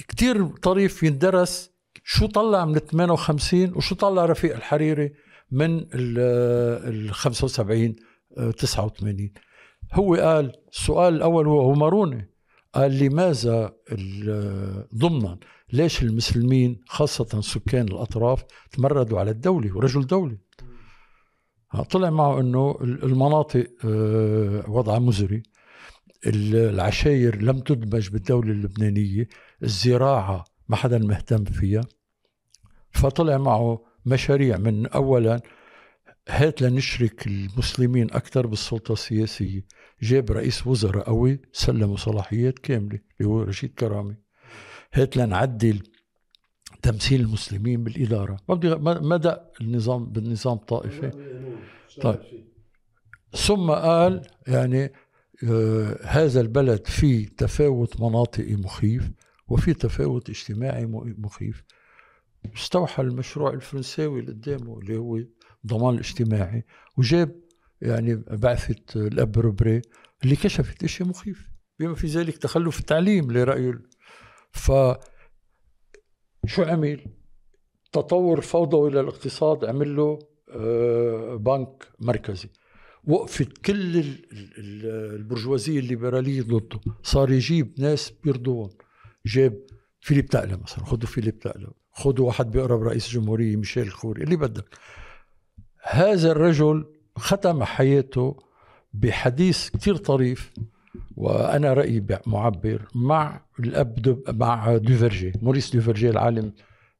[0.08, 1.70] كتير طريف يندرس
[2.04, 5.12] شو طلع من 58 وشو طلع رفيق الحريري.
[5.50, 7.96] من ال 75
[8.56, 9.32] 89
[9.92, 12.30] هو قال السؤال الأول هو ماروني.
[12.74, 13.72] قال لماذا
[14.94, 15.38] ضمنا؟
[15.72, 20.38] ليش المسلمين خاصة سكان الأطراف تمردوا على الدولة ورجل دولة؟
[21.90, 25.42] طلع معه أنه المناطق آه، وضعها مزري.
[26.26, 29.28] العشاير لم تدمج بالدولة اللبنانية.
[29.62, 31.80] الزراعة ما حدا مهتم فيها.
[32.90, 35.40] فطلع معه مشاريع من اولا
[36.28, 39.64] هات لنشرك المسلمين أكثر بالسلطة السياسية.
[40.02, 44.16] جاب رئيس وزراء قوي سلموا صلاحيات كاملة اللي هو رشيد كرامي.
[44.94, 45.82] هات لنعدل
[46.82, 48.36] تمثيل المسلمين بالإدارة.
[48.48, 48.74] ما بدي
[49.08, 51.10] ما دق النظام بالنظام الطائفي
[52.02, 52.20] طيب.
[53.32, 54.92] ثم قال يعني
[55.48, 59.10] آه هذا البلد فيه تفاوت مناطقي مخيف
[59.48, 60.86] وفي تفاوت اجتماعي
[61.18, 61.64] مخيف.
[62.56, 65.20] استوحى المشروع الفرنساوي اللي قدامه اللي هو
[65.64, 66.64] الضمان الاجتماعي
[66.96, 67.40] وجاب
[67.80, 69.82] يعني بعثة الأب روبري
[70.24, 71.44] اللي كشفت اشياء مخيفة
[71.78, 73.82] بما في ذلك تخلف التعليم لرأيه
[74.52, 74.72] ف
[76.46, 77.06] شو عمل؟
[77.92, 80.18] تطور فوضوي للاقتصاد عمل له
[80.50, 82.48] آه، بنك مركزي.
[83.04, 84.04] وقفت كل
[84.58, 86.80] البرجوازية الليبرالية ضده.
[87.02, 88.70] صار يجيب ناس بيرضوهم
[89.26, 89.66] جاب
[90.00, 94.78] فيليب تقلة مثلا خذوا فيليب تقلة خذوا واحد بيقرب رئيس الجمهورية ميشيل خوري اللي بدك.
[95.82, 96.84] هذا الرجل
[97.16, 98.36] ختم حياته
[98.92, 100.52] بحديث كتير طريف
[101.16, 106.52] وأنا رأيي معبر مع الأب دو مع دوفرجيه موريس دوفرجيه العالم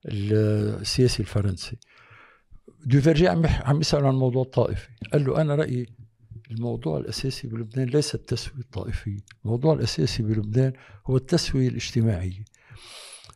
[0.07, 1.77] السياسي الفرنسي.
[2.87, 5.87] دوفرجي عم عم يسأل عن موضوع الطائفي قال له أنا رأيي
[6.51, 10.73] الموضوع الأساسي بلبنان ليس التسوية الطائفية الموضوع الأساسي بلبنان
[11.07, 12.45] هو التسوية الاجتماعية.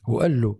[0.08, 0.56] وقال له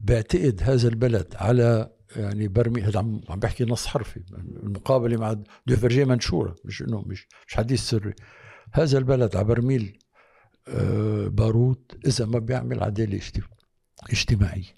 [0.00, 4.20] بعتقد هذا البلد على يعني برمي هذا عم عم بحكي نص حرفي
[4.62, 5.36] المقابلة مع
[5.66, 8.14] دوفرجي منشوره مش إنه مش مش حديث سري.
[8.72, 9.98] هذا البلد على برميل
[10.68, 13.20] آه، بارود إذا ما بيعمل عدالة
[14.10, 14.74] اجتماعية.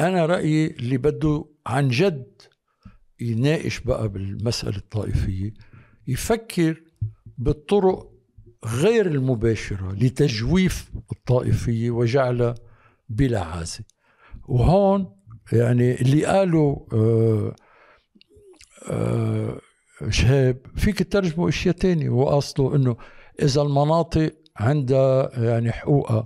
[0.00, 2.42] أنا رأيي اللي بده عن جد
[3.20, 5.54] يناقش بقى بالمسألة الطائفية
[6.06, 6.82] يفكر
[7.38, 8.12] بالطرق
[8.64, 12.54] غير المباشرة لتجويف الطائفية وجعلها
[13.08, 13.84] بلا عازة.
[14.48, 15.16] وهون
[15.52, 17.54] يعني اللي قالوا آه،
[18.90, 19.60] آه،
[20.08, 22.10] شهاب فيك تترجمه أشياء تانية.
[22.10, 22.96] وأصله إنه
[23.42, 26.22] إذا المناطق عندها يعني حقوقها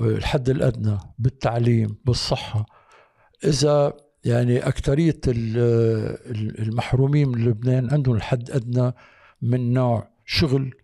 [0.00, 2.66] الحد الأدنى بالتعليم بالصحة.
[3.44, 3.92] إذا
[4.24, 5.20] يعني اكثريه
[6.58, 8.92] المحرومين من لبنان عندهم الحد أدنى
[9.42, 10.74] من نوع شغل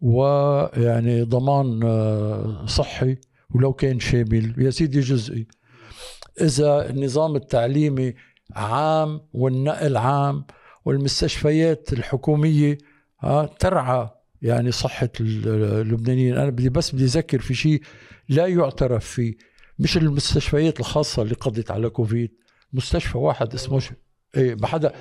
[0.00, 3.16] ويعني ضمان آه، صحي
[3.54, 4.54] ولو كان شامل.
[4.58, 5.46] يا سيدي جزئي
[6.40, 8.14] إذا النظام التعليمي
[8.54, 10.46] عام والنقل عام
[10.84, 12.78] والمستشفيات الحكومية
[13.58, 14.08] ترعى
[14.42, 16.36] يعني صحة اللبنانيين.
[16.36, 17.82] أنا بدي بس بدي أذكر في شيء
[18.28, 19.34] لا يعترف فيه.
[19.78, 22.30] مش المستشفيات الخاصة اللي قضت على كوفيد
[22.72, 23.82] مستشفى واحد اسمه
[24.36, 24.92] إيه ما حدا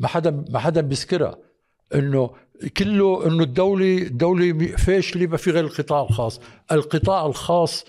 [0.00, 1.38] ما حدا ما حدا بيذكرها.
[1.94, 2.30] إنه
[2.76, 6.40] كله إنه الدولة الدولة فاشله ما في غير القطاع الخاص.
[6.72, 7.84] القطاع الخاص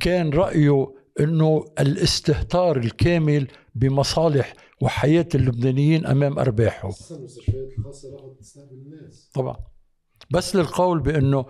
[0.00, 6.90] كان رأيه إنه الاستهتار الكامل بمصالح وحياة اللبنانيين أمام أرباحه.
[7.10, 9.56] المستشفيات الخاصة راحت تستقبل الناس طبعا.
[10.30, 11.46] بس للقول بأنه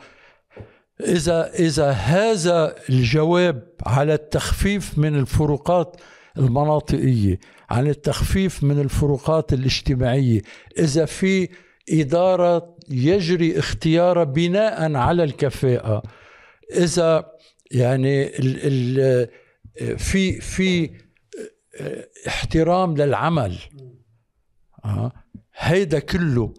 [1.00, 5.96] إذا إذا هذا الجواب على التخفيف من الفروقات
[6.38, 7.38] المناطقية
[7.70, 10.42] عن التخفيف من الفروقات الاجتماعية
[10.78, 11.48] إذا في
[11.90, 16.02] إدارة يجري اختيارها بناء على الكفاءة
[16.72, 17.32] إذا
[17.70, 18.58] يعني ال
[18.98, 19.28] ال
[19.96, 20.90] في في
[22.26, 23.58] احترام للعمل
[24.84, 25.12] آه.
[25.54, 26.54] هيدا كله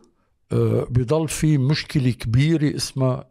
[0.52, 3.30] آه، بضل في مشكلة كبيرة اسمها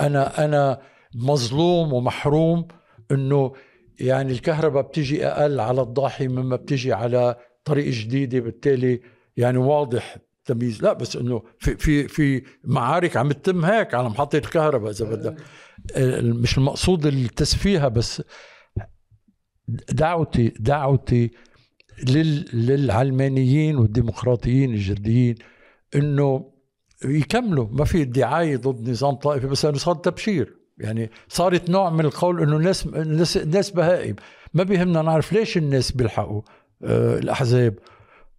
[0.00, 0.80] أنا أنا
[1.14, 2.68] مظلوم ومحروم
[3.10, 3.52] إنه
[4.00, 9.00] يعني الكهرباء بتيجي أقل على الضاحي مما بتيجي على طريق جديدة بالتالي
[9.36, 14.36] يعني واضح تمييز لا بس إنه في في في معارك عم تتم هيك على محطة
[14.36, 15.36] الكهرباء إذا بدك
[16.20, 18.22] مش المقصود التسفيها بس
[19.92, 21.30] دعوتي دعوتي
[22.52, 25.34] للعلمانيين والديمقراطيين الجديين
[25.94, 26.52] إنه
[27.04, 27.68] يكملوا.
[27.70, 30.56] ما في دعايه ضد نظام طائفي بس أنه صار تبشير.
[30.78, 34.16] يعني صارت نوع من القول إنه الناس الناس, الناس بهائم.
[34.54, 36.42] ما بيهمنا نعرف ليش الناس بيلحقوا
[36.82, 37.78] آه الأحزاب.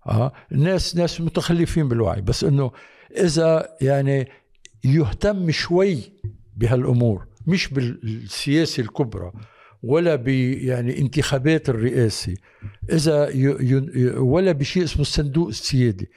[0.07, 2.21] آه الناس ناس متخلفين بالوعي.
[2.21, 2.71] بس إنه
[3.11, 4.27] إذا يعني
[4.83, 5.99] يهتم شوي
[6.57, 9.31] بهالأمور مش بالسياسة الكبرى
[9.83, 12.35] ولا ب يعني انتخابات الرئاسة.
[12.91, 13.29] إذا
[14.17, 16.09] ولا بشيء اسمه الصندوق السيادي.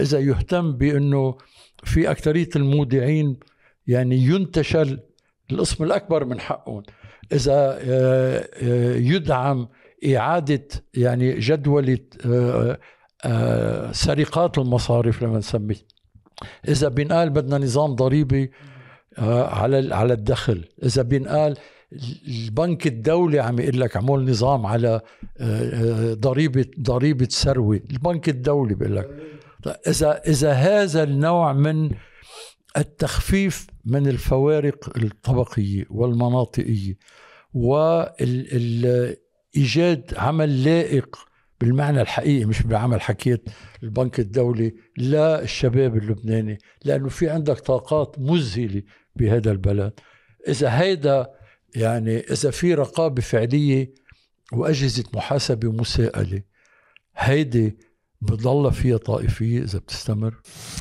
[0.00, 1.38] إذا يهتم بأنه
[1.84, 3.36] في أكثرية المودعين
[3.86, 5.00] يعني ينتشل
[5.52, 6.82] القسم الأكبر من حقهم.
[7.32, 9.68] إذا آه، آه، يدعم
[10.06, 11.98] إعادة يعني جدوله
[13.24, 15.76] آه، سرقات المصارف لما نسميه.
[16.68, 18.50] إذا بنقال بدنا نظام ضريبي
[19.20, 20.64] على على الدخل.
[20.82, 21.56] إذا بنقال
[22.28, 25.00] البنك الدولي عم يقول لك عمول نظام على
[26.12, 27.80] ضريبة ضريبة ثروة.
[27.90, 29.10] البنك الدولي بيقول لك.
[29.88, 31.90] إذا إذا هذا النوع من
[32.76, 36.96] التخفيف من الفوارق الطبقية والمناطقية
[37.54, 38.54] وايجاد
[40.16, 41.27] عمل لائق
[41.60, 43.48] بالمعنى الحقيقي مش بعمل حكيت
[43.82, 48.82] البنك الدولي للشباب اللبناني لأنه في عندك طاقات مذهلة
[49.16, 49.92] بهذا البلد
[50.48, 51.26] إذا هيدا
[51.74, 53.94] يعني إذا في رقابة فعلية
[54.52, 56.42] وأجهزة محاسبة ومساءله
[57.16, 57.78] هيدي
[58.20, 60.34] بتضل فيها طائفية إذا بتستمر؟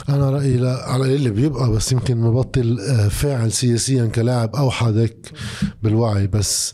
[0.10, 5.32] أنا رأيي لا على اللي بيبقى بس يمكن مبطل آه، فاعل سياسيا كلاعب أوحد هيك
[5.84, 6.74] بالوعي بس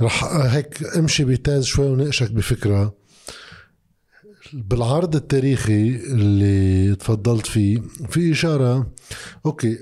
[0.00, 3.01] رح هيك امشي بتاز شوي وناقشك بفكرة
[4.52, 8.86] بالعرض التاريخي اللي تفضلت فيه في إشارة
[9.46, 9.78] أوكي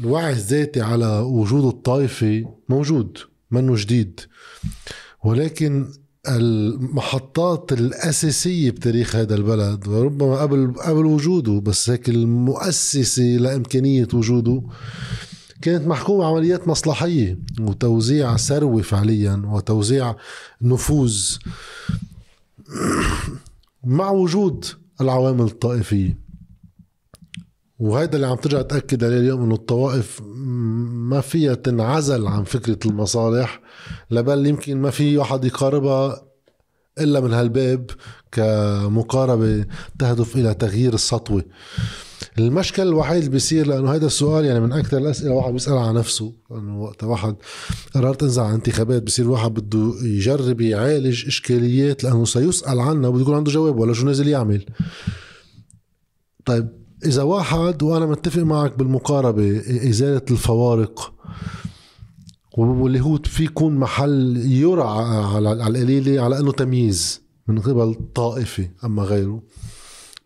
[0.00, 3.18] الوعي الذاتي على وجود الطائفة موجود
[3.50, 4.20] منه جديد
[5.24, 5.88] ولكن
[6.28, 14.62] المحطات الأساسية بتاريخ هذا البلد وربما قبل قبل وجوده بس هيك المؤسسة لإمكانية وجوده
[15.62, 20.16] كانت محكومة عمليات مصلحية وتوزيع ثروة فعليا وتوزيع
[20.62, 21.36] نفوذ.
[23.84, 24.64] مع وجود
[25.00, 26.24] العوامل الطائفية.
[27.78, 30.22] وهيدا اللي عم ترجع تأكد عليه اليوم إنه الطوائف
[31.10, 33.60] ما فيها تنعزل عن فكرة المصالح
[34.10, 36.22] لبل يمكن ما في واحد يقاربها
[37.00, 37.90] إلا من هالباب
[38.32, 39.66] كمقاربة
[39.98, 41.44] تهدف إلى تغيير السطوة.
[42.38, 46.32] المشكل الوحيد اللي بيصير لأنه هذا السؤال يعني من أكثر الأسئلة واحد بيسال على نفسه
[46.50, 47.36] لأنه وقت واحد
[47.94, 53.34] قررت انزل على انتخابات بصير واحد بده يجرب يعالج إشكاليات لأنه سيسأل عنها وبده يكون
[53.34, 54.64] عنده جواب ولا شو نازل يعمل.
[56.44, 56.68] طيب
[57.04, 61.14] إذا واحد وأنا متفق معك بالمقاربة إزالة الفوارق
[62.58, 69.02] واللي هو في يكون محل يرعى على القليلة على إنه تمييز من قبل طائفة أما
[69.02, 69.42] غيره.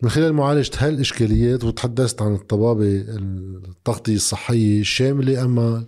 [0.01, 2.85] من خلال معالجة هالإشكاليات وتحدثت عن الطبابة
[3.67, 5.85] التغطية الصحية الشاملة أما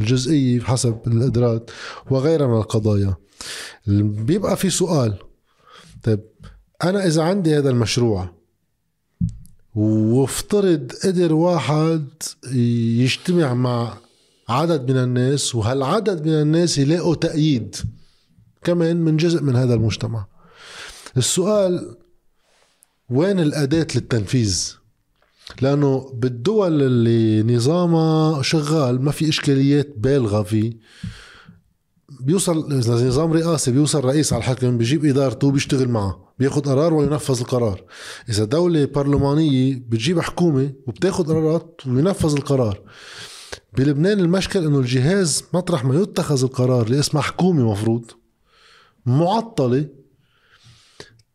[0.00, 1.70] الجزئية حسب الإدراك
[2.10, 3.14] وغيرها من القضايا.
[3.86, 5.14] بيبقى في سؤال.
[6.02, 6.20] طيب
[6.84, 8.30] أنا إذا عندي هذا المشروع
[9.74, 12.08] وافترض قدر واحد
[13.02, 13.98] يجتمع مع
[14.48, 17.76] عدد من الناس وهالعدد من الناس يلاقوا تأييد
[18.64, 20.26] كمان من جزء من هذا المجتمع.
[21.16, 21.96] السؤال
[23.10, 24.74] وين الأداة للتنفيذ؟
[25.62, 30.72] لأنه بالدول اللي نظامها شغال ما في إشكاليات بالغة فيه.
[32.20, 37.40] بيوصل اذا نظام رئاسي بيوصل رئيس على الحكم بيجيب إدارته بيشتغل معه بياخذ قرار وينفذ
[37.40, 37.84] القرار.
[38.28, 42.80] إذا دولة برلمانية بتجيب حكومة وبتاخذ قرارات وينفذ القرار.
[43.76, 48.04] بلبنان المشكل إنه الجهاز مطرح ما يتخذ القرار اللي اسمها حكومة مفروض.
[49.06, 49.88] معطلة.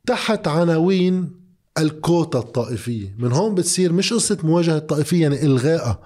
[0.05, 1.42] تحت عناوين
[1.77, 3.15] الكوتا الطائفية.
[3.19, 5.99] من هون بتصير مش قصة مواجهة طائفيه يعني الغائها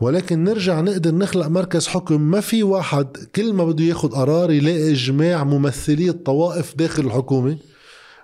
[0.00, 2.20] ولكن نرجع نقدر نخلق مركز حكم.
[2.20, 7.58] ما في واحد كل ما بده ياخذ قرار يلاقي إجماع ممثلي الطوائف داخل الحكومة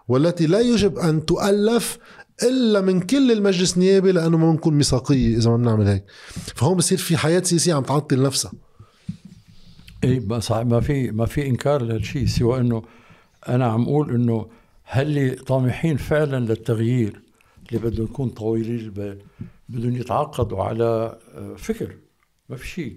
[0.09, 1.99] والتي لا يجب أن تؤلف
[2.43, 6.05] إلا من كل المجلس النيابي لأنه ما بنكون ميثاقية إذا ما بنعمل هيك.
[6.55, 8.53] فهون بصير في حياة سياسية عم تعطل نفسها.
[10.05, 12.83] اي بس ما في ما في إنكار لهالشيء سوى إنه
[13.49, 14.47] أنا عم أقول إنه
[14.91, 17.23] هل طامحين فعلا للتغيير
[17.69, 19.19] اللي بده يكون طويل البال؟
[19.69, 21.97] بدهم يتعاقدوا على آه، فكر.
[22.49, 22.97] ما في شيء.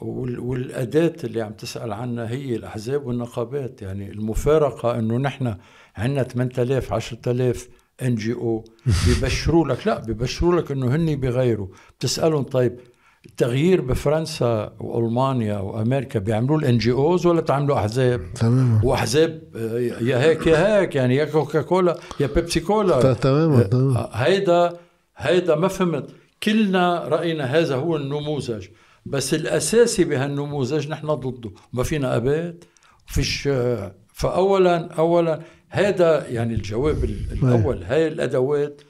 [0.00, 3.82] والأداة اللي عم تسأل عنها هي الأحزاب والنقابات.
[3.82, 5.56] يعني المفارقة أنه نحن
[5.96, 7.68] عندنا 8000 10000
[8.02, 8.64] NGO
[9.06, 9.86] بيبشروا لك.
[9.86, 11.68] لا بيبشروا لك إنه هن بغيروا
[11.98, 12.78] بتسألهم طيب
[13.26, 18.80] التغيير بفرنسا وألمانيا وأمريكا بيعملوا ال NGOs ولا بتعملوا أحزاب؟ تماما.
[18.84, 23.98] وأحزاب آه، يا هيك يا هيك يعني يا كوكا كولا يا بيبسي كولا تماما تماما.
[23.98, 24.76] آه، هيدا
[25.16, 26.10] هيدا ما فهمت.
[26.42, 28.66] كلنا رأينا هذا هو النموذج.
[29.06, 31.50] بس الأساسي بهالنموذج نحن ضده.
[31.72, 32.64] ما في نقابات
[33.06, 38.82] فيش آه، فاولا اولا هذا يعني الجواب الأول هاي الأدوات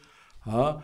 [0.45, 0.83] ها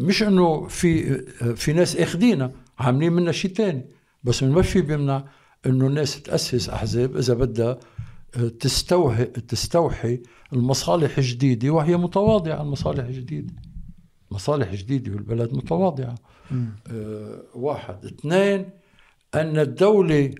[0.00, 1.10] مش إنه في
[1.42, 3.86] آه، في ناس اخذينها عاملين منا شيء ثاني
[4.24, 5.24] بس ما في بيمنع
[5.66, 7.78] إنه الناس تأسس أحزاب إذا بدها
[8.36, 10.20] آه، تستوحي تستوحي
[10.52, 13.54] المصالح الجديده وهي متواضعة المصالح الجديده
[14.30, 16.14] مصالح جديدة بالبلد متواضعة.
[16.90, 18.04] آه واحد.
[18.04, 18.70] اثنين
[19.34, 20.34] أن الدولة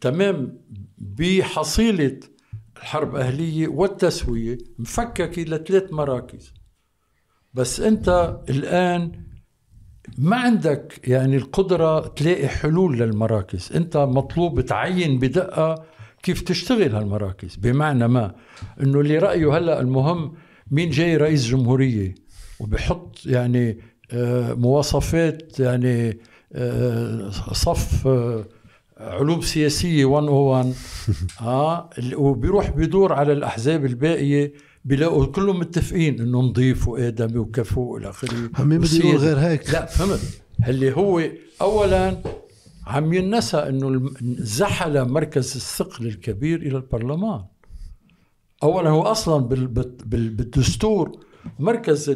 [0.00, 0.58] تمام
[0.98, 2.20] بحصيلة
[2.76, 6.52] الحرب أهلية والتسوية مفككة لثلاث مراكز.
[7.54, 9.12] بس أنت الآن
[10.18, 13.70] ما عندك يعني القدرة تلاقي حلول للمراكز.
[13.74, 15.84] أنت مطلوب تعين بدقة
[16.22, 17.56] كيف تشتغل هالمراكز.
[17.56, 18.34] بمعنى ما؟
[18.80, 20.34] أنه اللي رأيه هلأ المهم
[20.70, 22.14] مين جاي رئيس جمهورية
[22.60, 23.78] وبحط يعني
[24.12, 26.18] آه، مواصفات يعني
[26.52, 28.44] آه، صف آه،
[28.98, 30.74] علوم سياسية 101
[31.38, 34.52] ها وبيروح بيدور على الأحزاب الباقية.
[34.88, 38.64] بيلاقوا كلهم متفقين انه نظيف وادمي وكفو إلى آخره.
[38.64, 39.70] مين بده غير هيك.
[39.70, 40.20] لا فهمت.
[40.68, 41.22] اللي هو
[41.60, 42.22] اولا
[42.86, 47.44] عم ينسى إنه زحل مركز الثقل الكبير إلى البرلمان.
[48.62, 49.48] اولا هو أصلا
[50.04, 51.20] بالدستور
[51.58, 52.10] مركز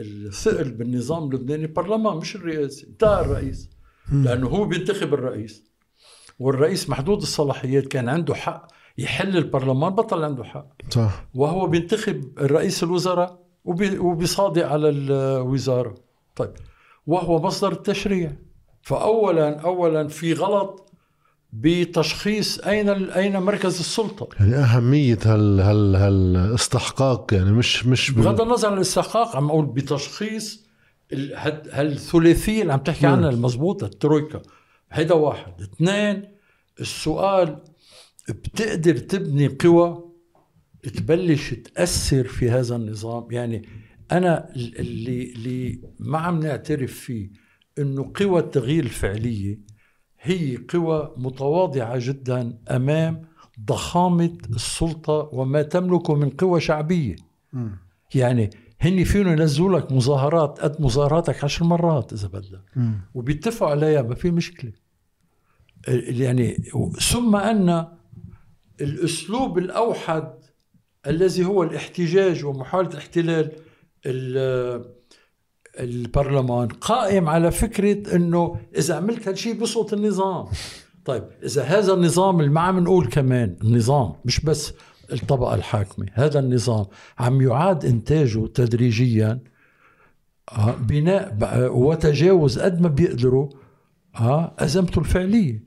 [0.00, 2.86] الثقل بالنظام اللبناني البرلمان مش الرئاسي.
[2.86, 3.70] انتهى الرئيس.
[4.12, 5.64] لأنه هو بينتخب الرئيس.
[6.38, 10.66] والرئيس محدود الصلاحيات كان عنده حق يحل البرلمان بطل عنده حق.
[10.90, 11.24] صح.
[11.34, 15.94] وهو بينتخب الرئيس الوزراء وبيصادق على الوزارة.
[16.36, 16.52] طيب
[17.06, 18.32] وهو مصدر التشريع.
[18.82, 20.92] فاولا اولا في غلط
[21.52, 24.28] بتشخيص أين أين مركز السلطة.
[24.40, 30.66] يعني أهمية هال هال هالاستحقاق يعني مش مش بغض النظر عن الاستحقاق عم أقول بتشخيص
[31.72, 34.42] هالثلاثيه اللي عم تحكي عنها المضبوطة الترويكا.
[34.92, 35.60] هيدا واحد.
[35.60, 36.24] اثنين
[36.80, 37.58] السؤال
[38.28, 40.12] بتقدر تبني قوى
[40.82, 43.26] تبلش تأثر في هذا النظام.
[43.30, 43.62] يعني
[44.12, 47.30] أنا اللي, اللي ما عم نعترف فيه
[47.78, 49.60] أنه قوى التغيير الفعلية
[50.20, 53.22] هي قوى متواضعة جدا أمام
[53.64, 57.16] ضخامة السلطة وما تملكه من قوى شعبية.
[57.52, 57.68] م.
[58.14, 58.50] يعني
[58.80, 62.62] هن فيهم ينزلوا لك مظاهرات قد مظاهراتك عشر مرات إذا بدك.
[63.14, 64.72] وبيتفقوا عليها ما في مشكلة.
[65.88, 66.54] يعني
[67.00, 67.88] ثم أن
[68.82, 70.32] الأسلوب الأوحد
[71.06, 73.52] الذي هو الاحتجاج ومحاولة احتلال
[75.80, 80.46] البرلمان قائم على فكرة إنه إذا عملت هالشيء بسقط النظام.
[81.04, 84.72] طيب إذا هذا النظام اللي ما عم نقول كمان النظام مش بس
[85.12, 86.86] الطبقة الحاكمة هذا النظام
[87.18, 89.40] عم يعاد إنتاجه تدريجيا
[90.52, 91.36] آه، بناء
[91.72, 93.48] وتجاوز قد ما بيقدروا
[94.14, 95.64] آه، أزمته الفعلية.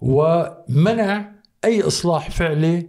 [0.00, 2.88] ومنع أي إصلاح فعلي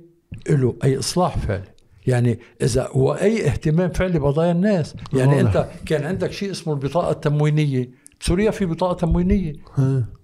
[0.49, 1.71] له أي إصلاح فعلي.
[2.07, 4.95] يعني إذا واي اهتمام فعلي بقضايا الناس.
[5.13, 7.91] يعني أنت كان عندك شيء اسمه البطاقة التموينية.
[8.21, 9.53] بسوريا في بطاقة تموينية.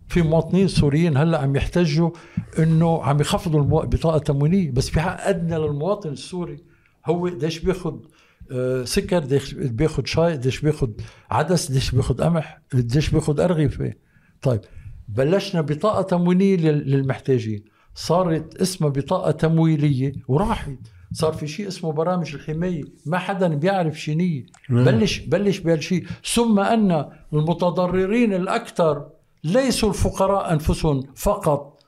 [0.08, 2.10] في مواطنين سوريين هلأ عم يحتجوا
[2.60, 6.58] إنه عم يخفضوا البطاقه التموينيه بس في حق أدنى للمواطن السوري.
[7.06, 7.96] هو قديش بياخذ
[8.52, 10.90] آه، سكر قديش بياخذ شاي قديش بياخذ
[11.32, 13.94] عدس قديش بياخذ قمح قديش بياخذ أرغفة.
[14.42, 14.62] طيب
[15.08, 17.77] بلشنا بطاقة تموينية للمحتاجين.
[17.98, 20.78] صارت اسمها بطاقة تمويلية وراحت.
[21.14, 22.84] صار في شيء اسمه برامج الحماية.
[23.06, 24.86] ما حدا بيعرف شنية نعم.
[24.86, 26.06] بلش بلش بهالشيء.
[26.34, 29.08] ثم أن المتضررين الأكثر
[29.44, 31.84] ليسوا الفقراء أنفسهم فقط.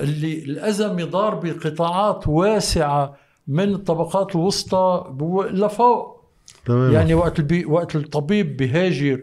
[0.00, 3.16] اللي الازمه ضار بقطاعات واسعة
[3.46, 5.16] من الطبقات الوسطى
[5.50, 6.24] لفوق.
[6.66, 6.92] تمام.
[6.92, 9.22] يعني وقت البي وقت الطبيب بيهاجر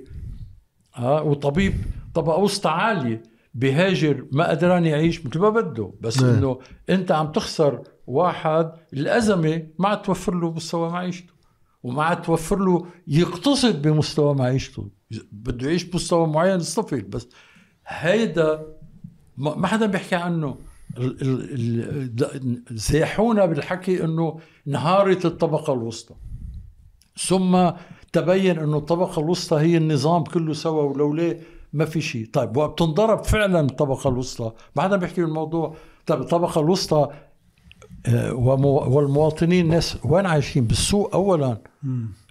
[0.93, 1.73] ها وطبيب
[2.15, 3.32] طبقة وسطى عالية.
[3.53, 6.33] بيهاجر ما قدران يعيش مثل ما بده بس نعم.
[6.35, 6.59] إنه
[6.89, 11.33] أنت عم تخسر واحد الأزمة ما عاد توفر له مستوى معيشته
[11.83, 14.89] وما عاد توفر له يقتصد بمستوى معيشته.
[15.31, 17.27] بده يعيش بمستوى معين يصطفل بس
[17.87, 18.65] هيدا
[19.37, 20.57] ما حدا بيحكي عنه.
[22.71, 26.15] زاحونا بالحكي إنه انهارت الطبقة الوسطى.
[27.27, 27.69] ثم
[28.13, 31.39] تبين إنه الطبقة الوسطى هي النظام كله سوا ولولا
[31.73, 32.29] ما في شيء.
[32.33, 34.51] طيب وقت تنضرب فعلا الطبقة الوسطى.
[34.75, 35.75] ما حدا بيحكي الموضوع.
[36.05, 37.09] طيب الطبقة الوسطى
[38.05, 38.33] آه،
[38.87, 41.61] والمواطنين ناس وين عايشين؟ بالسوق اولا.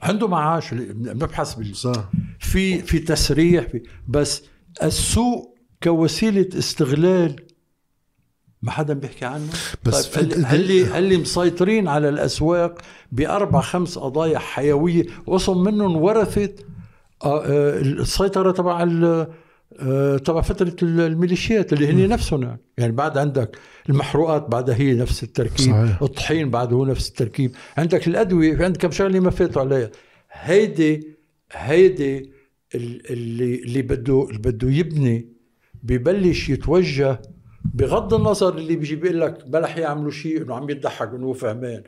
[0.02, 2.10] عنده معاش بنبحث صح.
[2.38, 4.42] في في تسريح في بس
[4.82, 7.36] السوق كوسيلة استغلال.
[8.62, 9.48] ما حدا بيحكي عنه؟
[9.84, 12.78] بس طيب هل هل مسيطرين على الأسواق
[13.12, 16.64] بأربع خمس قضايا حيوية وصل منهم ورثت آه،
[17.24, 18.86] السيطرة تبع
[19.80, 23.56] آه، تبع فترة الميليشيات اللي هن نفسهم يعني بعد عندك
[23.88, 25.66] المحروقات بعدها هي نفس التركيب.
[25.66, 26.02] صحيح.
[26.02, 27.52] الطحين بعده هو نفس التركيب.
[27.76, 29.90] عندك الأدوية في عندك كم شغلة ما فاتوا عليها.
[30.32, 31.08] هيدي
[31.52, 32.32] هيدي
[32.74, 35.28] اللي اللي بده اللي بده يبني
[35.82, 37.22] ببلش يتوجه
[37.74, 41.82] بغض النظر اللي بيجي بيقول لك بلح يعملوا شيء إنه عم يضحك إنه هو فهمان.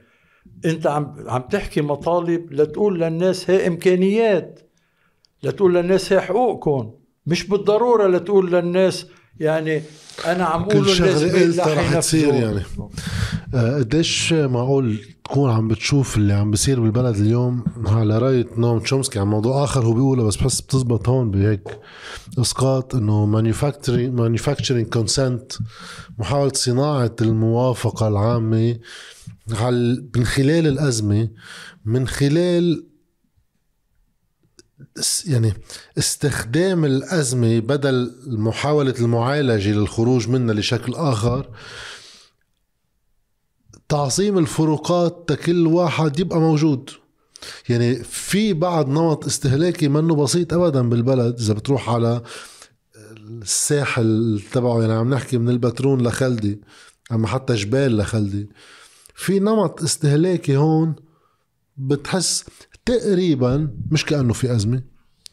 [0.64, 4.63] أنت عم عم تحكي مطالب لتقول للناس هي إمكانيات.
[5.44, 6.90] لتقول للناس هي حقوقكم
[7.26, 9.06] مش بالضرورة لتقول للناس
[9.40, 9.82] يعني
[10.26, 12.62] أنا عم أقول للناس رح تصير يعني.
[13.54, 19.18] آه، قديش معقول تكون عم بتشوف اللي عم بيصير بالبلد اليوم؟ على رأي نوم تشومسكي
[19.18, 21.78] عن موضوع آخر هو بيقوله بس بحس بتزبط هون بهيك
[22.38, 25.52] إسقاط إنه manufacturing manufacturing consent
[26.18, 28.78] محاولة صناعة الموافقة العامة
[29.52, 31.28] على من خلال الأزمة
[31.84, 32.86] من خلال
[35.26, 35.54] يعني
[35.98, 41.48] استخدام الأزمة بدل محاولة المعالجة للخروج منها لشكل آخر
[43.88, 46.90] تعظيم الفروقات تكل واحد يبقى موجود.
[47.68, 51.40] يعني في بعض نمط استهلاكي منه بسيط ابدا بالبلد.
[51.40, 52.22] إذا بتروح على
[53.42, 56.60] الساحل تبعه يعني عم نحكي من البترون لخلدي
[57.12, 58.48] أما حتى جبال لخلدي
[59.14, 60.94] في نمط استهلاكي هون
[61.76, 62.44] بتحس
[62.86, 64.82] تقريبا مش كأنه في أزمة.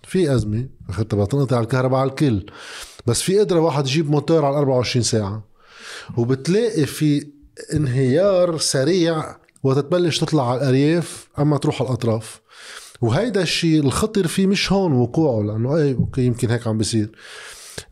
[0.03, 2.45] في أزمة حتى بتنقطع الكهرباء على الكل.
[3.06, 5.48] بس في قدرة واحد يجيب موتور على 24 ساعة.
[6.18, 7.28] وبتلاقي في
[7.73, 12.41] انهيار سريع وتتبلش تطلع على الأرياف أما تروح على الأطراف.
[13.02, 17.11] وهيدا الشيء الخطر فيه مش هون وقوعه لأنه أي أوكي يمكن هيك عم بيصير.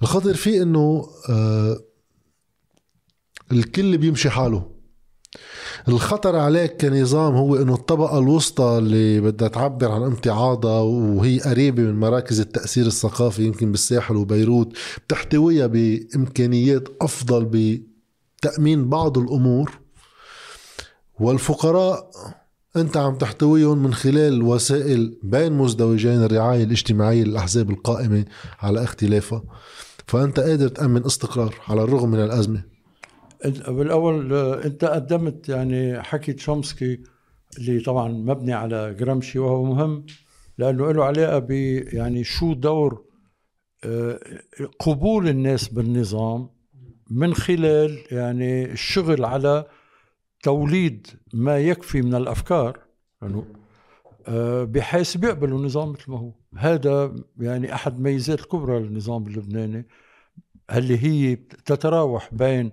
[0.02, 1.80] الخطر فيه إنه آه
[3.52, 4.72] الكل بيمشي حاله.
[5.94, 12.00] الخطر عليك كنظام هو إنه الطبقة الوسطى اللي بدها تعبر عن امتعاضها وهي قريبة من
[12.00, 14.74] مراكز التأثير الثقافي يمكن بالساحل وبيروت
[15.08, 17.46] بتحتويها بإمكانيات أفضل
[18.40, 19.80] بتأمين بعض الأمور.
[21.20, 22.12] والفقراء
[22.76, 28.26] أنت عم تحتويهم من خلال وسائل بين مزدوجين الرعاية الاجتماعية للأحزاب القائمة
[28.60, 29.44] على اختلافها.
[30.08, 32.79] فأنت قادر تأمن استقرار على الرغم من الأزمة.
[33.46, 37.04] بالأول أنت قدمت يعني حكي تشومسكي
[37.58, 40.06] اللي طبعا مبني على جرامشي وهو مهم
[40.58, 41.52] لأنه له علاقة ب
[41.94, 43.06] يعني شو دور
[43.84, 44.20] آه،
[44.80, 46.50] قبول الناس بالنظام
[47.10, 49.66] من خلال يعني الشغل على
[50.44, 52.80] توليد ما يكفي من الأفكار
[53.22, 53.44] يعني
[54.66, 56.32] بحيث بيقبلوا النظام مثل ما هو.
[56.56, 59.88] هذا يعني أحد ميزات الكبرى للنظام اللبناني
[60.72, 62.72] اللي هي تتراوح بين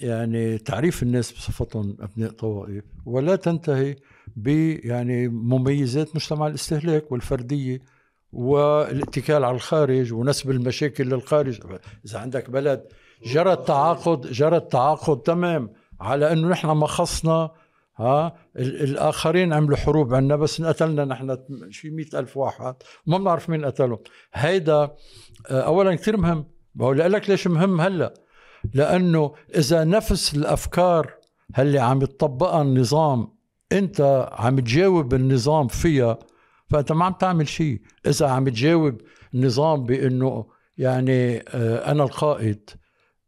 [0.00, 3.96] يعني تعريف الناس بصفتهم أبناء طوائف ولا تنتهي
[4.36, 4.48] ب
[4.84, 7.80] يعني مميزات مجتمع الاستهلاك والفردية
[8.32, 11.60] والاتكال على الخارج ونسب المشاكل للخارج.
[12.06, 12.86] إذا عندك بلد
[13.24, 17.50] جرى التعاقد جرى التعاقد تمام على إنه نحن ما خصنا
[17.96, 21.38] ها الآخرين عملوا حروب عنا بس انقتلنا نحن
[21.70, 22.74] شي مئة ألف واحد
[23.06, 23.98] وما بنعرف مين قتلهم.
[24.34, 24.94] هيدا
[25.50, 26.44] آه، اولا كثير مهم.
[26.74, 28.14] بقول لك ليش مهم هلأ؟
[28.74, 31.14] لأنه إذا نفس الأفكار
[31.58, 33.28] اللي عم يطبقها النظام
[33.72, 36.18] أنت عم تجاوب النظام فيها
[36.70, 39.00] فأنت ما عم تعمل شيء إذا عم تجاوب
[39.34, 40.46] النظام بأنه
[40.78, 42.70] يعني آه، أنا القائد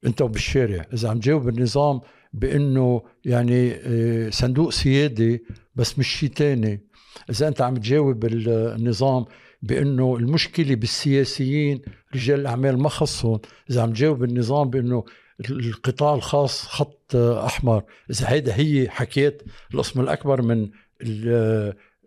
[0.06, 2.00] أنت بالشارع إذا عم تجاوب النظام
[2.32, 5.44] بأنه يعني آه، صندوق سيادي
[5.74, 6.88] بس مش شيء تاني.
[7.30, 9.24] إذا أنت عم تجاوب النظام
[9.62, 11.82] بأنه المشكلة بالسياسيين
[12.14, 13.40] رجال الأعمال ما خصهم.
[13.70, 15.04] إذا عم تجاوب النظام بأنه
[15.50, 17.82] القطاع الخاص خط أحمر.
[18.10, 19.42] إذا هيدا هي حكيت
[19.74, 20.70] القسم الأكبر من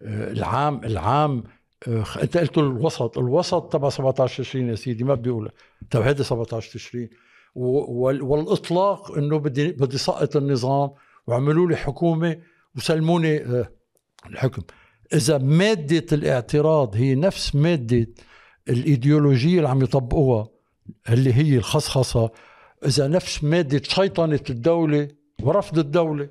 [0.03, 1.43] العام العام
[2.21, 3.17] أنت قلت الوسط.
[3.17, 5.51] الوسط تبع 17 تشرين يا سيدي ما بدي أقول
[5.91, 7.09] طب هيدا 17 تشرين
[7.55, 10.91] والإطلاق إنه بدي بدي سقط النظام
[11.27, 12.37] وعملوا لي حكومة
[12.75, 13.71] وسلموني آه،
[14.29, 14.61] الحكم.
[15.13, 18.07] إذا مادة الاعتراض هي نفس مادة
[18.69, 20.47] الإيديولوجية اللي عم يطبقوها
[21.09, 22.31] اللي هي الخصخصة
[22.85, 25.07] إذا نفس مادة شيطنة الدولة
[25.43, 26.29] ورفض الدولة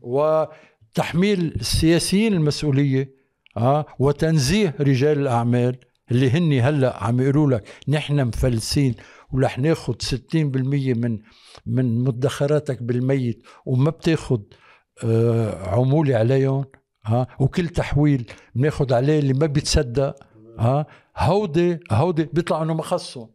[0.00, 3.14] وتحميل السياسيين المسؤولية
[3.56, 5.76] ها وتنزيه رجال الأعمال
[6.10, 8.94] اللي هن هلأ عم يقولوا لك نحن مفلسين
[9.32, 11.18] ورح ناخذ 60% من
[11.66, 14.40] من مدخراتك بالميت وما بتاخذ
[15.04, 16.64] آه، عمولة عليهم
[17.04, 20.16] ها وكل تحويل بناخذ عليه اللي ما بيتصدق
[20.58, 20.86] ها
[21.16, 23.28] هودي هودي بيطلع إنه ما خصهم.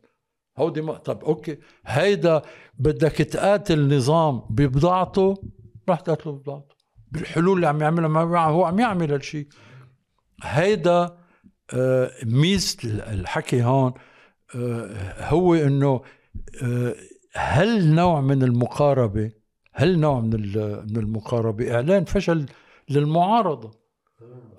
[0.58, 2.42] هودي ما طب أوكي هيدا
[2.80, 5.44] بدك تقاتل نظام ببضاعته؟
[5.90, 6.76] رح تقاتله ببضاعته.
[7.12, 9.48] بالحلول اللي عم يعملها ما هو عم يعمل هالشيء
[10.44, 11.18] هيدا
[11.74, 12.78] آه، ميزه
[13.14, 13.94] الحكي هون
[14.56, 16.02] آه، هو إنه
[16.64, 16.96] آه،
[17.36, 19.32] هل نوع من المقاربة
[19.74, 20.32] هل نوع من
[20.92, 22.46] من المقاربة؟ إعلان فشل
[22.90, 23.72] للمعارضة.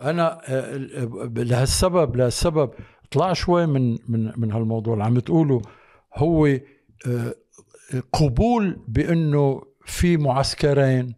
[0.02, 0.40] أنا
[1.36, 2.70] لهالسبب لهالسبب
[3.04, 5.62] اطلع شوي من من من هالموضوع اللي عم تقوله.
[6.14, 7.34] هو آه،
[8.12, 11.14] قبول بأنه في معسكرين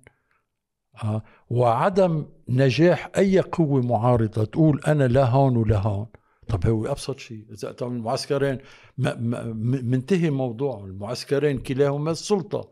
[1.04, 6.06] آه، وعدم نجاح أي قوة معارضة تقول أنا لا هون ولا هون.
[6.48, 8.58] طب هو أبسط شيء إذا المعسكرين
[9.82, 12.68] منتهي موضوع المعسكرين كلاهما السلطة.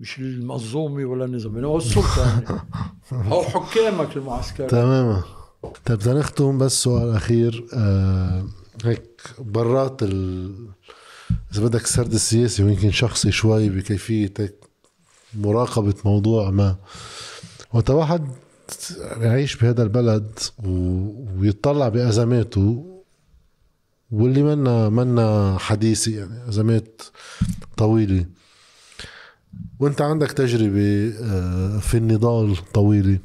[0.00, 2.60] مش المنظومة ولا النظام هو السلطة يعني.
[3.32, 4.68] هو حكامك المعسكرين.
[4.68, 5.24] تماما.
[5.84, 8.44] طيب نختم بس سؤال أخير آه
[8.84, 10.54] هيك برات ال
[11.52, 14.34] إذا بدك السرد السياسي ويمكن شخصي شوي بكيفية
[15.34, 16.76] مراقبة موضوع ما.
[17.72, 18.28] وقت واحد
[19.20, 20.38] يعيش بهذا البلد
[21.38, 23.00] ويطلع بأزماته
[24.10, 27.02] واللي منا منا حديثه يعني أزمات
[27.76, 28.26] طويلة.
[29.80, 33.18] وأنت عندك تجربة آه، في النضال طويلة.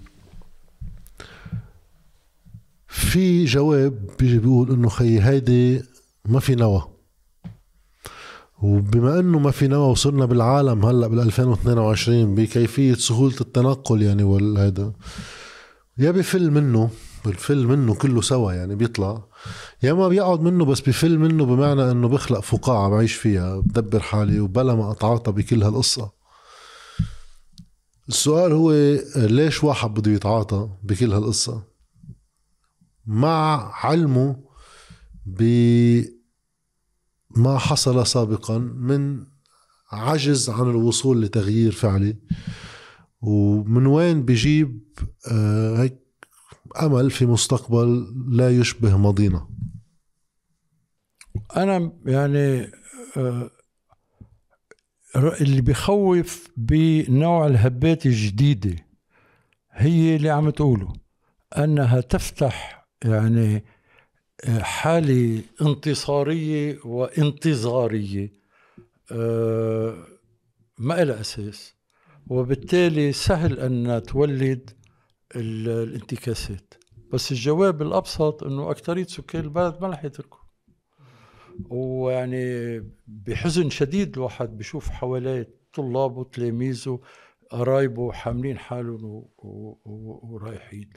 [2.87, 5.83] في جواب بيجي بيقول إنه خيي هيدي
[6.25, 6.92] ما في نوى.
[8.63, 14.93] وبما إنه ما في نوى وصلنا بالعالم هلأ بال 2022 بكيفية سهولة التنقل يعني والهيدا
[15.97, 16.89] يا بفل منه
[17.25, 19.23] بفل منه كله سوا يعني بيطلع.
[19.83, 24.39] يا ما بيقعد منه بس بفل منه بمعنى إنه بخلق فقاعة بعيش فيها بدبر حالي
[24.39, 26.11] وبلا ما أتعاطى بكل هالقصة.
[28.09, 28.71] السؤال هو
[29.15, 31.63] ليش واحد بده يتعاطى بكل هالقصة؟
[33.05, 34.35] مع علمه
[37.35, 39.25] بما حصل سابقا من
[39.91, 42.17] عجز عن الوصول لتغيير فعلي.
[43.21, 44.83] ومن وين بجيب
[45.31, 45.99] آه، هيك
[46.81, 49.47] أمل في مستقبل لا يشبه ماضينا.
[51.57, 52.71] أنا يعني
[53.17, 53.49] آه،
[55.15, 58.75] اللي بخوف بنوع الهبات الجديدة
[59.71, 60.93] هي اللي عم تقوله
[61.57, 63.65] أنها تفتح يعني
[64.47, 68.31] حالة انتصارية وانتظارية.
[69.11, 70.07] آه،
[70.77, 71.75] ما لها أساس.
[72.27, 74.69] وبالتالي سهل أن تولد
[75.35, 76.73] الانتكاسات.
[77.13, 80.39] بس الجواب الأبسط أنه أكثرية سكان البلد ما رح يتركوا.
[81.69, 86.99] ويعني بحزن شديد الواحد بشوف حواليه طلابه وتلاميذه
[87.51, 89.25] قرايبه حاملين حالهم
[90.23, 90.89] ورايحين.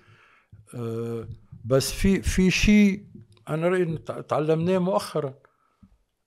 [0.75, 1.29] أه
[1.65, 3.05] بس في في شيء
[3.49, 3.99] أنا رأيي
[4.29, 5.35] تعلمناه مؤخرا.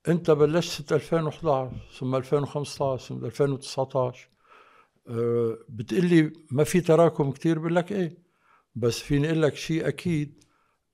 [0.07, 4.29] أنت بلشت 2011 ثم 2015 ثم 2019
[5.07, 8.17] أه بتقلي ما في تراكم كتير بقول لك إيه؟
[8.75, 10.43] بس فيني أقول لك شيء أكيد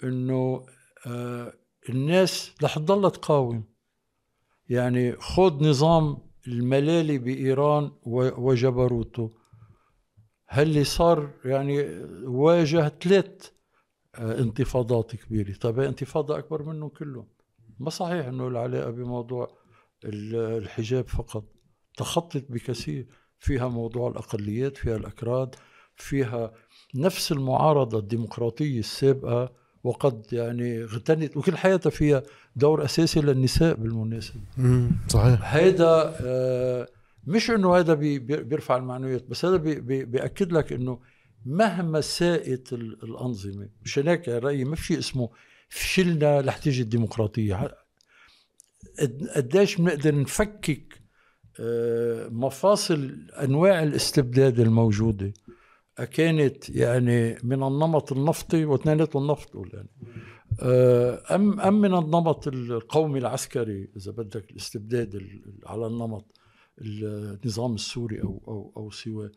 [0.03, 0.65] إنه
[1.07, 1.53] أه
[1.89, 3.64] الناس رح تضل تقاوم.
[4.69, 7.91] يعني خذ نظام الملالي بإيران
[8.38, 9.31] وجبروته.
[10.49, 13.52] هاللي صار يعني واجه ثلاث
[14.20, 15.54] انتفاضات كبيرة.
[15.54, 17.28] طيب انتفاضة أكبر منهم كلهم
[17.80, 19.48] ما صحيح إنه العلاقة بموضوع
[20.06, 21.44] الحجاب فقط
[21.98, 23.08] تخطت بكثير.
[23.40, 25.56] فيها موضوع الأقليات فيها الأكراد
[25.96, 26.52] فيها
[26.96, 29.52] نفس المعارضة الديمقراطية السابقة
[29.84, 32.24] وقد يعني اغتنت وكل حياتها فيها
[32.56, 34.42] دور أساسي للنساء بالمناسبة.
[35.08, 35.54] صحيح.
[35.54, 36.88] هيدا آه
[37.28, 41.00] مش إنه هذا بي بيرفع المعنويات بس هذا بي بي بيأكد لك إنه
[41.46, 45.30] مهما ساءت الأنظمة مشان هيك رايي ما في اسمه.
[45.70, 47.76] فشلنا رح تيجي الديمقراطيه
[49.36, 51.02] قديش بنقدر نفكك
[51.60, 55.34] آه، مفاصل أنواع الاستبداد الموجودة.
[56.12, 59.90] كانت يعني من النمط النفطي واثنيناتهم النفط يعني.
[60.62, 65.22] آه، ام أم من النمط القومي العسكري إذا بدك الاستبداد
[65.66, 66.26] على النمط
[66.82, 69.32] النظام السوري أو أو أو سواه.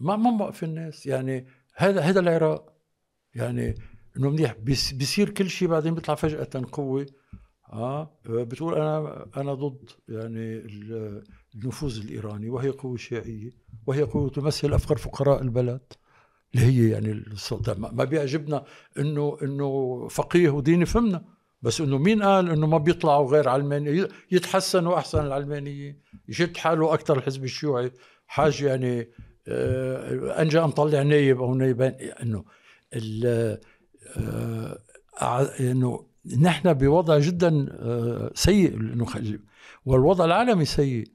[0.00, 1.06] ما ما موقف الناس.
[1.06, 1.46] يعني
[1.76, 2.72] هذا هذا العراق
[3.34, 3.74] يعني
[4.16, 4.54] إنه منيح.
[4.92, 7.06] بيصير كل شيء بعدين بيطلع فجأة قوة.
[7.72, 10.66] آه بتقول أنا أنا ضد يعني
[11.54, 13.50] النفوذ الإيراني وهي قوة شيعية
[13.86, 15.92] وهي قوة تمثل أفقر فقراء البلد
[16.54, 18.64] اللي هي يعني السلطه ما بيعجبنا
[18.98, 21.24] انه إنه فقيه وديني فهمنا
[21.62, 27.18] بس إنه مين قال إنه ما بيطلعوا غير علماني يتحسنوا أحسن العلمانيين يشد حاله أكثر
[27.18, 27.92] الحزب الشيوعي.
[28.26, 29.10] حاجة يعني
[29.48, 31.92] أنجا نطلع نايب أو نايبين
[32.22, 32.44] إنه
[34.16, 34.78] آه
[35.60, 36.06] إنه
[36.40, 38.78] نحن بوضع جدا آه سيء
[39.84, 41.08] والوضع العالمي سيء.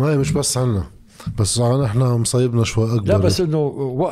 [0.00, 0.90] هاي مش بس عنا
[1.38, 3.08] بس نحن مصيبنا شوي أكبر.
[3.08, 3.58] لا بس إنه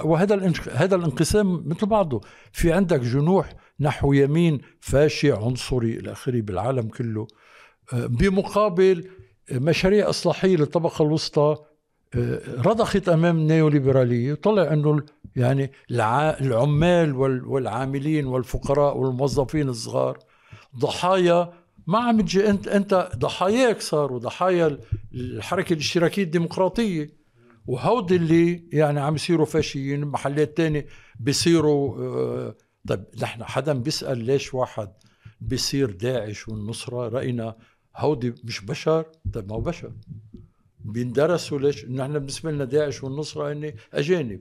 [0.05, 2.21] وهذا هذا الانقسام مثل بعضه.
[2.53, 7.27] في عندك جنوح نحو يمين فاشي عنصري إلى آخره بالعالم كله
[7.93, 9.09] آه، بمقابل
[9.53, 11.67] مشاريع إصلاحية للطبقة الوسطى آه،
[12.59, 15.03] رضخت أمام النيوليبرالية طلع أنه
[15.37, 17.17] يعني العمال
[17.47, 20.19] والعاملين والفقراء والموظفين الصغار
[20.79, 21.53] ضحايا
[21.87, 24.79] ما عم تجي انت أنت ضحاياك صاروا ضحايا
[25.15, 27.27] الحركة الاشتراكية الديمقراطية.
[27.67, 30.87] وهود اللي يعني عم يصيروا فاشيين محلات تانية
[31.21, 32.55] بيصيروا آه
[32.89, 34.89] طيب نحن حدا بيسأل ليش واحد
[35.41, 37.57] بيصير داعش والنصرة؟ رأينا
[37.97, 39.05] هودي مش بشر
[39.35, 39.93] طيب ما هو بشر.
[40.87, 44.41] بيندرسوا ليش؟ نحن بالنسبة لنا داعش والنصرة هن أجانب.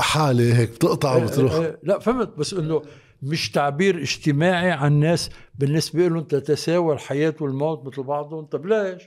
[0.00, 1.54] حالة هيك بتقطع إيه، وبتروح.
[1.54, 2.38] إيه، لا فهمت.
[2.38, 2.82] بس إنه
[3.22, 8.44] مش تعبير اجتماعي عن الناس بالنسبة لهم تتساوى الحياة والموت مثل بعضهم.
[8.44, 9.02] طب ليش؟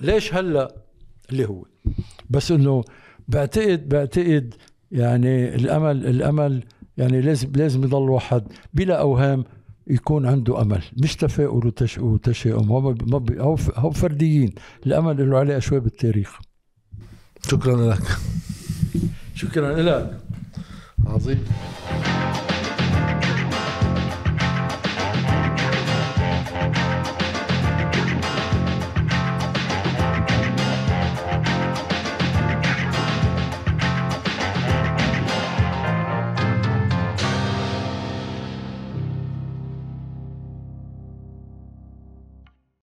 [0.00, 0.74] ليش هلأ
[1.30, 1.64] اللي هو؟
[2.30, 2.84] بس إنه
[3.28, 4.54] بعتقد بعتقد
[4.92, 6.64] يعني الأمل الأمل
[6.96, 9.44] يعني لازم لازم يضل واحد بلا أوهام
[9.90, 12.68] يكون عنده أمل مش تفاؤل وتشاؤم.
[12.68, 12.94] هو
[13.40, 14.54] هو هو فرديين.
[14.86, 16.38] الأمل له عليه شوي بالتاريخ
[17.50, 18.02] شكرا لك.
[19.34, 20.20] شكرا لك.
[21.06, 21.44] عظيم.